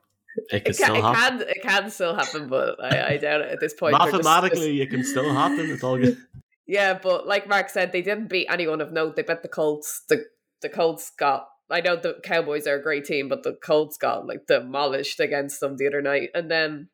It 0.51 0.65
can 0.65 0.71
It 0.71 0.75
still 0.75 0.95
it 0.97 1.03
happen. 1.03 1.39
can 1.39 1.49
it 1.49 1.63
can 1.63 1.91
still 1.91 2.15
happen, 2.15 2.49
but 2.49 2.83
I, 2.83 3.15
I 3.15 3.17
doubt 3.17 3.41
it 3.43 3.51
at 3.53 3.61
this 3.61 3.75
point. 3.75 3.93
They're 3.99 4.11
just- 4.13 4.25
Mathematically, 4.25 4.81
it 4.81 4.91
can 4.91 5.05
still 5.05 5.33
happen. 5.33 5.71
It's 5.71 5.83
all 5.85 5.99
good. 5.99 6.17
Yeah, 6.67 6.97
but 7.03 7.27
like 7.27 7.49
Mark 7.49 7.69
said, 7.69 7.91
they 7.91 8.01
didn't 8.01 8.29
beat 8.29 8.47
anyone 8.49 8.81
of 8.81 8.93
note. 8.93 9.17
They 9.17 9.23
bet 9.23 9.43
the 9.43 9.49
Colts. 9.49 10.05
The 10.09 10.27
the 10.63 10.69
Colts 10.69 11.11
got. 11.19 11.49
I 11.69 11.81
know 11.81 11.97
the 11.97 12.21
Cowboys 12.23 12.69
are 12.69 12.77
a 12.77 12.83
great 12.83 13.05
team, 13.05 13.29
but 13.29 13.43
the 13.43 13.55
Colts 13.55 13.97
got 13.97 14.25
like 14.29 14.47
demolished 14.47 15.19
against 15.19 15.59
them 15.59 15.77
the 15.79 15.89
other 15.89 16.01
night. 16.01 16.29
And 16.33 16.49
then 16.49 16.89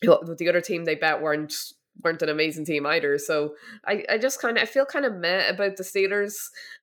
the 0.00 0.48
other 0.48 0.62
team 0.62 0.86
they 0.86 0.94
bet 0.94 1.20
weren't 1.20 1.52
weren't 2.02 2.22
an 2.22 2.28
amazing 2.28 2.64
team 2.64 2.86
either. 2.86 3.18
So 3.18 3.54
I, 3.86 4.04
I 4.08 4.18
just 4.18 4.40
kind 4.40 4.56
of 4.56 4.62
I 4.62 4.66
feel 4.66 4.84
kind 4.84 5.04
of 5.04 5.14
meh 5.14 5.48
about 5.48 5.76
the 5.76 5.82
Steelers. 5.82 6.34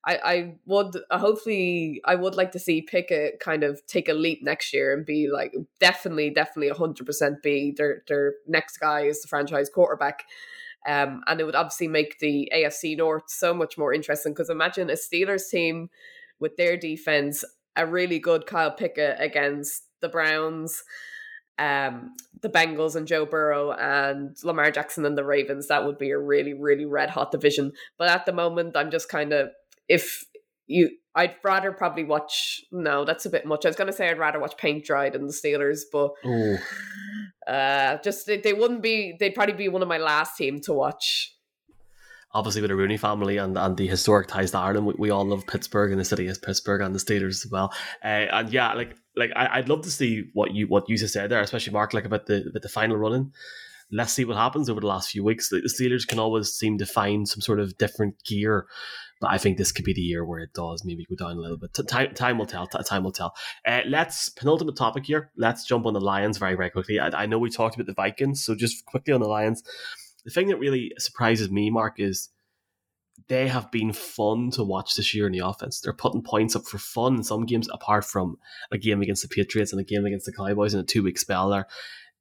I 0.05 0.18
I 0.24 0.55
would 0.65 0.97
uh, 1.09 1.18
hopefully 1.18 2.01
I 2.05 2.15
would 2.15 2.36
like 2.36 2.51
to 2.53 2.59
see 2.59 2.82
Pickett 2.82 3.39
kind 3.39 3.63
of 3.63 3.86
take 3.88 4.09
a 4.09 4.13
leap 4.13 4.43
next 4.43 4.74
year 4.74 4.93
and 4.93 5.05
be 5.05 5.30
like 5.32 5.53
definitely 5.80 6.30
definitely 6.30 6.70
hundred 6.70 7.05
percent 7.05 7.43
be 7.43 7.74
their 7.76 8.03
their 8.07 8.34
next 8.47 8.78
guy 8.78 9.01
is 9.01 9.22
the 9.22 9.28
franchise 9.28 9.70
quarterback. 9.70 10.24
Um, 10.88 11.22
and 11.28 11.41
it 11.41 11.43
would 11.43 11.55
obviously 11.55 11.89
make 11.89 12.20
the 12.20 12.49
AFC 12.55 12.95
North 12.95 13.24
so 13.28 13.53
much 13.53 13.78
more 13.78 13.93
interesting 13.93 14.34
because 14.34 14.49
imagine 14.49 14.89
a 14.89 14.93
Steelers 14.93 15.49
team 15.49 15.89
with 16.39 16.55
their 16.55 16.78
defense, 16.78 17.43
a 17.76 17.86
really 17.86 18.20
good 18.20 18.45
Kyle 18.45 18.72
Pickett 18.72 19.18
against 19.20 19.84
the 20.01 20.07
Browns, 20.07 20.84
um, 21.60 22.16
the 22.41 22.49
Bengals 22.49 22.95
and 22.95 23.08
Joe 23.08 23.26
Burrow 23.26 23.72
and 23.72 24.36
Lamar 24.43 24.72
Jackson 24.72 25.05
and 25.05 25.18
the 25.18 25.24
Ravens. 25.24 25.68
That 25.68 25.86
would 25.86 25.97
be 25.97 26.12
a 26.12 26.20
really, 26.20 26.53
really 26.53 26.86
red 26.86 27.10
hot 27.10 27.32
division. 27.32 27.74
But 27.97 28.10
at 28.10 28.26
the 28.26 28.34
moment, 28.34 28.78
I'm 28.78 28.91
just 28.91 29.10
kind 29.10 29.34
of 29.34 29.49
if 29.88 30.26
you. 30.68 30.91
I'd 31.16 31.36
rather 31.43 31.72
probably 31.72 32.03
watch. 32.03 32.62
No, 32.72 33.03
that's 33.03 33.26
a 33.26 33.32
bit 33.32 33.43
much. 33.43 33.66
I 33.66 33.70
was 33.70 33.76
going 33.76 33.89
to 33.89 33.95
say 33.95 34.08
I'd 34.08 34.20
rather 34.20 34.39
watch 34.39 34.55
paint 34.55 34.86
dry 34.86 35.10
than 35.10 35.26
the 35.26 35.34
Steelers, 35.34 35.80
but 35.91 36.12
uh, 37.51 37.97
just 38.03 38.28
they, 38.28 38.38
they 38.38 38.53
wouldn't 38.53 38.84
be. 38.84 39.16
They'd 39.20 39.34
probably 39.34 39.55
be 39.55 39.68
one 39.68 39.82
of 39.82 39.88
my 39.88 39.97
last 39.97 40.38
team 40.38 40.62
to 40.62 40.74
watch. 40.74 41.34
Obviously 42.34 42.62
with 42.62 42.70
the 42.70 42.76
Rooney 42.76 42.98
family 42.98 43.38
and, 43.38 43.58
and 43.58 43.78
the 43.78 43.88
historic 43.88 44.28
ties 44.28 44.52
to 44.52 44.58
Ireland, 44.58 44.86
we, 44.86 44.94
we 44.98 45.10
all 45.10 45.26
love 45.26 45.48
Pittsburgh 45.48 45.92
and 45.92 46.00
the 46.00 46.06
city 46.06 46.28
is 46.28 46.38
Pittsburgh 46.38 46.82
and 46.82 46.94
the 46.94 47.00
Steelers 47.00 47.46
as 47.46 47.52
well. 47.52 47.74
Uh, 48.04 48.28
and 48.32 48.50
yeah, 48.50 48.74
like 48.74 48.96
like 49.16 49.32
I, 49.36 49.58
I'd 49.58 49.70
love 49.70 49.82
to 49.84 49.92
see 49.92 50.30
what 50.34 50.54
you 50.54 50.68
what 50.68 50.90
you 50.90 50.98
just 50.98 51.14
said 51.14 51.30
there, 51.30 51.42
especially 51.42 51.74
Mark, 51.74 51.94
like 51.94 52.06
about 52.06 52.28
the 52.28 52.46
about 52.50 52.62
the 52.62 52.70
final 52.70 52.98
running. 52.98 53.34
Let's 53.90 54.12
see 54.12 54.26
what 54.26 54.36
happens 54.36 54.70
over 54.70 54.82
the 54.82 54.88
last 54.88 55.12
few 55.12 55.24
weeks. 55.24 55.50
The 55.50 55.62
Steelers 55.62 56.06
can 56.06 56.20
always 56.20 56.54
seem 56.54 56.78
to 56.80 56.86
find 56.86 57.28
some 57.28 57.40
sort 57.40 57.62
of 57.62 57.78
different 57.78 58.22
gear, 58.26 58.68
but 59.22 59.32
I 59.32 59.38
think 59.38 59.58
this 59.58 59.72
could 59.72 59.86
be 59.86 59.94
the 59.94 60.02
year 60.02 60.26
where 60.26 60.40
it 60.40 60.54
does 60.54 60.84
maybe 60.84 61.06
go 61.06 61.16
down 61.16 61.38
a 61.38 61.40
little 61.40 61.56
bit. 61.58 61.74
Time, 61.88 62.14
time 62.14 62.38
will 62.38 62.46
tell. 62.46 62.68
Time 62.68 63.06
will 63.06 63.14
tell. 63.14 63.34
Uh, 63.66 63.82
let's 63.88 64.28
penultimate 64.28 64.76
topic 64.76 65.06
here. 65.06 65.32
Let's 65.38 65.66
jump 65.66 65.86
on 65.86 65.94
the 65.94 66.02
Lions 66.02 66.38
very 66.38 66.56
very 66.56 66.70
quickly. 66.70 67.00
I, 67.00 67.24
I 67.24 67.26
know 67.28 67.40
we 67.40 67.50
talked 67.50 67.76
about 67.76 67.88
the 67.88 67.94
Vikings, 67.94 68.44
so 68.44 68.56
just 68.56 68.86
quickly 68.86 69.14
on 69.14 69.22
the 69.22 69.30
Lions. 69.30 69.64
The 70.28 70.34
thing 70.34 70.50
that 70.50 70.60
really 70.60 70.92
surprises 71.00 71.50
me, 71.50 71.70
Mark, 71.70 72.02
is 72.02 72.28
they 73.30 73.48
have 73.48 73.72
been 73.72 73.94
fun 73.94 74.52
to 74.52 74.64
watch 74.64 74.98
this 74.98 75.14
year 75.14 75.26
in 75.26 75.32
the 75.32 75.40
offense. 75.40 75.80
They're 75.80 75.94
putting 75.94 76.22
points 76.22 76.54
up 76.54 76.66
for 76.66 76.78
fun 76.78 77.16
in 77.16 77.24
some 77.24 77.46
games, 77.46 77.70
apart 77.72 78.04
from 78.04 78.38
a 78.70 78.78
game 78.78 79.02
against 79.02 79.22
the 79.22 79.34
Patriots 79.34 79.72
and 79.72 79.80
a 79.80 79.86
game 79.86 80.06
against 80.06 80.26
the 80.26 80.34
Cowboys 80.34 80.74
in 80.74 80.82
a 80.82 80.84
two 80.84 81.02
week 81.02 81.18
spell 81.18 81.50
there. 81.50 81.66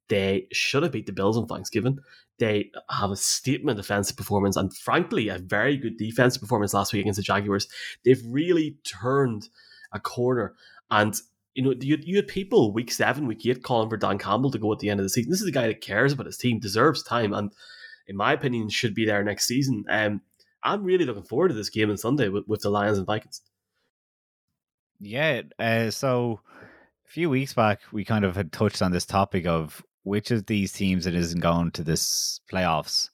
They 0.07 0.47
should 0.53 0.83
have 0.83 0.93
beat 0.93 1.05
the 1.05 1.11
Bills 1.11 1.37
on 1.37 1.47
Thanksgiving. 1.47 1.99
They 2.39 2.71
have 2.89 3.11
a 3.11 3.17
statement 3.17 3.75
defensive 3.75 4.15
performance 4.15 4.55
and, 4.55 4.73
frankly, 4.73 5.27
a 5.27 5.37
very 5.39 5.75
good 5.75 5.97
defensive 5.97 6.41
performance 6.41 6.73
last 6.73 6.93
week 6.93 7.01
against 7.01 7.17
the 7.17 7.23
Jaguars. 7.23 7.67
They've 8.05 8.23
really 8.25 8.77
turned 8.85 9.49
a 9.91 9.99
corner. 9.99 10.55
And, 10.89 11.13
you 11.55 11.63
know, 11.63 11.73
you, 11.77 11.97
you 12.01 12.15
had 12.15 12.29
people 12.29 12.71
week 12.71 12.89
seven, 12.89 13.27
week 13.27 13.45
eight 13.45 13.63
calling 13.63 13.89
for 13.89 13.97
Dan 13.97 14.17
Campbell 14.17 14.51
to 14.51 14.59
go 14.59 14.71
at 14.71 14.79
the 14.79 14.89
end 14.89 15.01
of 15.01 15.03
the 15.03 15.09
season. 15.09 15.29
This 15.29 15.41
is 15.41 15.49
a 15.49 15.51
guy 15.51 15.67
that 15.67 15.81
cares 15.81 16.13
about 16.13 16.27
his 16.27 16.37
team, 16.37 16.57
deserves 16.61 17.03
time, 17.03 17.33
and, 17.33 17.51
in 18.07 18.15
my 18.15 18.33
opinion, 18.33 18.69
should 18.69 18.93
be 18.93 19.05
there 19.05 19.23
next 19.23 19.45
season. 19.45 19.85
Um, 19.89 20.21
I'm 20.63 20.83
really 20.83 21.05
looking 21.05 21.23
forward 21.23 21.49
to 21.49 21.53
this 21.53 21.69
game 21.69 21.89
on 21.89 21.97
Sunday 21.97 22.29
with, 22.29 22.45
with 22.47 22.61
the 22.61 22.69
Lions 22.69 22.97
and 22.97 23.07
Vikings. 23.07 23.41
Yeah. 24.99 25.43
Uh, 25.59 25.91
so 25.91 26.39
a 27.05 27.09
few 27.09 27.29
weeks 27.29 27.53
back, 27.53 27.81
we 27.91 28.03
kind 28.03 28.25
of 28.25 28.35
had 28.35 28.51
touched 28.51 28.81
on 28.81 28.91
this 28.91 29.05
topic 29.05 29.45
of 29.45 29.83
which 30.03 30.31
of 30.31 30.45
these 30.45 30.71
teams 30.71 31.05
that 31.05 31.13
isn't 31.13 31.41
going 31.41 31.71
to 31.71 31.83
this 31.83 32.39
playoffs 32.51 33.09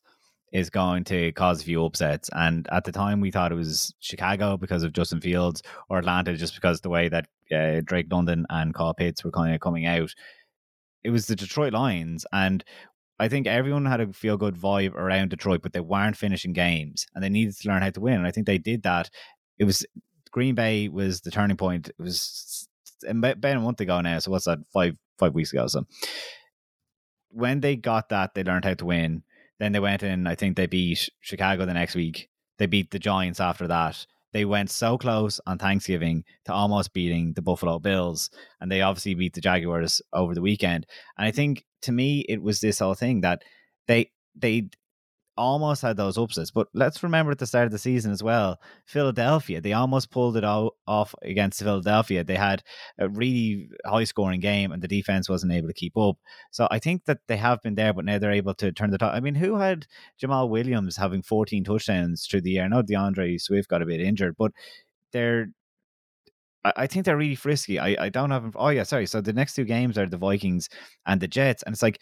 is 0.52 0.70
going 0.70 1.04
to 1.04 1.32
cause 1.32 1.62
a 1.62 1.66
few 1.66 1.84
upsets. 1.84 2.30
And 2.32 2.68
at 2.72 2.84
the 2.84 2.92
time, 2.92 3.20
we 3.20 3.32
thought 3.32 3.52
it 3.52 3.56
was 3.56 3.94
Chicago 4.00 4.56
because 4.56 4.84
of 4.84 4.94
Justin 4.94 5.20
Fields 5.20 5.64
or 5.90 5.98
Atlanta 5.98 6.38
just 6.38 6.54
because 6.54 6.82
the 6.82 6.90
way 6.90 7.10
that 7.10 7.28
uh, 7.52 7.82
Drake 7.84 8.08
London 8.12 8.46
and 8.50 8.74
Kyle 8.74 8.94
Pitts 8.94 9.24
were 9.24 9.32
kind 9.32 9.54
of 9.54 9.62
coming 9.62 9.88
out. 9.88 10.14
It 11.04 11.10
was 11.10 11.26
the 11.26 11.36
Detroit 11.36 11.74
Lions. 11.74 12.26
And 12.32 12.64
I 13.24 13.30
think 13.30 13.48
everyone 13.48 13.86
had 13.86 14.02
a 14.02 14.12
feel 14.12 14.36
good 14.36 14.56
vibe 14.56 14.96
around 14.96 15.30
Detroit, 15.30 15.62
but 15.62 15.72
they 15.72 15.80
weren't 15.80 16.18
finishing 16.18 16.52
games 16.52 17.08
and 17.16 17.24
they 17.24 17.30
needed 17.30 17.56
to 17.56 17.70
learn 17.70 17.82
how 17.82 17.90
to 17.90 18.02
win. 18.02 18.16
And 18.16 18.28
I 18.28 18.32
think 18.32 18.48
they 18.48 18.58
did 18.58 18.84
that. 18.84 19.10
It 19.58 19.64
was 19.64 19.86
Green 20.32 20.56
Bay 20.56 20.90
was 20.90 21.22
the 21.22 21.32
turning 21.32 21.56
point. 21.56 21.88
It 21.88 21.96
was 21.98 22.68
about 23.08 23.46
a 23.46 23.60
month 23.62 23.80
ago 23.80 24.02
now. 24.02 24.20
So 24.20 24.30
what's 24.32 24.44
that? 24.44 24.60
Five 24.74 24.98
five 25.18 25.34
weeks 25.34 25.54
ago. 25.54 25.68
So 25.68 25.86
when 27.30 27.62
they 27.62 27.78
got 27.78 28.10
that, 28.10 28.34
they 28.34 28.44
learned 28.44 28.66
how 28.66 28.74
to 28.74 28.86
win. 28.86 29.24
Then 29.58 29.72
they 29.72 29.80
went 29.80 30.04
in. 30.04 30.28
I 30.28 30.36
think 30.36 30.58
they 30.58 30.66
beat 30.66 31.10
Chicago 31.22 31.66
the 31.66 31.74
next 31.74 31.96
week. 31.96 32.30
They 32.58 32.66
beat 32.66 32.92
the 32.92 33.00
Giants 33.00 33.40
after 33.40 33.68
that. 33.68 34.06
They 34.34 34.46
went 34.46 34.72
so 34.72 34.98
close 34.98 35.40
on 35.46 35.58
Thanksgiving 35.60 36.26
to 36.46 36.54
almost 36.54 36.94
beating 36.94 37.34
the 37.34 37.42
Buffalo 37.42 37.80
Bills, 37.80 38.30
and 38.60 38.72
they 38.72 38.82
obviously 38.82 39.14
beat 39.14 39.34
the 39.34 39.42
Jaguars 39.42 40.02
over 40.12 40.34
the 40.34 40.42
weekend. 40.42 40.86
And 41.18 41.28
I 41.28 41.32
think 41.32 41.64
to 41.84 41.92
me, 41.92 42.26
it 42.28 42.42
was 42.42 42.60
this 42.60 42.80
whole 42.80 42.96
thing 42.96 43.22
that 43.22 43.44
they 43.88 44.12
they 44.36 44.70
almost 45.38 45.82
had 45.82 45.98
those 45.98 46.18
upsets. 46.18 46.52
But 46.52 46.68
let's 46.74 47.04
remember 47.04 47.32
at 47.32 47.40
the 47.40 47.48
start 47.48 47.66
of 47.66 47.72
the 47.72 47.78
season 47.78 48.12
as 48.12 48.22
well, 48.22 48.60
Philadelphia, 48.86 49.62
they 49.62 49.74
almost 49.74 50.12
pulled 50.12 50.38
it 50.38 50.44
out, 50.44 50.76
off 50.88 51.16
against 51.22 51.60
Philadelphia. 51.60 52.24
They 52.24 52.36
had 52.36 52.64
a 52.98 53.10
really 53.10 53.70
high 53.86 54.04
scoring 54.04 54.40
game 54.40 54.72
and 54.72 54.82
the 54.82 54.88
defense 54.88 55.30
wasn't 55.30 55.54
able 55.54 55.68
to 55.68 55.74
keep 55.74 55.98
up. 55.98 56.18
So 56.52 56.68
I 56.72 56.80
think 56.80 57.06
that 57.06 57.20
they 57.28 57.38
have 57.38 57.62
been 57.62 57.76
there, 57.76 57.94
but 57.94 58.06
now 58.06 58.20
they're 58.20 58.32
able 58.32 58.54
to 58.56 58.72
turn 58.72 58.92
the 58.92 58.98
top. 58.98 59.14
I 59.14 59.20
mean, 59.20 59.36
who 59.36 59.58
had 59.58 59.88
Jamaal 60.22 60.50
Williams 60.50 60.98
having 60.98 61.22
14 61.22 61.64
touchdowns 61.64 62.26
through 62.26 62.42
the 62.42 62.52
year? 62.52 62.66
I 62.66 62.68
know 62.68 62.82
D'Andre 62.82 63.38
Swift 63.38 63.70
got 63.70 63.82
a 63.82 63.86
bit 63.86 64.02
injured, 64.02 64.36
but 64.38 64.52
they're 65.12 65.48
I 66.66 66.88
think 66.88 67.06
they're 67.06 67.18
really 67.18 67.36
frisky. 67.36 67.78
I, 67.78 68.06
I 68.06 68.08
don't 68.08 68.32
have. 68.32 68.56
Oh 68.58 68.70
yeah, 68.70 68.84
sorry. 68.84 69.06
So 69.06 69.20
the 69.20 69.34
next 69.34 69.54
two 69.54 69.66
games 69.66 69.98
are 69.98 70.06
the 70.06 70.16
Vikings 70.16 70.70
and 71.06 71.20
the 71.20 71.28
Jets, 71.28 71.62
and 71.64 71.74
it's 71.74 71.82
like 71.82 72.02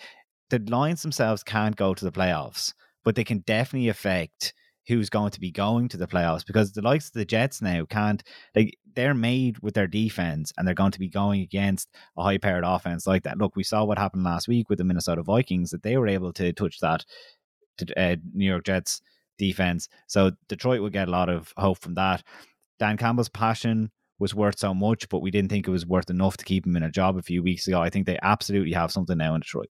the 0.52 0.60
Lions 0.60 1.02
themselves 1.02 1.42
can't 1.42 1.76
go 1.76 1.96
to 1.96 2.06
the 2.06 2.12
playoffs 2.12 2.74
but 3.04 3.16
they 3.16 3.24
can 3.24 3.40
definitely 3.40 3.90
affect 3.90 4.54
who's 4.88 5.10
going 5.10 5.32
to 5.32 5.40
be 5.40 5.52
going 5.52 5.88
to 5.88 5.98
the 5.98 6.08
playoffs 6.08 6.46
because 6.46 6.74
the 6.74 6.82
likes 6.82 7.08
of 7.08 7.14
the 7.14 7.26
Jets 7.26 7.62
now 7.62 7.86
can't 7.86 8.24
like 8.56 8.78
they're 8.96 9.14
made 9.14 9.60
with 9.60 9.74
their 9.74 9.88
defense 9.88 10.52
and 10.58 10.68
they're 10.68 10.74
going 10.74 10.92
to 10.92 11.00
be 11.00 11.08
going 11.08 11.42
against 11.42 11.90
a 12.18 12.24
high 12.24 12.38
powered 12.38 12.64
offense 12.66 13.08
like 13.08 13.24
that. 13.24 13.38
Look, 13.38 13.56
we 13.56 13.64
saw 13.64 13.86
what 13.86 13.98
happened 13.98 14.24
last 14.24 14.48
week 14.48 14.70
with 14.70 14.80
the 14.80 14.84
Minnesota 14.84 15.24
Vikings 15.24 15.70
that 15.70 15.84
they 15.84 15.98
were 15.98 16.08
able 16.08 16.34
to 16.34 16.52
touch 16.54 16.80
that 16.80 17.06
to 17.78 18.00
uh, 18.00 18.16
New 18.34 18.46
York 18.46 18.66
Jets 18.66 19.02
defense. 19.38 19.88
So 20.08 20.32
Detroit 20.50 20.82
would 20.82 20.94
get 20.94 21.08
a 21.08 21.12
lot 21.12 21.30
of 21.30 21.54
hope 21.58 21.80
from 21.80 21.96
that. 21.96 22.24
Dan 22.80 22.98
Campbell's 22.98 23.30
passion 23.30 23.92
was 24.20 24.36
worth 24.36 24.60
so 24.60 24.74
much, 24.74 25.10
but 25.10 25.22
we 25.22 25.32
didn't 25.32 25.50
think 25.50 25.68
it 25.68 25.72
was 25.72 25.86
worth 25.86 26.10
enough 26.10 26.38
to 26.38 26.46
keep 26.46 26.66
him 26.66 26.76
in 26.76 26.84
a 26.84 26.92
job 26.92 27.18
a 27.18 27.22
few 27.22 27.42
weeks 27.42 27.68
ago. 27.68 27.82
I 27.82 27.90
think 27.90 28.06
they 28.06 28.20
absolutely 28.22 28.74
have 28.74 28.92
something 28.92 29.18
now 29.18 29.36
in 29.36 29.42
Detroit. 29.42 29.70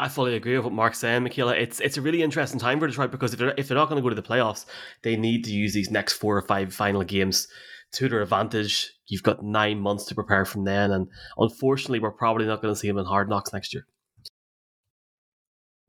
I 0.00 0.08
fully 0.08 0.34
agree 0.34 0.56
with 0.56 0.64
what 0.64 0.72
Mark's 0.72 0.98
saying, 0.98 1.24
Michaela. 1.24 1.54
It's 1.54 1.78
it's 1.78 1.98
a 1.98 2.00
really 2.00 2.22
interesting 2.22 2.58
time 2.58 2.80
for 2.80 2.86
Detroit 2.86 3.10
because 3.10 3.34
if 3.34 3.38
they're, 3.38 3.52
if 3.58 3.68
they're 3.68 3.76
not 3.76 3.90
going 3.90 4.02
to 4.02 4.02
go 4.02 4.08
to 4.08 4.14
the 4.14 4.26
playoffs, 4.26 4.64
they 5.02 5.14
need 5.14 5.44
to 5.44 5.50
use 5.50 5.74
these 5.74 5.90
next 5.90 6.14
four 6.14 6.38
or 6.38 6.42
five 6.42 6.72
final 6.72 7.04
games 7.04 7.46
to 7.92 8.08
their 8.08 8.22
advantage. 8.22 8.90
You've 9.08 9.22
got 9.22 9.44
nine 9.44 9.78
months 9.78 10.06
to 10.06 10.14
prepare 10.14 10.46
from 10.46 10.64
then, 10.64 10.90
and 10.90 11.06
unfortunately, 11.36 12.00
we're 12.00 12.12
probably 12.12 12.46
not 12.46 12.62
going 12.62 12.72
to 12.72 12.80
see 12.80 12.88
them 12.88 12.96
in 12.96 13.04
hard 13.04 13.28
knocks 13.28 13.52
next 13.52 13.74
year. 13.74 13.86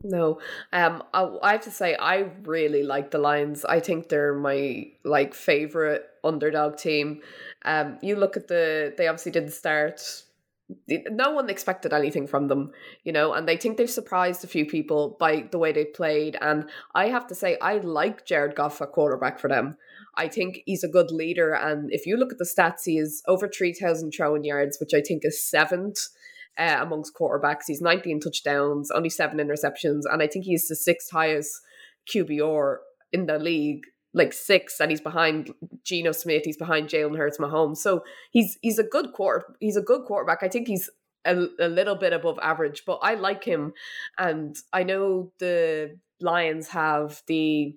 No, 0.03 0.41
um, 0.73 1.03
I, 1.13 1.29
I 1.41 1.51
have 1.53 1.61
to 1.61 1.71
say 1.71 1.95
I 1.95 2.31
really 2.43 2.83
like 2.83 3.11
the 3.11 3.17
Lions. 3.17 3.63
I 3.63 3.79
think 3.79 4.09
they're 4.09 4.33
my 4.33 4.87
like 5.05 5.33
favorite 5.33 6.05
underdog 6.21 6.75
team. 6.75 7.21
Um, 7.63 7.97
you 8.01 8.17
look 8.17 8.35
at 8.35 8.49
the 8.49 8.93
they 8.97 9.07
obviously 9.07 9.31
didn't 9.31 9.53
start 9.53 10.23
no 10.87 11.31
one 11.31 11.49
expected 11.49 11.93
anything 11.93 12.27
from 12.27 12.47
them, 12.47 12.71
you 13.03 13.11
know, 13.11 13.33
and 13.33 13.47
they 13.47 13.57
think 13.57 13.77
they've 13.77 13.89
surprised 13.89 14.43
a 14.43 14.47
few 14.47 14.65
people 14.65 15.15
by 15.19 15.47
the 15.51 15.57
way 15.57 15.71
they 15.71 15.85
played. 15.85 16.37
And 16.41 16.69
I 16.95 17.07
have 17.07 17.27
to 17.27 17.35
say, 17.35 17.57
I 17.61 17.77
like 17.77 18.25
Jared 18.25 18.55
Goff 18.55 18.81
at 18.81 18.91
quarterback 18.91 19.39
for 19.39 19.47
them. 19.47 19.77
I 20.15 20.27
think 20.27 20.59
he's 20.65 20.83
a 20.83 20.89
good 20.89 21.11
leader. 21.11 21.53
And 21.53 21.89
if 21.91 22.05
you 22.05 22.17
look 22.17 22.31
at 22.31 22.37
the 22.37 22.45
stats, 22.45 22.85
he 22.85 22.97
is 22.97 23.23
over 23.27 23.47
3,000 23.47 24.11
throwing 24.11 24.43
yards, 24.43 24.77
which 24.79 24.93
I 24.93 25.01
think 25.01 25.23
is 25.23 25.43
seventh 25.43 26.07
uh, 26.57 26.77
amongst 26.81 27.15
quarterbacks. 27.15 27.63
He's 27.67 27.81
19 27.81 28.19
touchdowns, 28.19 28.91
only 28.91 29.09
seven 29.09 29.37
interceptions. 29.37 30.01
And 30.11 30.21
I 30.21 30.27
think 30.27 30.45
he's 30.45 30.67
the 30.67 30.75
sixth 30.75 31.11
highest 31.11 31.61
QBR 32.13 32.77
in 33.13 33.25
the 33.25 33.39
league 33.39 33.83
like 34.13 34.33
six, 34.33 34.79
and 34.79 34.91
he's 34.91 35.01
behind 35.01 35.53
Geno 35.83 36.11
Smith. 36.11 36.43
He's 36.45 36.57
behind 36.57 36.89
Jalen 36.89 37.17
Hurts, 37.17 37.37
Mahomes. 37.37 37.77
So 37.77 38.03
he's 38.31 38.57
he's 38.61 38.79
a 38.79 38.83
good 38.83 39.13
quarter. 39.13 39.45
He's 39.59 39.77
a 39.77 39.81
good 39.81 40.05
quarterback. 40.05 40.39
I 40.43 40.47
think 40.47 40.67
he's 40.67 40.89
a, 41.25 41.47
a 41.59 41.67
little 41.67 41.95
bit 41.95 42.13
above 42.13 42.39
average, 42.41 42.83
but 42.85 42.99
I 43.01 43.15
like 43.15 43.43
him, 43.43 43.73
and 44.17 44.55
I 44.73 44.83
know 44.83 45.31
the 45.39 45.97
Lions 46.19 46.69
have 46.69 47.21
the 47.27 47.75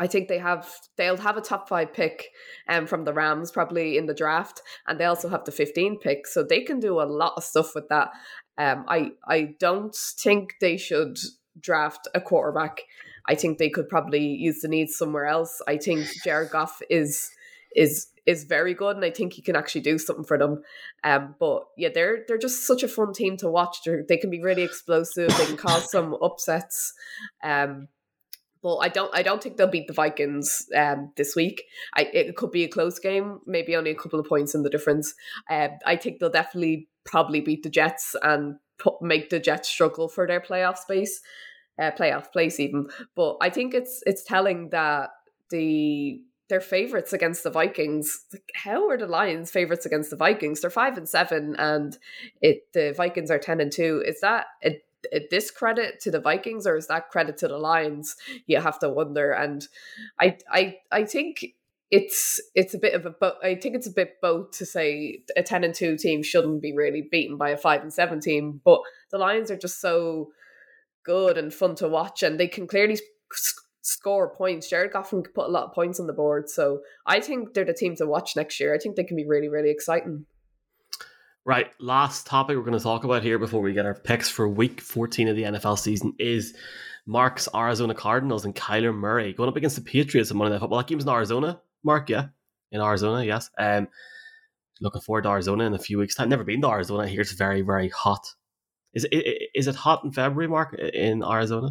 I 0.00 0.06
think 0.06 0.28
they 0.28 0.38
have 0.38 0.72
they'll 0.96 1.16
have 1.16 1.36
a 1.36 1.40
top 1.40 1.68
five 1.68 1.92
pick 1.92 2.30
um, 2.68 2.86
from 2.86 3.04
the 3.04 3.12
Rams 3.12 3.52
probably 3.52 3.96
in 3.96 4.06
the 4.06 4.14
draft, 4.14 4.60
and 4.86 4.98
they 4.98 5.04
also 5.04 5.28
have 5.28 5.44
the 5.44 5.52
15 5.52 5.98
pick, 6.00 6.26
so 6.26 6.42
they 6.42 6.62
can 6.62 6.80
do 6.80 7.00
a 7.00 7.04
lot 7.04 7.34
of 7.36 7.44
stuff 7.44 7.74
with 7.74 7.88
that. 7.88 8.10
Um, 8.58 8.84
I 8.88 9.12
I 9.26 9.54
don't 9.60 9.94
think 9.94 10.54
they 10.60 10.76
should 10.76 11.18
draft 11.60 12.08
a 12.14 12.20
quarterback. 12.20 12.82
I 13.26 13.34
think 13.34 13.58
they 13.58 13.70
could 13.70 13.88
probably 13.88 14.24
use 14.24 14.60
the 14.60 14.68
needs 14.68 14.96
somewhere 14.96 15.26
else. 15.26 15.62
I 15.66 15.76
think 15.78 16.06
Jared 16.24 16.50
Goff 16.50 16.82
is 16.90 17.30
is 17.74 18.08
is 18.26 18.44
very 18.44 18.74
good, 18.74 18.96
and 18.96 19.04
I 19.04 19.10
think 19.10 19.34
he 19.34 19.42
can 19.42 19.56
actually 19.56 19.82
do 19.82 19.98
something 19.98 20.24
for 20.24 20.38
them. 20.38 20.62
Um, 21.02 21.34
but 21.38 21.64
yeah, 21.76 21.90
they're 21.92 22.24
they're 22.26 22.38
just 22.38 22.66
such 22.66 22.82
a 22.82 22.88
fun 22.88 23.12
team 23.12 23.36
to 23.38 23.48
watch. 23.48 23.78
They're, 23.84 24.04
they 24.08 24.16
can 24.16 24.30
be 24.30 24.42
really 24.42 24.62
explosive. 24.62 25.36
They 25.36 25.46
can 25.46 25.56
cause 25.56 25.90
some 25.90 26.16
upsets. 26.22 26.92
Um, 27.42 27.88
but 28.62 28.78
I 28.78 28.88
don't 28.88 29.14
I 29.14 29.22
don't 29.22 29.42
think 29.42 29.56
they'll 29.56 29.66
beat 29.68 29.88
the 29.88 29.92
Vikings 29.92 30.66
um, 30.74 31.12
this 31.16 31.36
week. 31.36 31.64
I, 31.94 32.08
it 32.14 32.34
could 32.34 32.50
be 32.50 32.64
a 32.64 32.68
close 32.68 32.98
game, 32.98 33.40
maybe 33.46 33.76
only 33.76 33.90
a 33.90 33.94
couple 33.94 34.18
of 34.18 34.26
points 34.26 34.54
in 34.54 34.62
the 34.62 34.70
difference. 34.70 35.14
Um, 35.50 35.70
I 35.84 35.96
think 35.96 36.18
they'll 36.18 36.30
definitely 36.30 36.88
probably 37.04 37.42
beat 37.42 37.62
the 37.62 37.68
Jets 37.68 38.16
and 38.22 38.56
put, 38.78 39.02
make 39.02 39.28
the 39.28 39.38
Jets 39.38 39.68
struggle 39.68 40.08
for 40.08 40.26
their 40.26 40.40
playoff 40.40 40.78
space, 40.78 41.20
uh, 41.78 41.90
playoff 41.92 42.32
place 42.32 42.60
even. 42.60 42.88
But 43.14 43.36
I 43.40 43.50
think 43.50 43.74
it's 43.74 44.02
it's 44.06 44.24
telling 44.24 44.70
that 44.70 45.10
the 45.50 46.20
they're 46.48 46.60
favorites 46.60 47.12
against 47.12 47.42
the 47.42 47.50
Vikings. 47.50 48.24
How 48.54 48.88
are 48.88 48.98
the 48.98 49.06
Lions 49.06 49.50
favorites 49.50 49.86
against 49.86 50.10
the 50.10 50.16
Vikings? 50.16 50.60
They're 50.60 50.70
five 50.70 50.98
and 50.98 51.08
seven, 51.08 51.56
and 51.58 51.96
it 52.40 52.72
the 52.72 52.92
Vikings 52.96 53.30
are 53.30 53.38
ten 53.38 53.60
and 53.60 53.72
two. 53.72 54.02
Is 54.06 54.20
that 54.20 54.46
a, 54.62 54.80
a 55.12 55.20
discredit 55.30 56.00
to 56.00 56.10
the 56.10 56.20
Vikings, 56.20 56.66
or 56.66 56.76
is 56.76 56.86
that 56.88 57.10
credit 57.10 57.38
to 57.38 57.48
the 57.48 57.58
Lions? 57.58 58.16
You 58.46 58.60
have 58.60 58.78
to 58.80 58.88
wonder. 58.90 59.32
And 59.32 59.66
I 60.20 60.36
I 60.50 60.78
I 60.92 61.04
think 61.04 61.44
it's 61.90 62.40
it's 62.54 62.74
a 62.74 62.78
bit 62.78 62.94
of 62.94 63.06
a 63.06 63.10
but 63.10 63.38
I 63.42 63.54
think 63.54 63.74
it's 63.74 63.86
a 63.86 63.92
bit 63.92 64.20
both 64.20 64.50
to 64.58 64.66
say 64.66 65.22
a 65.36 65.42
ten 65.42 65.64
and 65.64 65.74
two 65.74 65.96
team 65.96 66.22
shouldn't 66.22 66.60
be 66.60 66.74
really 66.74 67.02
beaten 67.02 67.36
by 67.38 67.50
a 67.50 67.56
five 67.56 67.82
and 67.82 67.92
seven 67.92 68.20
team, 68.20 68.60
but 68.64 68.80
the 69.10 69.18
Lions 69.18 69.50
are 69.50 69.56
just 69.56 69.80
so 69.80 70.30
good 71.04 71.38
and 71.38 71.52
fun 71.52 71.74
to 71.76 71.88
watch, 71.88 72.22
and 72.22 72.38
they 72.38 72.48
can 72.48 72.66
clearly 72.66 72.98
score 73.82 74.34
points. 74.34 74.68
Jared 74.68 74.92
Goff 74.92 75.10
can 75.10 75.22
put 75.22 75.46
a 75.46 75.50
lot 75.50 75.64
of 75.64 75.72
points 75.72 76.00
on 76.00 76.06
the 76.06 76.12
board. 76.12 76.48
So 76.48 76.80
I 77.06 77.20
think 77.20 77.54
they're 77.54 77.64
the 77.64 77.74
team 77.74 77.94
to 77.96 78.06
watch 78.06 78.34
next 78.34 78.58
year. 78.58 78.74
I 78.74 78.78
think 78.78 78.96
they 78.96 79.04
can 79.04 79.16
be 79.16 79.26
really, 79.26 79.48
really 79.48 79.70
exciting. 79.70 80.26
Right. 81.44 81.70
Last 81.78 82.26
topic 82.26 82.56
we're 82.56 82.62
going 82.62 82.78
to 82.78 82.82
talk 82.82 83.04
about 83.04 83.22
here 83.22 83.38
before 83.38 83.60
we 83.60 83.74
get 83.74 83.84
our 83.84 83.94
picks 83.94 84.30
for 84.30 84.48
week 84.48 84.80
14 84.80 85.28
of 85.28 85.36
the 85.36 85.42
NFL 85.42 85.78
season 85.78 86.14
is 86.18 86.54
Mark's 87.06 87.48
Arizona 87.54 87.94
Cardinals 87.94 88.46
and 88.46 88.54
Kyler 88.54 88.94
Murray 88.94 89.34
going 89.34 89.50
up 89.50 89.56
against 89.56 89.76
the 89.76 89.82
Patriots 89.82 90.30
on 90.30 90.38
Monday 90.38 90.54
Night 90.54 90.60
Football. 90.60 90.78
That 90.78 90.86
game's 90.86 91.04
in 91.04 91.10
Arizona, 91.10 91.60
Mark, 91.82 92.08
yeah? 92.08 92.28
In 92.72 92.80
Arizona, 92.80 93.22
yes. 93.22 93.50
Um, 93.58 93.88
looking 94.80 95.02
forward 95.02 95.22
to 95.24 95.28
Arizona 95.28 95.64
in 95.64 95.74
a 95.74 95.78
few 95.78 95.98
weeks' 95.98 96.14
time. 96.14 96.30
Never 96.30 96.44
been 96.44 96.62
to 96.62 96.70
Arizona. 96.70 97.06
Hear 97.06 97.20
it's 97.20 97.32
very, 97.32 97.60
very 97.60 97.90
hot. 97.90 98.26
Is 98.94 99.06
it, 99.10 99.50
is 99.54 99.66
it 99.66 99.74
hot 99.74 100.04
in 100.04 100.12
February, 100.12 100.48
Mark, 100.48 100.74
in 100.74 101.22
Arizona? 101.24 101.70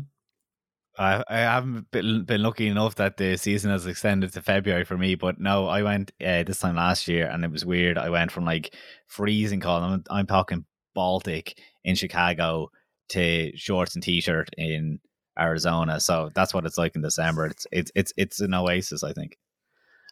I 0.98 1.24
I 1.28 1.38
haven't 1.38 1.90
been, 1.92 2.24
been 2.26 2.44
lucky 2.44 2.68
enough 2.68 2.96
that 2.96 3.18
the 3.18 3.38
season 3.38 3.72
has 3.72 3.86
extended 3.88 4.34
to 4.34 4.42
February 4.42 4.84
for 4.84 4.98
me, 4.98 5.16
but 5.16 5.40
no, 5.40 5.68
I 5.68 5.82
went 5.82 6.12
uh, 6.22 6.44
this 6.44 6.60
time 6.60 6.76
last 6.76 7.08
year 7.08 7.28
and 7.28 7.44
it 7.44 7.52
was 7.52 7.66
weird. 7.66 7.98
I 7.98 8.10
went 8.10 8.32
from 8.32 8.46
like 8.46 8.76
freezing 9.08 9.60
cold. 9.60 9.84
I'm, 9.84 10.04
I'm 10.10 10.28
talking 10.28 10.66
Baltic 10.94 11.58
in 11.84 11.96
Chicago 11.96 12.70
to 13.10 13.56
shorts 13.58 13.96
and 13.96 14.04
t-shirt 14.04 14.50
in 14.58 15.00
Arizona. 15.40 16.00
So 16.00 16.30
that's 16.36 16.54
what 16.54 16.66
it's 16.66 16.78
like 16.78 16.96
in 16.96 17.02
December. 17.02 17.48
It's 17.48 17.66
it's 17.72 17.92
it's 17.96 18.14
it's 18.18 18.40
an 18.40 18.54
oasis, 18.54 19.04
I 19.04 19.14
think. 19.14 19.38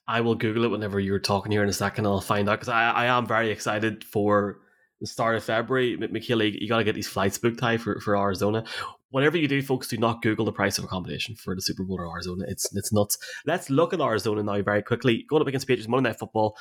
I 0.07 0.21
will 0.21 0.35
Google 0.35 0.65
it 0.65 0.71
whenever 0.71 0.99
you're 0.99 1.19
talking 1.19 1.51
here 1.51 1.63
in 1.63 1.69
a 1.69 1.73
second. 1.73 2.07
I'll 2.07 2.21
find 2.21 2.49
out 2.49 2.59
because 2.59 2.69
I, 2.69 2.89
I 2.89 3.05
am 3.05 3.27
very 3.27 3.51
excited 3.51 4.03
for 4.03 4.59
the 5.01 5.07
start 5.07 5.35
of 5.35 5.43
February. 5.43 5.97
McKill, 5.97 6.61
you 6.61 6.69
got 6.69 6.77
to 6.77 6.83
get 6.85 6.95
these 6.95 7.07
flights 7.07 7.37
booked 7.37 7.59
high 7.59 7.77
for, 7.77 7.99
for 7.99 8.15
Arizona 8.15 8.63
whatever 9.11 9.37
you 9.37 9.47
do, 9.47 9.61
folks, 9.61 9.87
do 9.87 9.97
not 9.97 10.21
Google 10.21 10.45
the 10.45 10.51
price 10.51 10.77
of 10.77 10.85
accommodation 10.85 11.35
for 11.35 11.53
the 11.53 11.61
Super 11.61 11.83
Bowl 11.83 11.99
or 11.99 12.11
Arizona. 12.11 12.45
It's 12.47 12.73
it's 12.75 12.91
nuts. 12.91 13.17
Let's 13.45 13.69
look 13.69 13.93
at 13.93 14.01
Arizona 14.01 14.41
now 14.41 14.61
very 14.61 14.81
quickly. 14.81 15.25
Going 15.29 15.41
up 15.41 15.47
against 15.47 15.67
Patriots 15.67 15.87
Monday 15.87 16.09
Night 16.09 16.19
Football. 16.19 16.57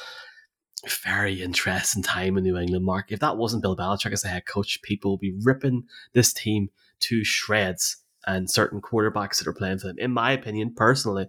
Very 1.05 1.43
interesting 1.43 2.03
time 2.03 2.36
in 2.36 2.45
New 2.45 2.57
England, 2.57 2.84
Mark. 2.84 3.12
If 3.12 3.20
that 3.20 3.36
wasn't 3.36 3.62
Bill 3.62 3.76
Belichick 3.76 4.12
as 4.12 4.22
the 4.22 4.28
head 4.28 4.47
coach, 4.47 4.80
people 4.82 5.12
would 5.12 5.20
be 5.20 5.36
ripping 5.43 5.84
this 6.12 6.32
team 6.32 6.70
to 7.01 7.24
shreds 7.24 7.99
and 8.26 8.50
certain 8.50 8.80
quarterbacks 8.80 9.38
that 9.38 9.46
are 9.46 9.52
playing 9.52 9.78
for 9.78 9.88
them, 9.88 9.98
in 9.98 10.10
my 10.10 10.32
opinion, 10.32 10.74
personally. 10.74 11.26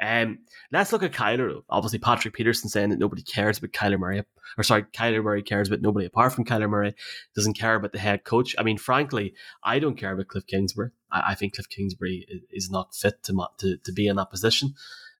Um, 0.00 0.38
let's 0.72 0.92
look 0.92 1.02
at 1.02 1.12
Kyler. 1.12 1.62
Obviously, 1.68 1.98
Patrick 1.98 2.34
Peterson 2.34 2.68
saying 2.68 2.90
that 2.90 2.98
nobody 2.98 3.22
cares 3.22 3.58
about 3.58 3.72
Kyler 3.72 3.98
Murray. 3.98 4.24
Or 4.58 4.64
sorry, 4.64 4.82
Kyler 4.84 5.22
Murray 5.22 5.42
cares 5.42 5.68
about 5.68 5.82
nobody 5.82 6.06
apart 6.06 6.32
from 6.32 6.44
Kyler 6.44 6.68
Murray. 6.68 6.94
Doesn't 7.34 7.58
care 7.58 7.74
about 7.74 7.92
the 7.92 7.98
head 7.98 8.24
coach. 8.24 8.54
I 8.58 8.62
mean, 8.62 8.78
frankly, 8.78 9.34
I 9.62 9.78
don't 9.78 9.96
care 9.96 10.12
about 10.12 10.28
Cliff 10.28 10.46
Kingsbury. 10.46 10.90
I, 11.10 11.22
I 11.28 11.34
think 11.34 11.54
Cliff 11.54 11.68
Kingsbury 11.68 12.26
is, 12.28 12.42
is 12.50 12.70
not 12.70 12.94
fit 12.94 13.22
to, 13.24 13.46
to 13.58 13.76
to 13.76 13.92
be 13.92 14.08
in 14.08 14.16
that 14.16 14.30
position. 14.30 14.74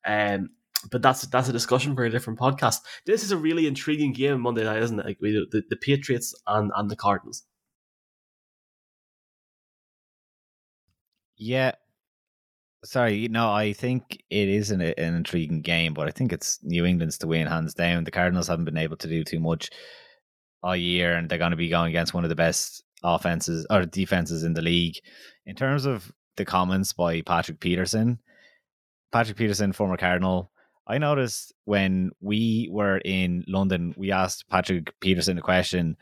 Um, 0.05 0.51
but 0.91 1.03
that's 1.03 1.23
that's 1.23 1.49
a 1.49 1.53
discussion 1.53 1.95
for 1.95 2.05
a 2.05 2.11
different 2.11 2.39
podcast. 2.39 2.81
This 3.07 3.23
is 3.23 3.31
a 3.31 3.37
really 3.37 3.67
intriguing 3.67 4.13
game 4.13 4.41
Monday 4.41 4.65
night, 4.65 4.83
isn't 4.83 4.99
it? 4.99 5.07
Like 5.07 5.19
we, 5.21 5.33
the, 5.51 5.63
the 5.69 5.77
Patriots 5.77 6.35
and, 6.47 6.73
and 6.75 6.91
the 6.91 6.97
Cardinals. 6.97 7.45
Yeah. 11.37 11.73
Sorry, 12.85 13.29
no, 13.29 13.53
I 13.53 13.73
think 13.73 14.23
it 14.29 14.49
is 14.49 14.73
an, 14.73 14.81
an 14.81 15.15
intriguing 15.15 15.63
game, 15.63 15.95
but 15.95 16.09
I 16.09 16.11
think 16.11 16.33
it's 16.33 16.59
New 16.63 16.85
England's 16.85 17.19
to 17.19 17.29
win 17.29 17.47
hands 17.47 17.75
down. 17.75 18.05
The 18.05 18.11
Cardinals 18.11 18.49
haven't 18.49 18.65
been 18.65 18.77
able 18.77 18.97
to 18.97 19.09
do 19.09 19.23
too 19.23 19.39
much 19.39 19.71
all 20.63 20.75
year, 20.75 21.15
and 21.15 21.29
they're 21.29 21.39
going 21.39 21.53
to 21.53 21.57
be 21.57 21.69
going 21.69 21.91
against 21.91 22.13
one 22.13 22.25
of 22.25 22.29
the 22.29 22.35
best 22.37 22.83
offenses 23.05 23.67
or 23.71 23.85
defenses 23.85 24.43
in 24.43 24.55
the 24.55 24.63
league. 24.63 24.97
In 25.47 25.55
terms 25.55 25.85
of 25.85 26.11
the 26.37 26.45
comments 26.45 26.93
by 26.93 27.21
Patrick 27.23 27.61
Peterson, 27.61 28.19
Patrick 29.13 29.37
Peterson, 29.37 29.73
former 29.73 29.97
Cardinal, 29.97 30.51
I 30.87 30.99
noticed 30.99 31.53
when 31.65 32.11
we 32.21 32.69
were 32.71 32.99
in 32.99 33.45
London, 33.47 33.95
we 33.97 34.11
asked 34.11 34.49
Patrick 34.49 34.99
Peterson 35.01 35.39
a 35.39 35.43
question 35.43 35.97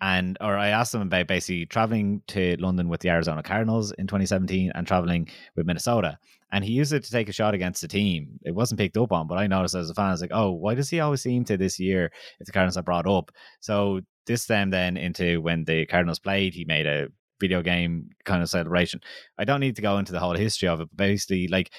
and 0.00 0.36
or 0.40 0.56
I 0.56 0.68
asked 0.68 0.94
him 0.94 1.00
about 1.00 1.26
basically 1.26 1.66
traveling 1.66 2.22
to 2.28 2.56
London 2.58 2.88
with 2.88 3.00
the 3.00 3.10
Arizona 3.10 3.42
Cardinals 3.42 3.92
in 3.92 4.06
2017 4.06 4.72
and 4.74 4.86
traveling 4.86 5.28
with 5.56 5.66
Minnesota. 5.66 6.18
And 6.52 6.64
he 6.64 6.72
used 6.72 6.92
it 6.92 7.02
to 7.04 7.10
take 7.10 7.28
a 7.28 7.32
shot 7.32 7.54
against 7.54 7.80
the 7.80 7.88
team. 7.88 8.38
It 8.44 8.54
wasn't 8.54 8.78
picked 8.78 8.96
up 8.96 9.12
on, 9.12 9.26
but 9.26 9.38
I 9.38 9.46
noticed 9.46 9.74
as 9.74 9.90
a 9.90 9.94
fan, 9.94 10.06
I 10.06 10.10
was 10.12 10.20
like, 10.20 10.30
oh, 10.32 10.52
why 10.52 10.74
does 10.74 10.90
he 10.90 11.00
always 11.00 11.22
seem 11.22 11.44
to 11.46 11.56
this 11.56 11.80
year 11.80 12.10
if 12.38 12.46
the 12.46 12.52
Cardinals 12.52 12.76
are 12.76 12.82
brought 12.82 13.08
up? 13.08 13.32
So 13.60 14.00
this 14.26 14.42
stemmed 14.42 14.72
then 14.72 14.96
into 14.96 15.40
when 15.40 15.64
the 15.64 15.86
Cardinals 15.86 16.18
played, 16.18 16.54
he 16.54 16.64
made 16.64 16.86
a 16.86 17.08
video 17.40 17.62
game 17.62 18.10
kind 18.24 18.42
of 18.42 18.50
celebration. 18.50 19.00
I 19.38 19.44
don't 19.44 19.60
need 19.60 19.76
to 19.76 19.82
go 19.82 19.98
into 19.98 20.12
the 20.12 20.20
whole 20.20 20.36
history 20.36 20.68
of 20.68 20.80
it, 20.80 20.88
but 20.92 20.96
basically, 20.96 21.48
like 21.48 21.72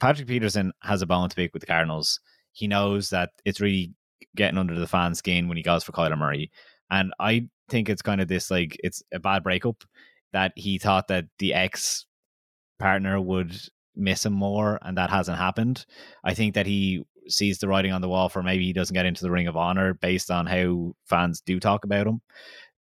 Patrick 0.00 0.28
Peterson 0.28 0.72
has 0.82 1.02
a 1.02 1.06
bone 1.06 1.28
to 1.28 1.36
pick 1.36 1.52
with 1.52 1.60
the 1.60 1.66
Cardinals. 1.66 2.20
He 2.52 2.66
knows 2.68 3.10
that 3.10 3.30
it's 3.44 3.60
really 3.60 3.92
getting 4.34 4.58
under 4.58 4.74
the 4.74 4.86
fan 4.86 5.14
skin 5.14 5.48
when 5.48 5.56
he 5.56 5.62
goes 5.62 5.84
for 5.84 5.92
Kyler 5.92 6.18
Murray. 6.18 6.50
And 6.90 7.12
I 7.18 7.48
think 7.68 7.88
it's 7.88 8.02
kind 8.02 8.20
of 8.20 8.28
this 8.28 8.50
like 8.50 8.76
it's 8.82 9.02
a 9.12 9.18
bad 9.18 9.42
breakup 9.42 9.84
that 10.32 10.52
he 10.56 10.78
thought 10.78 11.08
that 11.08 11.26
the 11.38 11.54
ex 11.54 12.06
partner 12.78 13.20
would 13.20 13.56
miss 13.94 14.26
him 14.26 14.34
more 14.34 14.78
and 14.82 14.98
that 14.98 15.10
hasn't 15.10 15.38
happened. 15.38 15.86
I 16.24 16.34
think 16.34 16.54
that 16.54 16.66
he 16.66 17.04
sees 17.28 17.58
the 17.58 17.68
writing 17.68 17.92
on 17.92 18.02
the 18.02 18.08
wall 18.08 18.28
for 18.28 18.42
maybe 18.42 18.64
he 18.64 18.72
doesn't 18.72 18.94
get 18.94 19.06
into 19.06 19.22
the 19.22 19.30
ring 19.30 19.46
of 19.48 19.56
honor 19.56 19.94
based 19.94 20.30
on 20.30 20.46
how 20.46 20.94
fans 21.06 21.40
do 21.40 21.58
talk 21.58 21.84
about 21.84 22.06
him. 22.06 22.20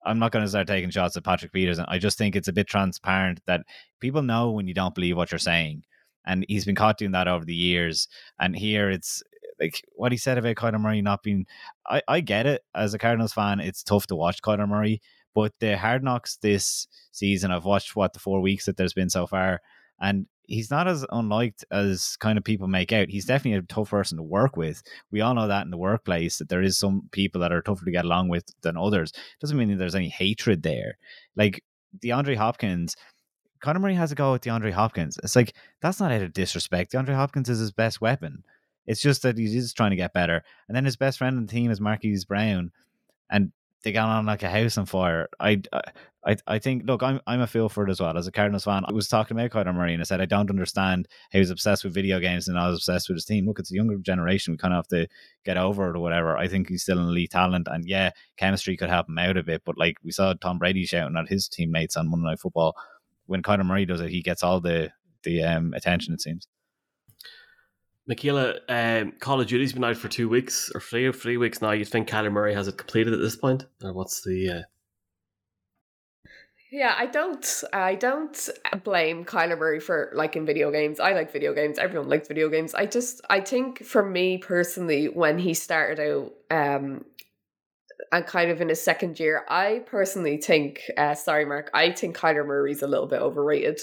I'm 0.06 0.20
not 0.20 0.32
going 0.32 0.44
to 0.44 0.50
start 0.50 0.68
taking 0.68 0.90
shots 0.90 1.18
at 1.18 1.24
Patrick 1.24 1.52
Peterson. 1.52 1.86
I 1.88 1.98
just 1.98 2.18
think 2.18 2.36
it's 2.36 2.48
a 2.48 2.54
bit 2.54 2.68
transparent 2.68 3.42
that 3.48 3.62
people 4.00 4.22
know 4.22 4.52
when 4.52 4.68
you 4.68 4.74
don't 4.74 4.94
believe 4.94 5.18
what 5.18 5.32
you're 5.32 5.40
saying. 5.40 5.84
And 6.26 6.46
he's 6.48 6.66
been 6.66 6.76
caught 6.76 6.98
doing 6.98 7.12
that 7.12 7.28
over 7.28 7.46
the 7.46 7.56
years. 7.56 8.08
And 8.40 8.56
here 8.56 8.90
it's 8.90 9.24
like 9.60 9.82
what 9.96 10.12
he 10.12 10.18
said 10.18 10.38
about 10.38 10.56
Kyler 10.56 10.80
Murray 10.80 11.02
not 11.02 11.24
being. 11.24 11.46
I, 11.88 12.02
I 12.08 12.20
get 12.22 12.46
it 12.46 12.64
as 12.74 12.94
a 12.94 12.98
Cardinals 12.98 13.34
fan. 13.34 13.60
It's 13.60 13.84
tough 13.84 14.08
to 14.08 14.16
watch 14.16 14.42
Kyler 14.42 14.68
Murray, 14.68 15.02
but 15.34 15.54
the 15.60 15.78
hard 15.78 16.04
knocks 16.04 16.38
this 16.38 16.88
season, 17.12 17.52
I've 17.52 17.66
watched 17.66 17.96
what 17.96 18.14
the 18.14 18.20
four 18.20 18.42
weeks 18.42 18.66
that 18.66 18.78
there's 18.78 18.94
been 18.94 19.10
so 19.10 19.28
far, 19.28 19.62
and 20.00 20.28
he's 20.48 20.72
not 20.72 20.88
as 20.88 21.06
unliked 21.12 21.66
as 21.72 22.18
kind 22.18 22.38
of 22.38 22.44
people 22.44 22.68
make 22.68 22.92
out. 22.92 23.10
He's 23.10 23.26
definitely 23.26 23.60
a 23.60 23.62
tough 23.64 23.90
person 23.90 24.18
to 24.18 24.24
work 24.24 24.58
with. 24.58 24.82
We 25.12 25.22
all 25.22 25.34
know 25.34 25.48
that 25.48 25.66
in 25.66 25.72
the 25.72 25.78
workplace 25.78 26.38
that 26.38 26.50
there 26.50 26.62
is 26.62 26.78
some 26.78 27.10
people 27.12 27.42
that 27.42 27.52
are 27.52 27.62
tougher 27.62 27.86
to 27.86 27.92
get 27.92 28.06
along 28.06 28.30
with 28.30 28.46
than 28.62 28.78
others. 28.78 29.12
Doesn't 29.42 29.58
mean 29.58 29.70
that 29.70 29.78
there's 29.78 29.96
any 29.96 30.10
hatred 30.10 30.64
there. 30.64 30.98
Like 31.36 31.64
DeAndre 32.04 32.38
Hopkins, 32.38 32.96
Conor 33.62 33.80
Murray 33.80 33.96
has 33.96 34.12
a 34.12 34.16
go 34.16 34.36
at 34.36 34.42
DeAndre 34.42 34.72
Hopkins. 34.72 35.18
It's 35.24 35.36
like 35.36 35.56
that's 35.82 36.00
not 36.00 36.12
out 36.12 36.22
of 36.22 36.34
disrespect. 36.34 36.92
DeAndre 36.92 37.16
Hopkins 37.16 37.50
is 37.50 37.60
his 37.60 37.72
best 37.72 38.02
weapon. 38.02 38.44
It's 38.88 39.02
just 39.02 39.22
that 39.24 39.38
he's 39.38 39.54
just 39.54 39.78
trying 39.78 39.92
to 39.92 39.96
get 39.96 40.14
better. 40.14 40.44
And 40.68 40.76
then 40.76 40.86
his 40.86 40.96
best 40.96 41.18
friend 41.18 41.38
on 41.38 41.46
the 41.46 41.52
team 41.52 41.72
is 41.72 41.82
Marquise 41.82 42.26
Brown. 42.26 42.72
And 43.30 43.52
they 43.84 43.92
got 43.92 44.10
on 44.10 44.26
like 44.26 44.44
a 44.44 44.50
house 44.50 44.78
on 44.78 44.88
fire. 44.88 45.30
I, 45.40 45.62
I, 46.26 46.38
I 46.48 46.60
think. 46.60 46.88
Look, 46.88 47.04
I'm 47.04 47.22
I'm 47.28 47.42
a 47.42 47.48
feel 47.48 47.70
for 47.70 47.88
it 47.88 47.92
as 47.92 48.02
well 48.02 48.18
as 48.18 48.26
a 48.26 48.32
Cardinals 48.32 48.64
fan. 48.64 48.84
I 48.86 48.92
was 48.92 49.08
talking 49.08 49.38
about 49.38 49.52
Kyler 49.52 49.76
Murray 49.76 49.94
and 49.94 50.02
I 50.02 50.06
said 50.06 50.22
I 50.22 50.26
don't 50.26 50.50
understand 50.50 51.08
how 51.32 51.40
he's 51.40 51.52
obsessed 51.52 51.84
with 51.84 51.94
video 51.94 52.20
games 52.20 52.48
and 52.48 52.58
I 52.58 52.68
was 52.68 52.80
obsessed 52.80 53.08
with 53.08 53.18
his 53.18 53.26
team. 53.26 53.46
Look, 53.46 53.60
it's 53.60 53.72
a 53.72 53.76
younger 53.76 53.96
generation. 53.98 54.54
We 54.54 54.58
kind 54.58 54.74
of 54.74 54.80
have 54.80 54.88
to 54.88 55.08
get 55.46 55.58
over 55.58 55.88
it 55.90 55.96
or 55.96 56.00
whatever. 56.00 56.36
I 56.36 56.48
think 56.48 56.68
he's 56.68 56.82
still 56.82 56.98
an 56.98 57.08
elite 57.08 57.32
talent, 57.32 57.68
and 57.70 57.86
yeah, 57.88 58.10
chemistry 58.38 58.76
could 58.76 58.90
help 58.90 59.08
him 59.08 59.20
out 59.20 59.38
a 59.38 59.44
bit. 59.44 59.62
But 59.64 59.78
like 59.78 59.98
we 60.04 60.12
saw 60.12 60.34
Tom 60.34 60.58
Brady 60.58 60.86
shouting 60.86 61.16
at 61.16 61.30
his 61.30 61.48
teammates 61.48 61.96
on 61.96 62.10
Monday 62.10 62.26
Night 62.26 62.40
Football, 62.40 62.76
when 63.28 63.44
Kyler 63.44 63.66
Murray 63.66 63.86
does 63.86 64.02
it, 64.02 64.10
he 64.10 64.24
gets 64.24 64.42
all 64.42 64.60
the 64.60 64.92
the 65.24 65.44
um, 65.44 65.74
attention. 65.76 66.16
It 66.16 66.22
seems. 66.22 66.48
Michaela, 68.08 68.56
um, 68.70 69.14
Call 69.20 69.42
of 69.42 69.48
Duty's 69.48 69.74
been 69.74 69.84
out 69.84 69.98
for 69.98 70.08
two 70.08 70.30
weeks 70.30 70.72
or 70.76 70.82
three 70.82 71.12
three 71.12 71.38
weeks 71.38 71.62
now. 71.62 71.72
You 71.72 71.86
think 71.86 72.08
Kyler 72.08 72.32
Murray 72.32 72.54
has 72.54 72.68
it 72.68 72.78
completed 72.78 73.14
at 73.14 73.20
this 73.20 73.36
point, 73.36 73.66
or 73.84 73.94
what's 73.94 74.22
the? 74.22 74.50
Uh... 74.50 74.62
Yeah, 76.72 76.94
I 76.98 77.08
don't. 77.08 77.64
I 77.74 77.96
don't 77.96 78.50
blame 78.84 79.26
Kyler 79.26 79.58
Murray 79.58 79.80
for 79.80 80.12
liking 80.14 80.46
video 80.46 80.72
games. 80.72 81.00
I 81.00 81.14
like 81.14 81.32
video 81.32 81.54
games. 81.54 81.80
Everyone 81.80 82.10
likes 82.10 82.28
video 82.28 82.50
games. 82.50 82.76
I 82.76 82.86
just, 82.86 83.22
I 83.30 83.40
think 83.40 83.84
for 83.84 84.04
me 84.04 84.38
personally, 84.38 85.08
when 85.08 85.40
he 85.40 85.56
started 85.56 86.00
out, 86.00 86.34
um, 86.56 87.06
and 88.12 88.26
kind 88.28 88.52
of 88.52 88.62
in 88.62 88.70
his 88.70 88.84
second 88.84 89.20
year, 89.20 89.46
I 89.50 89.84
personally 89.88 90.38
think. 90.38 90.82
Uh, 90.96 91.16
sorry, 91.16 91.46
Mark. 91.46 91.72
I 91.74 91.92
think 91.92 92.16
Kyler 92.16 92.46
Murray's 92.46 92.84
a 92.84 92.88
little 92.88 93.08
bit 93.08 93.22
overrated. 93.22 93.80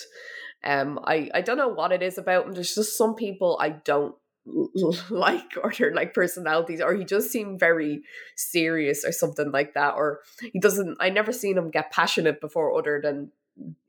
Um, 0.64 1.00
I 1.04 1.30
I 1.34 1.40
don't 1.40 1.56
know 1.56 1.68
what 1.68 1.92
it 1.92 2.02
is 2.02 2.18
about 2.18 2.46
him. 2.46 2.52
There's 2.52 2.74
just 2.74 2.96
some 2.96 3.14
people 3.14 3.58
I 3.60 3.70
don't 3.70 4.14
like 5.10 5.52
or 5.62 5.72
they're 5.76 5.94
like 5.94 6.14
personalities 6.14 6.80
or 6.80 6.94
he 6.94 7.04
just 7.04 7.30
seemed 7.30 7.60
very 7.60 8.02
serious 8.36 9.04
or 9.04 9.12
something 9.12 9.52
like 9.52 9.74
that 9.74 9.94
or 9.94 10.20
he 10.52 10.58
doesn't 10.58 10.96
I 10.98 11.10
never 11.10 11.32
seen 11.32 11.56
him 11.56 11.70
get 11.70 11.92
passionate 11.92 12.40
before 12.40 12.76
other 12.76 13.00
than 13.00 13.30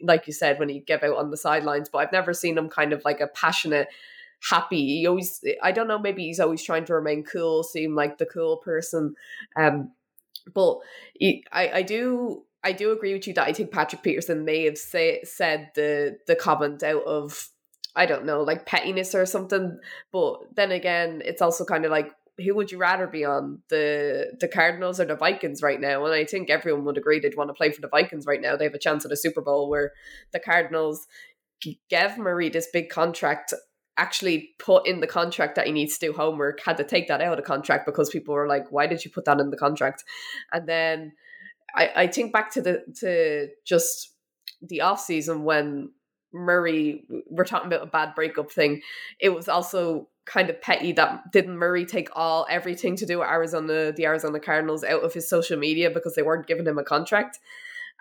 like 0.01 0.27
you 0.27 0.33
said 0.33 0.59
when 0.59 0.69
he 0.69 0.79
get 0.79 1.03
out 1.03 1.17
on 1.17 1.31
the 1.31 1.37
sidelines 1.37 1.89
but 1.89 1.99
I've 1.99 2.11
never 2.11 2.33
seen 2.33 2.57
him 2.57 2.69
kind 2.69 2.93
of 2.93 3.03
like 3.03 3.19
a 3.19 3.27
passionate 3.27 3.87
happy 4.47 4.99
he 4.99 5.07
always 5.07 5.43
I 5.63 5.71
don't 5.71 5.87
know 5.87 5.97
maybe 5.97 6.25
he's 6.25 6.39
always 6.39 6.61
trying 6.61 6.85
to 6.85 6.93
remain 6.93 7.23
cool 7.23 7.63
seem 7.63 7.95
like 7.95 8.19
the 8.19 8.27
cool 8.27 8.57
person 8.57 9.15
um 9.55 9.91
but 10.53 10.79
he, 11.15 11.43
I 11.51 11.69
I 11.69 11.81
do 11.81 12.43
I 12.63 12.71
do 12.71 12.91
agree 12.91 13.13
with 13.13 13.27
you 13.27 13.33
that 13.33 13.47
I 13.47 13.53
think 13.53 13.71
Patrick 13.71 14.03
Peterson 14.03 14.45
may 14.45 14.63
have 14.65 14.77
say, 14.77 15.21
said 15.23 15.71
the 15.75 16.17
the 16.27 16.35
comment 16.35 16.83
out 16.83 17.03
of 17.03 17.49
I 17.95 18.05
don't 18.05 18.25
know 18.25 18.41
like 18.41 18.65
pettiness 18.65 19.13
or 19.13 19.25
something. 19.25 19.79
But 20.11 20.55
then 20.55 20.71
again, 20.71 21.21
it's 21.25 21.41
also 21.41 21.65
kind 21.65 21.85
of 21.85 21.91
like 21.91 22.11
who 22.43 22.55
would 22.55 22.71
you 22.71 22.77
rather 22.77 23.05
be 23.05 23.25
on 23.25 23.61
the 23.69 24.35
the 24.39 24.47
Cardinals 24.47 24.99
or 24.99 25.05
the 25.05 25.15
Vikings 25.15 25.61
right 25.61 25.79
now? 25.79 26.05
And 26.05 26.13
I 26.13 26.25
think 26.25 26.49
everyone 26.49 26.85
would 26.85 26.97
agree 26.97 27.19
they'd 27.19 27.37
want 27.37 27.49
to 27.49 27.53
play 27.53 27.71
for 27.71 27.81
the 27.81 27.89
Vikings 27.89 28.25
right 28.25 28.41
now. 28.41 28.55
They 28.55 28.65
have 28.65 28.73
a 28.73 28.79
chance 28.79 29.05
at 29.05 29.11
a 29.11 29.17
Super 29.17 29.41
Bowl 29.41 29.69
where 29.69 29.91
the 30.31 30.39
Cardinals 30.39 31.07
gave 31.89 32.17
Murray 32.17 32.49
this 32.49 32.67
big 32.73 32.89
contract 32.89 33.53
actually 33.97 34.49
put 34.57 34.87
in 34.87 35.01
the 35.01 35.07
contract 35.07 35.55
that 35.55 35.67
he 35.67 35.71
needs 35.71 35.97
to 35.97 36.07
do 36.07 36.13
homework 36.13 36.59
had 36.61 36.77
to 36.77 36.83
take 36.83 37.07
that 37.07 37.21
out 37.21 37.33
of 37.33 37.37
the 37.37 37.43
contract 37.43 37.85
because 37.85 38.09
people 38.09 38.33
were 38.33 38.47
like 38.47 38.71
why 38.71 38.87
did 38.87 39.05
you 39.05 39.11
put 39.11 39.23
that 39.23 39.39
in 39.39 39.51
the 39.51 39.55
contract 39.55 40.03
and 40.51 40.67
then 40.67 41.11
I, 41.75 41.91
I 41.95 42.07
think 42.07 42.31
back 42.31 42.51
to 42.53 42.61
the 42.61 42.83
to 42.99 43.49
just 43.65 44.13
the 44.61 44.81
off 44.81 44.99
season 44.99 45.43
when 45.43 45.91
Murray 46.33 47.05
we're 47.29 47.45
talking 47.45 47.67
about 47.67 47.83
a 47.83 47.89
bad 47.89 48.15
breakup 48.15 48.51
thing. 48.51 48.81
It 49.19 49.29
was 49.29 49.47
also 49.47 50.09
kind 50.25 50.49
of 50.49 50.61
petty 50.61 50.93
that 50.93 51.31
didn't 51.31 51.57
Murray 51.57 51.85
take 51.85 52.09
all 52.15 52.47
everything 52.49 52.95
to 52.95 53.05
do 53.05 53.19
with 53.19 53.27
Arizona 53.27 53.91
the 53.91 54.05
Arizona 54.05 54.39
Cardinals 54.39 54.83
out 54.83 55.03
of 55.03 55.13
his 55.13 55.29
social 55.29 55.57
media 55.57 55.89
because 55.89 56.15
they 56.15 56.23
weren't 56.23 56.47
giving 56.47 56.67
him 56.67 56.77
a 56.77 56.83
contract. 56.83 57.39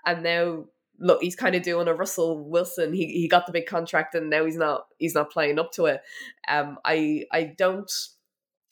And 0.06 0.22
now 0.22 0.64
look, 0.98 1.22
he's 1.22 1.36
kind 1.36 1.54
of 1.54 1.62
doing 1.62 1.88
a 1.88 1.94
Russell 1.94 2.48
Wilson. 2.48 2.92
He 2.92 3.06
he 3.06 3.28
got 3.28 3.46
the 3.46 3.52
big 3.52 3.66
contract 3.66 4.14
and 4.14 4.30
now 4.30 4.44
he's 4.44 4.56
not 4.56 4.86
he's 4.98 5.14
not 5.14 5.30
playing 5.30 5.58
up 5.58 5.72
to 5.72 5.86
it. 5.86 6.00
Um 6.48 6.78
I 6.84 7.24
I 7.32 7.54
don't 7.56 7.90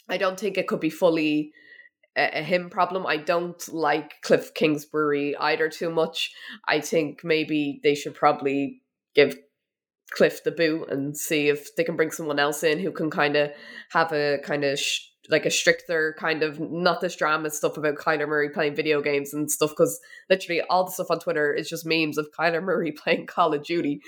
I 0.09 0.17
don't 0.17 0.39
think 0.39 0.57
it 0.59 0.69
could 0.69 0.81
be 0.81 0.91
fully 0.91 1.53
a, 2.17 2.43
him 2.43 2.71
problem. 2.71 3.07
I 3.07 3.17
don't 3.17 3.63
like 3.73 4.21
Cliff 4.23 4.55
Kingsbury 4.55 5.37
either 5.37 5.69
too 5.69 5.91
much. 5.91 6.33
I 6.67 6.81
think 6.81 7.21
maybe 7.25 7.81
they 7.83 7.95
should 7.95 8.15
probably 8.15 8.83
give 9.15 9.39
Cliff 10.13 10.43
the 10.43 10.51
boot 10.51 10.91
and 10.91 11.17
see 11.17 11.49
if 11.49 11.75
they 11.77 11.85
can 11.85 11.97
bring 11.97 12.11
someone 12.11 12.39
else 12.39 12.63
in 12.63 12.81
who 12.81 12.91
can 12.91 13.11
kind 13.11 13.37
of 13.37 13.51
have 13.93 14.13
a 14.13 14.39
kind 14.43 14.65
of 14.65 14.79
sh- 14.79 15.10
like 15.31 15.47
a 15.47 15.51
stricter 15.51 16.15
kind 16.19 16.43
of 16.43 16.59
not 16.61 17.01
this 17.01 17.17
drama 17.17 17.51
stuff 17.51 17.77
about 17.77 17.97
Kyler 17.97 18.29
Murray 18.29 18.51
playing 18.51 18.75
video 18.75 19.01
games 19.01 19.33
and 19.33 19.51
stuff 19.51 19.71
because 19.71 20.01
literally 20.29 20.63
all 20.63 20.85
the 20.85 20.93
stuff 20.93 21.11
on 21.11 21.21
Twitter 21.21 21.53
is 21.53 21.69
just 21.69 21.87
memes 21.87 22.19
of 22.19 22.31
Kyler 22.39 22.63
Murray 22.63 22.93
playing 23.05 23.27
Call 23.27 23.55
of 23.55 23.65
Duty. 23.65 24.01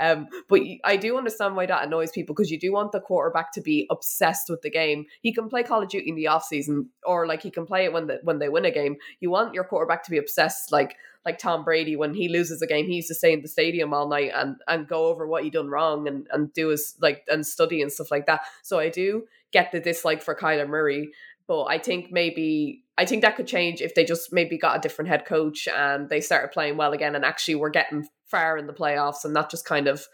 Um, 0.00 0.28
but 0.48 0.60
I 0.84 0.96
do 0.96 1.16
understand 1.16 1.56
why 1.56 1.66
that 1.66 1.84
annoys 1.84 2.10
people 2.10 2.34
because 2.34 2.50
you 2.50 2.58
do 2.58 2.72
want 2.72 2.92
the 2.92 3.00
quarterback 3.00 3.52
to 3.52 3.60
be 3.60 3.86
obsessed 3.90 4.48
with 4.48 4.62
the 4.62 4.70
game. 4.70 5.06
He 5.20 5.32
can 5.32 5.48
play 5.48 5.62
Call 5.62 5.82
of 5.82 5.88
Duty 5.88 6.08
in 6.08 6.14
the 6.14 6.28
off 6.28 6.44
season 6.44 6.90
or 7.04 7.26
like 7.26 7.42
he 7.42 7.50
can 7.50 7.66
play 7.66 7.84
it 7.84 7.92
when 7.92 8.06
the, 8.06 8.20
when 8.22 8.38
they 8.38 8.48
win 8.48 8.64
a 8.64 8.70
game. 8.70 8.96
You 9.20 9.30
want 9.30 9.54
your 9.54 9.64
quarterback 9.64 10.04
to 10.04 10.10
be 10.10 10.18
obsessed 10.18 10.72
like 10.72 10.96
like 11.24 11.38
Tom 11.38 11.64
Brady 11.64 11.96
when 11.96 12.14
he 12.14 12.28
loses 12.28 12.62
a 12.62 12.66
game, 12.66 12.86
he 12.86 12.96
used 12.96 13.08
to 13.08 13.14
stay 13.14 13.32
in 13.32 13.42
the 13.42 13.48
stadium 13.48 13.94
all 13.94 14.08
night 14.08 14.32
and 14.34 14.56
and 14.66 14.88
go 14.88 15.06
over 15.06 15.26
what 15.26 15.44
he 15.44 15.50
done 15.50 15.68
wrong 15.68 16.08
and 16.08 16.26
and 16.32 16.52
do 16.52 16.68
his 16.68 16.96
like 17.00 17.24
and 17.28 17.46
study 17.46 17.82
and 17.82 17.92
stuff 17.92 18.10
like 18.10 18.26
that. 18.26 18.42
So 18.62 18.78
I 18.78 18.88
do 18.88 19.24
get 19.52 19.72
the 19.72 19.80
dislike 19.80 20.22
for 20.22 20.34
Kyler 20.34 20.68
Murray. 20.68 21.10
But 21.46 21.64
I 21.64 21.78
think 21.78 22.12
maybe 22.12 22.84
I 22.96 23.04
think 23.04 23.22
that 23.22 23.36
could 23.36 23.46
change 23.46 23.80
if 23.80 23.94
they 23.94 24.04
just 24.04 24.32
maybe 24.32 24.58
got 24.58 24.76
a 24.76 24.80
different 24.80 25.08
head 25.08 25.24
coach 25.24 25.68
and 25.68 26.08
they 26.08 26.20
started 26.20 26.52
playing 26.52 26.76
well 26.76 26.92
again 26.92 27.14
and 27.14 27.24
actually 27.24 27.56
were 27.56 27.70
getting 27.70 28.08
far 28.26 28.56
in 28.56 28.66
the 28.66 28.72
playoffs 28.72 29.24
and 29.24 29.34
not 29.34 29.50
just 29.50 29.64
kind 29.64 29.86
of 29.86 30.06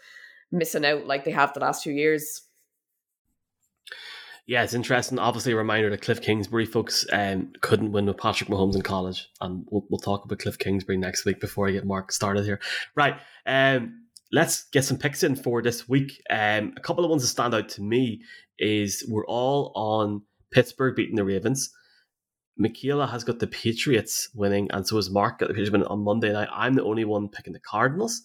missing 0.51 0.85
out 0.85 1.05
like 1.05 1.23
they 1.23 1.31
have 1.31 1.53
the 1.53 1.59
last 1.59 1.83
few 1.83 1.93
years. 1.93 2.41
Yeah, 4.49 4.63
it's 4.63 4.73
interesting. 4.73 5.19
Obviously, 5.19 5.51
a 5.51 5.55
reminder 5.55 5.91
that 5.91 6.01
Cliff 6.01 6.23
Kingsbury 6.23 6.65
folks 6.65 7.05
um, 7.13 7.53
couldn't 7.61 7.91
win 7.91 8.07
with 8.07 8.17
Patrick 8.17 8.49
Mahomes 8.49 8.73
in 8.73 8.81
college, 8.81 9.29
and 9.39 9.63
we'll, 9.69 9.85
we'll 9.91 9.99
talk 9.99 10.25
about 10.25 10.39
Cliff 10.39 10.57
Kingsbury 10.57 10.97
next 10.97 11.23
week 11.23 11.39
before 11.39 11.67
I 11.67 11.71
get 11.71 11.85
Mark 11.85 12.11
started 12.11 12.45
here. 12.45 12.59
Right, 12.95 13.17
um, 13.45 14.05
let's 14.31 14.63
get 14.71 14.85
some 14.85 14.97
picks 14.97 15.21
in 15.21 15.35
for 15.35 15.61
this 15.61 15.87
week. 15.87 16.19
Um, 16.31 16.73
a 16.75 16.79
couple 16.81 17.03
of 17.03 17.11
ones 17.11 17.21
that 17.21 17.27
stand 17.27 17.53
out 17.53 17.69
to 17.69 17.83
me 17.83 18.23
is 18.57 19.05
we're 19.07 19.27
all 19.27 19.71
on 19.75 20.23
Pittsburgh 20.49 20.95
beating 20.95 21.15
the 21.15 21.23
Ravens. 21.23 21.71
Michaela 22.57 23.05
has 23.05 23.23
got 23.23 23.37
the 23.37 23.45
Patriots 23.45 24.31
winning, 24.33 24.67
and 24.71 24.87
so 24.87 24.95
has 24.95 25.11
Mark 25.11 25.37
got 25.37 25.49
the 25.49 25.53
Patriots 25.53 25.73
winning 25.73 25.87
on 25.89 25.99
Monday 25.99 26.33
night. 26.33 26.49
I'm 26.51 26.73
the 26.73 26.83
only 26.83 27.05
one 27.05 27.29
picking 27.29 27.53
the 27.53 27.59
Cardinals. 27.59 28.23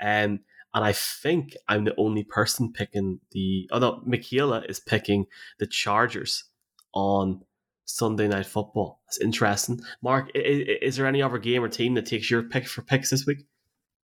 Um, 0.00 0.38
and 0.74 0.84
I 0.84 0.92
think 0.92 1.56
I'm 1.68 1.84
the 1.84 1.94
only 1.96 2.24
person 2.24 2.72
picking 2.72 3.20
the. 3.30 3.68
Although 3.72 4.02
Michaela 4.04 4.64
is 4.68 4.80
picking 4.80 5.26
the 5.58 5.66
Chargers 5.66 6.44
on 6.92 7.42
Sunday 7.84 8.28
Night 8.28 8.46
Football. 8.46 9.00
That's 9.06 9.20
interesting. 9.20 9.80
Mark, 10.02 10.30
is, 10.34 10.78
is 10.82 10.96
there 10.96 11.06
any 11.06 11.22
other 11.22 11.38
game 11.38 11.62
or 11.62 11.68
team 11.68 11.94
that 11.94 12.06
takes 12.06 12.30
your 12.30 12.42
pick 12.42 12.66
for 12.66 12.82
picks 12.82 13.10
this 13.10 13.26
week? 13.26 13.46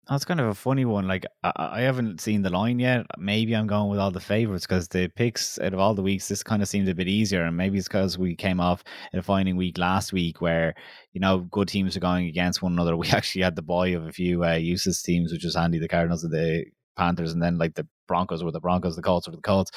That's 0.09 0.25
kind 0.25 0.41
of 0.41 0.47
a 0.47 0.55
funny 0.55 0.87
one. 0.87 1.07
Like 1.07 1.27
I, 1.43 1.53
I 1.57 1.81
haven't 1.83 2.21
seen 2.21 2.41
the 2.41 2.49
line 2.49 2.79
yet. 2.79 3.05
Maybe 3.19 3.55
I'm 3.55 3.67
going 3.67 3.91
with 3.91 3.99
all 3.99 4.11
the 4.11 4.21
favorites 4.21 4.67
because 4.67 4.89
the 4.89 5.09
picks 5.09 5.59
out 5.59 5.75
of 5.75 5.81
all 5.81 5.95
the 5.95 6.03
weeks, 6.03 6.29
this 6.29 6.43
kind 6.43 6.63
of 6.63 6.69
seemed 6.69 6.89
a 6.89 6.95
bit 6.95 7.09
easier. 7.09 7.45
And 7.45 7.57
maybe 7.57 7.77
it's 7.77 7.89
because 7.89 8.17
we 8.17 8.35
came 8.35 8.59
off 8.59 8.83
a 9.13 9.17
defining 9.17 9.57
week 9.57 9.77
last 9.77 10.15
week 10.15 10.41
where 10.41 10.75
you 11.13 11.21
know 11.21 11.41
good 11.41 11.69
teams 11.69 11.95
are 11.95 12.01
going 12.01 12.27
against 12.27 12.63
one 12.63 12.73
another. 12.73 12.97
We 12.97 13.09
actually 13.09 13.43
had 13.43 13.57
the 13.57 13.63
boy 13.63 13.97
of 13.97 14.07
a 14.07 14.13
few 14.13 14.45
uh, 14.45 14.55
useless 14.55 15.03
teams, 15.03 15.31
which 15.31 15.45
was 15.45 15.55
handy. 15.55 15.79
The 15.79 15.89
Cardinals 15.89 16.25
and 16.25 16.33
the 16.33 16.65
Panthers, 16.97 17.33
and 17.33 17.43
then 17.43 17.59
like 17.59 17.75
the 17.75 17.87
Broncos 18.07 18.43
were 18.43 18.51
the 18.51 18.61
Broncos, 18.61 18.97
the 18.97 19.03
Colts 19.03 19.29
were 19.29 19.37
the 19.37 19.43
Colts. 19.43 19.71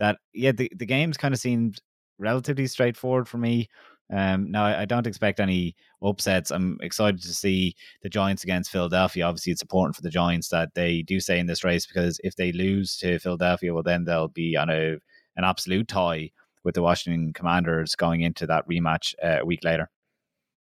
That 0.00 0.18
yeah, 0.34 0.52
the 0.52 0.70
the 0.76 0.86
games 0.86 1.16
kind 1.16 1.32
of 1.32 1.40
seemed 1.40 1.80
relatively 2.18 2.66
straightforward 2.66 3.26
for 3.26 3.38
me. 3.38 3.68
Um, 4.10 4.50
now, 4.50 4.64
I, 4.64 4.86
don't 4.86 5.06
expect 5.06 5.38
any 5.38 5.76
upsets. 6.02 6.50
I'm 6.50 6.78
excited 6.80 7.20
to 7.22 7.34
see 7.34 7.74
the 8.02 8.08
Giants 8.08 8.42
against 8.42 8.70
Philadelphia. 8.70 9.26
Obviously, 9.26 9.52
it's 9.52 9.60
important 9.60 9.96
for 9.96 10.02
the 10.02 10.08
Giants 10.08 10.48
that 10.48 10.72
they 10.74 11.02
do 11.02 11.20
stay 11.20 11.38
in 11.38 11.46
this 11.46 11.62
race 11.62 11.86
because 11.86 12.18
if 12.24 12.34
they 12.34 12.50
lose 12.52 12.96
to 12.98 13.18
Philadelphia, 13.18 13.74
well, 13.74 13.82
then 13.82 14.04
they'll 14.04 14.28
be 14.28 14.56
on 14.56 14.70
a 14.70 14.96
an 15.36 15.44
absolute 15.44 15.86
tie 15.88 16.30
with 16.64 16.74
the 16.74 16.82
Washington 16.82 17.32
Commanders 17.32 17.94
going 17.94 18.22
into 18.22 18.46
that 18.46 18.68
rematch 18.68 19.14
uh, 19.22 19.40
a 19.40 19.44
week 19.44 19.62
later. 19.62 19.90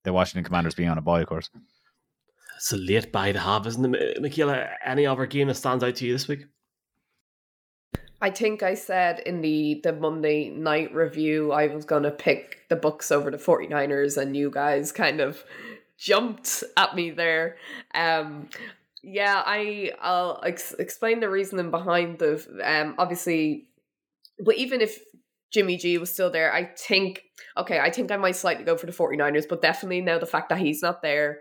The 0.05 0.13
Washington 0.13 0.45
Commanders 0.45 0.75
being 0.75 0.89
on 0.89 0.99
a 0.99 1.03
bye, 1.03 1.21
of 1.21 1.27
course. 1.27 1.49
It's 2.57 2.73
a 2.73 2.77
late 2.77 3.13
bye 3.13 3.33
to 3.33 3.39
have, 3.39 3.67
isn't 3.67 3.95
it, 3.95 4.21
Michaela? 4.21 4.69
Any 4.85 5.07
other 5.07 5.27
game 5.27 5.49
that 5.49 5.55
stands 5.55 5.85
out 5.85 5.97
to 5.97 6.07
you 6.07 6.13
this 6.13 6.29
week? 6.29 6.47
I 8.21 8.31
think 8.31 8.63
I 8.63 8.75
said 8.75 9.21
in 9.21 9.41
the 9.41 9.81
the 9.83 9.93
Monday 9.93 10.49
night 10.49 10.95
review 10.95 11.53
I 11.53 11.67
was 11.67 11.85
going 11.85 12.05
to 12.05 12.11
pick 12.11 12.61
the 12.69 12.77
Bucs 12.77 13.13
over 13.13 13.31
the 13.31 13.37
49ers 13.37 14.17
and 14.17 14.37
you 14.37 14.51
guys 14.51 14.93
kind 14.93 15.21
of 15.21 15.45
jumped 15.99 16.65
at 16.77 16.95
me 16.95 17.11
there. 17.11 17.57
Um 17.95 18.49
yeah, 19.03 19.43
I 19.45 19.93
I'll 20.01 20.41
ex- 20.45 20.75
explain 20.79 21.21
the 21.21 21.29
reasoning 21.29 21.71
behind 21.71 22.19
the 22.19 22.43
um 22.65 22.95
obviously 22.99 23.69
but 24.39 24.57
even 24.57 24.81
if 24.81 24.99
Jimmy 25.53 25.77
G 25.77 25.97
was 25.99 26.13
still 26.13 26.31
there, 26.31 26.53
I 26.53 26.65
think, 26.65 27.23
okay, 27.57 27.79
I 27.79 27.91
think 27.91 28.11
I 28.11 28.17
might 28.17 28.37
slightly 28.37 28.65
go 28.65 28.77
for 28.77 28.87
the 28.87 28.93
49ers, 28.93 29.49
but 29.49 29.63
definitely 29.63 30.01
now 30.01 30.19
the 30.19 30.27
fact 30.27 30.49
that 30.51 30.59
he's 30.59 30.83
not 30.83 31.03
there, 31.03 31.41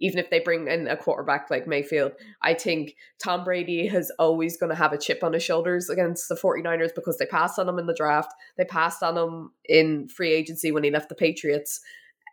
even 0.00 0.18
if 0.18 0.30
they 0.30 0.40
bring 0.40 0.68
in 0.68 0.88
a 0.88 0.96
quarterback 0.96 1.50
like 1.50 1.66
Mayfield, 1.66 2.12
I 2.42 2.54
think 2.54 2.94
Tom 3.22 3.44
Brady 3.44 3.86
is 3.86 4.12
always 4.18 4.56
going 4.56 4.70
to 4.70 4.76
have 4.76 4.92
a 4.92 4.98
chip 4.98 5.22
on 5.22 5.32
his 5.32 5.42
shoulders 5.42 5.88
against 5.88 6.28
the 6.28 6.34
49ers 6.34 6.94
because 6.94 7.18
they 7.18 7.26
passed 7.26 7.58
on 7.58 7.68
him 7.68 7.78
in 7.78 7.86
the 7.86 7.94
draft. 7.94 8.32
They 8.56 8.64
passed 8.64 9.02
on 9.02 9.16
him 9.16 9.50
in 9.68 10.08
free 10.08 10.32
agency 10.32 10.72
when 10.72 10.84
he 10.84 10.90
left 10.90 11.08
the 11.08 11.14
Patriots. 11.14 11.80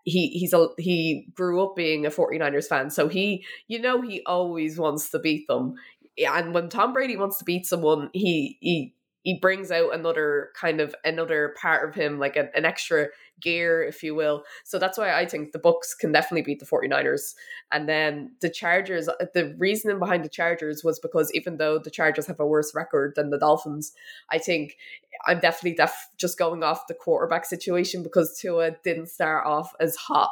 He 0.05 0.27
he's 0.29 0.51
a 0.51 0.67
he 0.77 1.29
grew 1.33 1.63
up 1.63 1.75
being 1.77 2.05
a 2.05 2.09
49ers 2.09 2.67
fan. 2.67 2.89
So 2.89 3.07
he 3.07 3.45
you 3.67 3.79
know 3.79 4.01
he 4.01 4.21
always 4.25 4.77
wants 4.77 5.09
to 5.11 5.19
beat 5.19 5.47
them. 5.47 5.75
And 6.17 6.53
when 6.53 6.67
Tom 6.67 6.91
Brady 6.91 7.15
wants 7.15 7.37
to 7.37 7.45
beat 7.45 7.65
someone, 7.65 8.09
he 8.13 8.57
he 8.59 8.95
he 9.23 9.39
brings 9.39 9.71
out 9.71 9.95
another 9.95 10.49
kind 10.53 10.79
of 10.79 10.93
another 11.03 11.55
part 11.59 11.87
of 11.87 11.95
him 11.95 12.19
like 12.19 12.35
an 12.35 12.65
extra 12.65 13.07
gear 13.41 13.81
if 13.81 14.03
you 14.03 14.13
will 14.13 14.43
so 14.63 14.77
that's 14.77 14.97
why 14.97 15.13
i 15.13 15.25
think 15.25 15.51
the 15.51 15.59
Bucs 15.59 15.97
can 15.99 16.11
definitely 16.11 16.43
beat 16.43 16.59
the 16.59 16.65
49ers 16.65 17.33
and 17.71 17.89
then 17.89 18.31
the 18.41 18.49
chargers 18.49 19.09
uh, 19.09 19.13
the 19.33 19.55
reasoning 19.57 19.99
behind 19.99 20.23
the 20.23 20.29
chargers 20.29 20.83
was 20.83 20.99
because 20.99 21.31
even 21.33 21.57
though 21.57 21.79
the 21.79 21.89
chargers 21.89 22.27
have 22.27 22.39
a 22.39 22.45
worse 22.45 22.75
record 22.75 23.13
than 23.15 23.31
the 23.31 23.39
dolphins 23.39 23.93
i 24.29 24.37
think 24.37 24.77
i'm 25.25 25.39
definitely 25.39 25.75
def- 25.75 26.09
just 26.17 26.37
going 26.37 26.61
off 26.61 26.87
the 26.87 26.93
quarterback 26.93 27.45
situation 27.45 28.03
because 28.03 28.37
tua 28.39 28.71
didn't 28.83 29.07
start 29.07 29.45
off 29.45 29.73
as 29.79 29.95
hot 29.95 30.29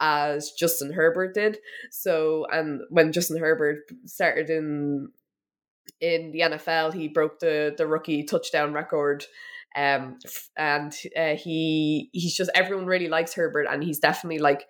as 0.00 0.50
Justin 0.50 0.92
Herbert 0.92 1.32
did. 1.32 1.58
So, 1.90 2.44
and 2.50 2.80
when 2.88 3.12
Justin 3.12 3.38
Herbert 3.38 3.84
started 4.04 4.50
in 4.50 5.10
in 6.02 6.32
the 6.32 6.40
NFL. 6.40 6.92
He 6.92 7.08
broke 7.08 7.38
the 7.38 7.74
the 7.78 7.86
rookie 7.86 8.24
touchdown 8.24 8.74
record. 8.74 9.24
Um, 9.74 10.18
and 10.58 10.94
uh, 11.16 11.34
he 11.36 12.10
he's 12.12 12.34
just 12.34 12.50
everyone 12.54 12.84
really 12.84 13.08
likes 13.08 13.32
Herbert, 13.32 13.66
and 13.70 13.82
he's 13.82 13.98
definitely 13.98 14.40
like 14.40 14.66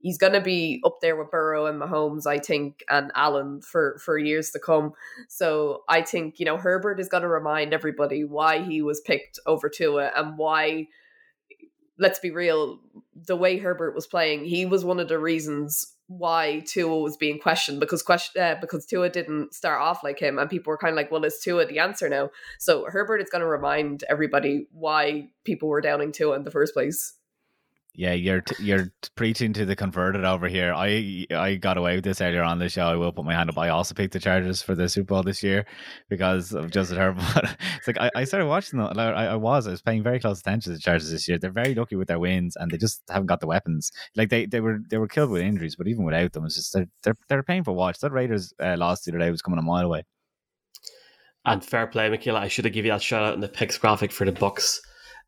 he's 0.00 0.18
gonna 0.18 0.42
be 0.42 0.82
up 0.84 0.98
there 1.00 1.16
with 1.16 1.30
Burrow 1.30 1.64
and 1.64 1.80
Mahomes, 1.80 2.26
I 2.26 2.38
think, 2.38 2.84
and 2.90 3.10
Allen 3.14 3.62
for 3.62 3.98
for 4.04 4.18
years 4.18 4.50
to 4.50 4.58
come. 4.58 4.92
So 5.28 5.84
I 5.88 6.02
think 6.02 6.38
you 6.38 6.44
know 6.44 6.58
Herbert 6.58 7.00
is 7.00 7.08
gonna 7.08 7.28
remind 7.28 7.72
everybody 7.72 8.24
why 8.24 8.60
he 8.62 8.82
was 8.82 9.00
picked 9.00 9.38
over 9.46 9.70
Tua 9.70 10.10
and 10.14 10.36
why. 10.36 10.88
Let's 11.98 12.18
be 12.18 12.30
real. 12.30 12.80
The 13.26 13.36
way 13.36 13.58
Herbert 13.58 13.94
was 13.94 14.06
playing, 14.06 14.44
he 14.44 14.66
was 14.66 14.84
one 14.84 14.98
of 14.98 15.08
the 15.08 15.18
reasons 15.18 15.94
why 16.18 16.62
Tua 16.66 16.98
was 16.98 17.16
being 17.16 17.38
questioned 17.38 17.80
because 17.80 18.02
question 18.02 18.42
uh, 18.42 18.56
because 18.60 18.86
Tua 18.86 19.08
didn't 19.08 19.54
start 19.54 19.80
off 19.80 20.04
like 20.04 20.18
him, 20.18 20.38
and 20.38 20.48
people 20.50 20.70
were 20.70 20.78
kind 20.78 20.92
of 20.92 20.96
like, 20.96 21.10
"Well, 21.10 21.24
is 21.24 21.40
Tua 21.40 21.66
the 21.66 21.78
answer 21.78 22.08
now?" 22.08 22.30
So 22.58 22.86
Herbert 22.88 23.20
is 23.20 23.30
going 23.30 23.40
to 23.40 23.46
remind 23.46 24.04
everybody 24.08 24.66
why 24.72 25.28
people 25.44 25.68
were 25.68 25.80
downing 25.80 26.12
Tua 26.12 26.36
in 26.36 26.44
the 26.44 26.50
first 26.50 26.74
place. 26.74 27.14
Yeah, 27.94 28.14
you're 28.14 28.40
t- 28.40 28.64
you're 28.64 28.90
preaching 29.16 29.52
to 29.52 29.66
the 29.66 29.76
converted 29.76 30.24
over 30.24 30.48
here. 30.48 30.72
I 30.74 31.26
I 31.30 31.56
got 31.56 31.76
away 31.76 31.96
with 31.96 32.04
this 32.04 32.22
earlier 32.22 32.42
on 32.42 32.58
the 32.58 32.70
show. 32.70 32.86
I 32.86 32.96
will 32.96 33.12
put 33.12 33.26
my 33.26 33.34
hand 33.34 33.50
up. 33.50 33.58
I 33.58 33.68
also 33.68 33.94
picked 33.94 34.14
the 34.14 34.18
Chargers 34.18 34.62
for 34.62 34.74
the 34.74 34.88
Super 34.88 35.08
Bowl 35.08 35.22
this 35.22 35.42
year 35.42 35.66
because 36.08 36.54
of 36.54 36.70
Justin 36.70 36.96
Herbert. 36.96 37.22
it's 37.76 37.86
like 37.86 37.98
I, 38.00 38.10
I 38.16 38.24
started 38.24 38.46
watching 38.46 38.78
them. 38.78 38.98
I, 38.98 39.26
I 39.26 39.36
was 39.36 39.66
I 39.66 39.72
was 39.72 39.82
paying 39.82 40.02
very 40.02 40.20
close 40.20 40.40
attention 40.40 40.72
to 40.72 40.78
the 40.78 40.82
Chargers 40.82 41.10
this 41.10 41.28
year. 41.28 41.38
They're 41.38 41.52
very 41.52 41.74
lucky 41.74 41.96
with 41.96 42.08
their 42.08 42.18
wins, 42.18 42.56
and 42.56 42.70
they 42.70 42.78
just 42.78 43.02
haven't 43.10 43.26
got 43.26 43.40
the 43.40 43.46
weapons. 43.46 43.92
Like 44.16 44.30
they, 44.30 44.46
they 44.46 44.60
were 44.60 44.78
they 44.88 44.96
were 44.96 45.08
killed 45.08 45.30
with 45.30 45.42
injuries, 45.42 45.76
but 45.76 45.86
even 45.86 46.04
without 46.04 46.32
them, 46.32 46.46
it's 46.46 46.56
just 46.56 46.72
they're 46.72 46.88
they're, 47.02 47.16
they're 47.28 47.42
painful 47.42 47.74
watch. 47.74 47.98
That 47.98 48.12
Raiders 48.12 48.54
uh, 48.58 48.76
loss 48.78 49.02
the 49.02 49.10
other 49.10 49.18
day 49.18 49.30
was 49.30 49.42
coming 49.42 49.58
a 49.58 49.62
mile 49.62 49.84
away. 49.84 50.04
And 51.44 51.62
fair 51.62 51.86
play, 51.88 52.08
Michaela. 52.08 52.40
I 52.40 52.48
should 52.48 52.64
have 52.64 52.72
given 52.72 52.86
you 52.86 52.92
that 52.92 53.02
shout 53.02 53.22
out 53.22 53.34
in 53.34 53.40
the 53.40 53.48
picks 53.48 53.76
graphic 53.76 54.12
for 54.12 54.24
the 54.24 54.32
Bucs 54.32 54.78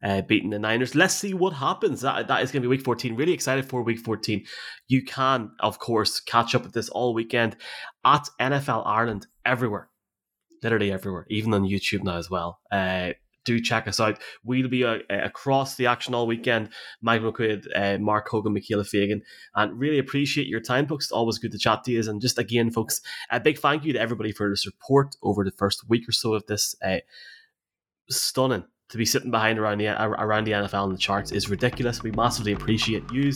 uh, 0.04 0.20
beating 0.22 0.50
the 0.50 0.58
Niners. 0.58 0.94
Let's 0.94 1.14
see 1.14 1.34
what 1.34 1.54
happens. 1.54 2.02
That, 2.02 2.28
that 2.28 2.42
is 2.42 2.52
going 2.52 2.62
to 2.62 2.68
be 2.68 2.76
week 2.76 2.84
14. 2.84 3.16
Really 3.16 3.32
excited 3.32 3.64
for 3.64 3.82
week 3.82 3.98
14. 3.98 4.44
You 4.86 5.02
can, 5.02 5.50
of 5.60 5.78
course, 5.78 6.20
catch 6.20 6.54
up 6.54 6.62
with 6.62 6.74
this 6.74 6.90
all 6.90 7.14
weekend 7.14 7.56
at 8.04 8.28
NFL 8.38 8.86
Ireland 8.86 9.26
everywhere. 9.44 9.88
Literally 10.62 10.92
everywhere, 10.92 11.26
even 11.30 11.52
on 11.54 11.64
YouTube 11.64 12.04
now 12.04 12.16
as 12.16 12.30
well. 12.30 12.60
Uh, 12.70 13.12
do 13.44 13.60
check 13.60 13.86
us 13.86 14.00
out. 14.00 14.18
We'll 14.42 14.68
be 14.68 14.84
uh, 14.84 15.00
across 15.10 15.76
the 15.76 15.86
action 15.86 16.14
all 16.14 16.26
weekend. 16.26 16.70
Mike 17.02 17.20
McQuaid, 17.20 17.66
uh, 17.74 17.98
Mark 17.98 18.28
Hogan, 18.28 18.54
Michaela 18.54 18.84
Fagan, 18.84 19.22
and 19.54 19.78
really 19.78 19.98
appreciate 19.98 20.46
your 20.46 20.60
time, 20.60 20.86
folks. 20.86 21.06
It's 21.06 21.12
always 21.12 21.38
good 21.38 21.52
to 21.52 21.58
chat 21.58 21.84
to 21.84 21.92
you. 21.92 22.00
And 22.00 22.22
just 22.22 22.38
again, 22.38 22.70
folks, 22.70 23.02
a 23.30 23.40
big 23.40 23.58
thank 23.58 23.84
you 23.84 23.92
to 23.92 24.00
everybody 24.00 24.32
for 24.32 24.48
the 24.48 24.56
support 24.56 25.16
over 25.22 25.44
the 25.44 25.50
first 25.50 25.86
week 25.88 26.08
or 26.08 26.12
so 26.12 26.32
of 26.32 26.46
this 26.46 26.74
uh, 26.82 26.98
stunning 28.08 28.64
to 28.94 28.98
be 28.98 29.04
sitting 29.04 29.32
behind 29.32 29.58
around 29.58 29.78
the 29.78 29.88
around 29.88 30.44
the 30.44 30.52
NFL 30.52 30.84
and 30.84 30.94
the 30.94 30.98
charts 30.98 31.32
is 31.32 31.50
ridiculous. 31.50 32.04
We 32.04 32.12
massively 32.12 32.52
appreciate 32.52 33.02
you. 33.10 33.32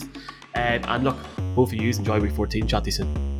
Um, 0.55 0.81
and 0.85 1.03
look, 1.03 1.17
both 1.53 1.73
of 1.73 1.81
you 1.81 1.89
enjoy 1.89 2.21
week 2.21 2.31
14. 2.31 2.65
Chat 2.65 2.85
to 2.85 2.87
you 2.87 2.91
soon. 2.93 3.38